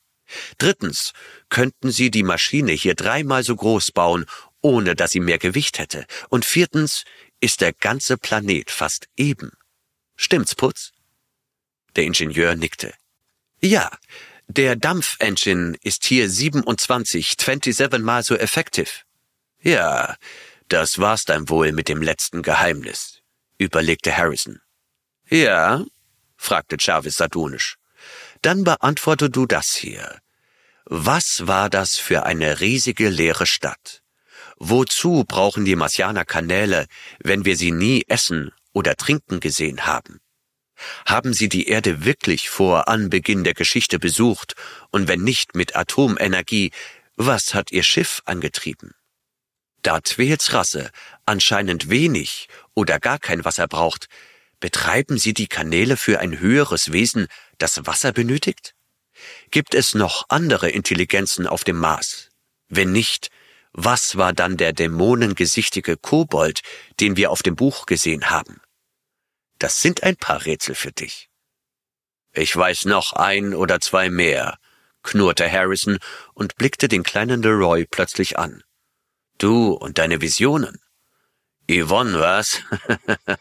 Drittens 0.58 1.12
könnten 1.48 1.90
sie 1.90 2.10
die 2.10 2.22
Maschine 2.22 2.72
hier 2.72 2.94
dreimal 2.94 3.42
so 3.42 3.56
groß 3.56 3.92
bauen, 3.92 4.26
ohne 4.60 4.94
dass 4.94 5.12
sie 5.12 5.20
mehr 5.20 5.38
Gewicht 5.38 5.78
hätte. 5.78 6.06
Und 6.28 6.44
viertens 6.44 7.04
ist 7.40 7.60
der 7.60 7.72
ganze 7.72 8.16
Planet 8.16 8.70
fast 8.70 9.08
eben. 9.16 9.52
Stimmt's, 10.16 10.54
Putz? 10.54 10.92
Der 11.94 12.04
Ingenieur 12.04 12.54
nickte. 12.54 12.92
Ja, 13.60 13.90
der 14.48 14.76
Dampfengine 14.76 15.76
ist 15.82 16.04
hier 16.04 16.30
27, 16.30 17.36
27 17.38 18.00
mal 18.00 18.22
so 18.22 18.36
effektiv. 18.36 19.04
Ja, 19.60 20.16
das 20.68 20.98
war's 20.98 21.24
dann 21.24 21.48
wohl 21.48 21.72
mit 21.72 21.88
dem 21.88 22.02
letzten 22.02 22.42
Geheimnis, 22.42 23.22
überlegte 23.58 24.16
Harrison. 24.16 24.60
Ja? 25.28 25.84
fragte 26.36 26.76
Jarvis 26.78 27.16
sardonisch. 27.16 27.76
Dann 28.42 28.64
beantworte 28.64 29.30
du 29.30 29.46
das 29.46 29.74
hier. 29.74 30.20
Was 30.84 31.46
war 31.46 31.68
das 31.68 31.98
für 31.98 32.24
eine 32.24 32.60
riesige 32.60 33.08
leere 33.08 33.46
Stadt? 33.46 34.02
Wozu 34.58 35.24
brauchen 35.26 35.64
die 35.64 35.76
Marsianer 35.76 36.24
Kanäle, 36.24 36.86
wenn 37.18 37.44
wir 37.44 37.56
sie 37.56 37.72
nie 37.72 38.04
essen 38.08 38.52
oder 38.72 38.94
trinken 38.94 39.40
gesehen 39.40 39.86
haben? 39.86 40.20
Haben 41.06 41.32
sie 41.32 41.48
die 41.48 41.68
Erde 41.68 42.04
wirklich 42.04 42.48
vor 42.48 42.88
Anbeginn 42.88 43.44
der 43.44 43.54
Geschichte 43.54 43.98
besucht 43.98 44.54
und 44.90 45.08
wenn 45.08 45.22
nicht 45.22 45.54
mit 45.54 45.74
Atomenergie, 45.74 46.70
was 47.16 47.54
hat 47.54 47.72
ihr 47.72 47.82
Schiff 47.82 48.22
angetrieben? 48.26 48.92
Da 49.82 50.00
Twels 50.00 50.52
Rasse 50.52 50.90
anscheinend 51.24 51.88
wenig 51.88 52.48
oder 52.74 52.98
gar 52.98 53.18
kein 53.18 53.44
Wasser 53.44 53.68
braucht, 53.68 54.06
betreiben 54.60 55.18
sie 55.18 55.34
die 55.34 55.48
Kanäle 55.48 55.96
für 55.96 56.18
ein 56.20 56.40
höheres 56.40 56.92
Wesen, 56.92 57.28
das 57.58 57.86
Wasser 57.86 58.12
benötigt? 58.12 58.74
Gibt 59.50 59.74
es 59.74 59.94
noch 59.94 60.26
andere 60.28 60.70
Intelligenzen 60.70 61.46
auf 61.46 61.64
dem 61.64 61.78
Mars? 61.78 62.28
Wenn 62.68 62.92
nicht, 62.92 63.30
was 63.72 64.16
war 64.16 64.32
dann 64.32 64.56
der 64.56 64.72
dämonengesichtige 64.72 65.96
Kobold, 65.96 66.62
den 67.00 67.16
wir 67.16 67.30
auf 67.30 67.42
dem 67.42 67.56
Buch 67.56 67.86
gesehen 67.86 68.30
haben? 68.30 68.60
Das 69.58 69.80
sind 69.80 70.02
ein 70.02 70.16
paar 70.16 70.44
Rätsel 70.44 70.74
für 70.74 70.92
dich. 70.92 71.28
Ich 72.32 72.54
weiß 72.54 72.84
noch 72.84 73.14
ein 73.14 73.54
oder 73.54 73.80
zwei 73.80 74.10
mehr, 74.10 74.58
knurrte 75.02 75.50
Harrison 75.50 75.98
und 76.34 76.56
blickte 76.56 76.88
den 76.88 77.02
kleinen 77.02 77.42
Leroy 77.42 77.86
plötzlich 77.86 78.38
an. 78.38 78.62
Du 79.38 79.72
und 79.72 79.98
deine 79.98 80.20
Visionen. 80.20 80.80
Yvonne, 81.70 82.18
was? 82.20 82.62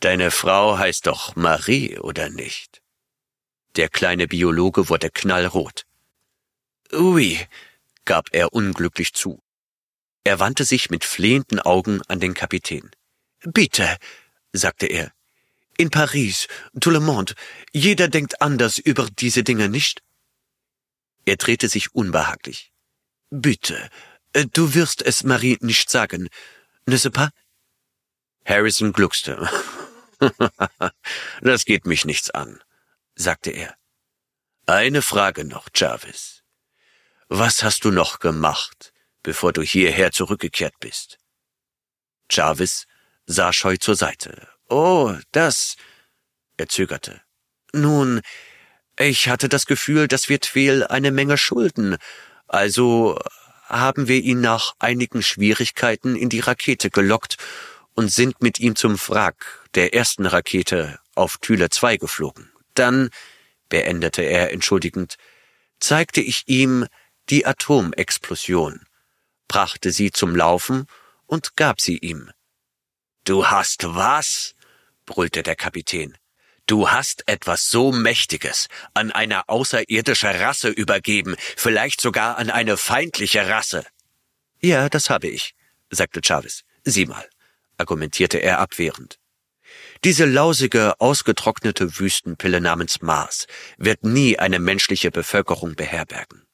Deine 0.00 0.30
Frau 0.30 0.78
heißt 0.78 1.06
doch 1.06 1.36
Marie, 1.36 1.98
oder 1.98 2.28
nicht? 2.28 2.82
Der 3.76 3.88
kleine 3.88 4.26
Biologe 4.26 4.88
wurde 4.88 5.10
knallrot. 5.10 5.84
Ui, 6.92 7.38
gab 8.04 8.28
er 8.32 8.52
unglücklich 8.52 9.12
zu. 9.12 9.42
Er 10.24 10.40
wandte 10.40 10.64
sich 10.64 10.90
mit 10.90 11.04
flehenden 11.04 11.60
Augen 11.60 12.00
an 12.08 12.18
den 12.18 12.34
Kapitän. 12.34 12.90
Bitte, 13.44 13.96
sagte 14.52 14.86
er, 14.86 15.12
in 15.78 15.90
Paris, 15.90 16.48
tout 16.80 16.90
le 16.90 17.00
monde, 17.00 17.34
jeder 17.72 18.08
denkt 18.08 18.40
anders 18.40 18.78
über 18.78 19.08
diese 19.10 19.44
Dinge, 19.44 19.68
nicht? 19.68 20.02
Er 21.26 21.36
drehte 21.36 21.68
sich 21.68 21.94
unbehaglich. 21.94 22.72
Bitte, 23.30 23.90
äh, 24.32 24.46
du 24.46 24.72
wirst 24.74 25.02
es 25.02 25.22
Marie 25.22 25.58
nicht 25.60 25.90
sagen, 25.90 26.28
ne 26.86 26.96
ce 26.96 27.10
pas? 27.10 27.30
Harrison 28.46 28.92
gluckste. 28.92 29.50
das 31.42 31.64
geht 31.66 31.84
mich 31.84 32.06
nichts 32.06 32.30
an, 32.30 32.58
sagte 33.16 33.50
er. 33.50 33.74
Eine 34.66 35.02
Frage 35.02 35.44
noch, 35.44 35.68
Jarvis. 35.74 36.42
Was 37.28 37.64
hast 37.64 37.84
du 37.84 37.90
noch 37.90 38.20
gemacht, 38.20 38.92
bevor 39.24 39.52
du 39.52 39.62
hierher 39.62 40.12
zurückgekehrt 40.12 40.74
bist? 40.78 41.18
Jarvis 42.30 42.86
sah 43.26 43.52
scheu 43.52 43.76
zur 43.76 43.96
Seite 43.96 44.48
Oh, 44.68 45.14
das. 45.32 45.76
Er 46.56 46.68
zögerte. 46.68 47.20
Nun, 47.72 48.20
ich 48.98 49.28
hatte 49.28 49.48
das 49.48 49.66
Gefühl, 49.66 50.08
dass 50.08 50.28
wir 50.28 50.40
Tweel 50.40 50.84
eine 50.84 51.12
Menge 51.12 51.38
schulden, 51.38 51.96
also 52.48 53.18
haben 53.64 54.08
wir 54.08 54.20
ihn 54.20 54.40
nach 54.40 54.74
einigen 54.78 55.22
Schwierigkeiten 55.22 56.16
in 56.16 56.28
die 56.28 56.40
Rakete 56.40 56.90
gelockt 56.90 57.36
und 57.94 58.10
sind 58.10 58.42
mit 58.42 58.58
ihm 58.58 58.76
zum 58.76 58.96
Wrack 58.98 59.68
der 59.74 59.94
ersten 59.94 60.26
Rakete 60.26 60.98
auf 61.14 61.38
Thüle 61.38 61.68
2 61.68 61.96
geflogen. 61.96 62.50
Dann, 62.76 63.10
beendete 63.68 64.22
er 64.22 64.52
entschuldigend, 64.52 65.16
zeigte 65.80 66.20
ich 66.20 66.44
ihm 66.46 66.86
die 67.28 67.44
Atomexplosion, 67.44 68.86
brachte 69.48 69.90
sie 69.90 70.12
zum 70.12 70.36
Laufen 70.36 70.86
und 71.26 71.56
gab 71.56 71.80
sie 71.80 71.98
ihm. 71.98 72.30
Du 73.24 73.46
hast 73.46 73.82
was? 73.84 74.54
brüllte 75.04 75.42
der 75.42 75.56
Kapitän. 75.56 76.16
Du 76.66 76.90
hast 76.90 77.28
etwas 77.28 77.70
so 77.70 77.92
Mächtiges 77.92 78.66
an 78.92 79.12
eine 79.12 79.48
außerirdische 79.48 80.40
Rasse 80.40 80.68
übergeben, 80.68 81.36
vielleicht 81.56 82.00
sogar 82.00 82.38
an 82.38 82.50
eine 82.50 82.76
feindliche 82.76 83.48
Rasse. 83.48 83.84
Ja, 84.60 84.88
das 84.88 85.08
habe 85.08 85.28
ich, 85.28 85.54
sagte 85.90 86.20
Chavez. 86.24 86.62
Sieh 86.84 87.06
mal, 87.06 87.28
argumentierte 87.78 88.38
er 88.38 88.58
abwehrend. 88.58 89.18
Diese 90.06 90.24
lausige, 90.24 91.00
ausgetrocknete 91.00 91.98
Wüstenpille 91.98 92.60
namens 92.60 93.02
Mars 93.02 93.48
wird 93.76 94.04
nie 94.04 94.38
eine 94.38 94.60
menschliche 94.60 95.10
Bevölkerung 95.10 95.74
beherbergen. 95.74 96.46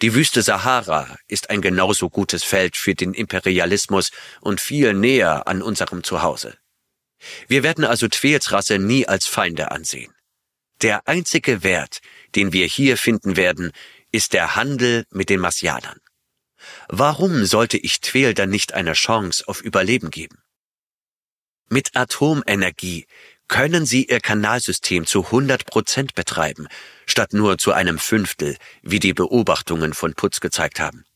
Die 0.00 0.14
Wüste 0.14 0.42
Sahara 0.42 1.16
ist 1.28 1.48
ein 1.48 1.62
genauso 1.62 2.10
gutes 2.10 2.42
Feld 2.42 2.76
für 2.76 2.96
den 2.96 3.14
Imperialismus 3.14 4.10
und 4.40 4.60
viel 4.60 4.94
näher 4.94 5.46
an 5.46 5.62
unserem 5.62 6.02
Zuhause. 6.02 6.58
Wir 7.46 7.62
werden 7.62 7.84
also 7.84 8.08
Twels 8.08 8.50
Rasse 8.50 8.80
nie 8.80 9.06
als 9.06 9.28
Feinde 9.28 9.70
ansehen. 9.70 10.12
Der 10.80 11.06
einzige 11.06 11.62
Wert, 11.62 12.00
den 12.34 12.52
wir 12.52 12.66
hier 12.66 12.96
finden 12.96 13.36
werden, 13.36 13.70
ist 14.10 14.32
der 14.32 14.56
Handel 14.56 15.04
mit 15.10 15.30
den 15.30 15.38
Marsianern. 15.38 16.00
Warum 16.88 17.44
sollte 17.44 17.78
ich 17.78 18.00
Twel 18.00 18.34
dann 18.34 18.50
nicht 18.50 18.74
eine 18.74 18.94
Chance 18.94 19.46
auf 19.46 19.60
Überleben 19.60 20.10
geben? 20.10 20.41
Mit 21.72 21.96
Atomenergie 21.96 23.06
können 23.48 23.86
sie 23.86 24.04
ihr 24.04 24.20
Kanalsystem 24.20 25.06
zu 25.06 25.24
100 25.24 25.64
Prozent 25.64 26.14
betreiben, 26.14 26.68
statt 27.06 27.32
nur 27.32 27.56
zu 27.56 27.72
einem 27.72 27.98
Fünftel, 27.98 28.58
wie 28.82 29.00
die 29.00 29.14
Beobachtungen 29.14 29.94
von 29.94 30.12
Putz 30.12 30.40
gezeigt 30.40 30.80
haben. 30.80 31.06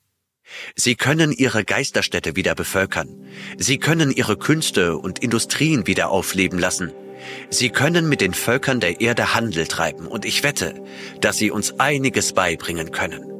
Sie 0.75 0.95
können 0.95 1.31
ihre 1.31 1.63
Geisterstädte 1.63 2.37
wieder 2.37 2.55
bevölkern. 2.55 3.27
Sie 3.59 3.77
können 3.77 4.11
ihre 4.11 4.39
Künste 4.39 4.97
und 4.97 5.19
Industrien 5.19 5.87
wieder 5.87 6.09
aufleben 6.09 6.59
lassen. 6.59 6.91
Sie 7.51 7.69
können 7.69 8.09
mit 8.09 8.23
den 8.23 8.33
Völkern 8.33 8.81
der 8.81 9.03
Erde 9.03 9.35
Handel 9.35 9.67
treiben 9.67 10.07
und 10.07 10.25
ich 10.25 10.43
wette, 10.43 10.83
dass 11.21 11.37
sie 11.37 11.51
uns 11.51 11.79
einiges 11.79 12.33
beibringen 12.33 12.93
können. 12.93 13.31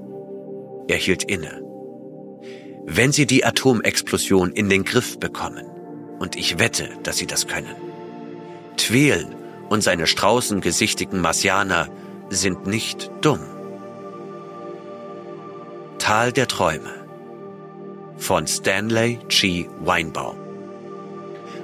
Er 0.87 0.99
hielt 0.99 1.25
inne. 1.25 1.63
Wenn 2.85 3.11
sie 3.11 3.27
die 3.27 3.43
Atomexplosion 3.43 4.53
in 4.53 4.69
den 4.69 4.85
Griff 4.85 5.19
bekommen, 5.19 5.65
und 6.19 6.37
ich 6.37 6.59
wette, 6.59 6.89
dass 7.03 7.17
sie 7.17 7.27
das 7.27 7.47
können. 7.47 7.75
Tweel 8.77 9.27
und 9.69 9.83
seine 9.83 10.07
straußengesichtigen 10.07 11.21
Marsianer 11.21 11.89
sind 12.31 12.67
nicht 12.67 13.11
dumm. 13.21 13.41
Tal 15.99 16.33
der 16.33 16.49
Träume 16.49 16.93
von 18.19 18.47
Stanley 18.47 19.19
G. 19.29 19.67
Weinbaum. 19.81 20.37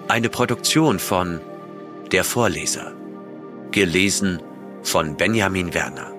Eine 0.08 0.28
Produktion 0.28 0.98
von 0.98 1.40
Der 2.10 2.24
Vorleser. 2.24 2.92
Gelesen 3.70 4.42
von 4.82 5.16
Benjamin 5.16 5.72
Werner. 5.72 6.11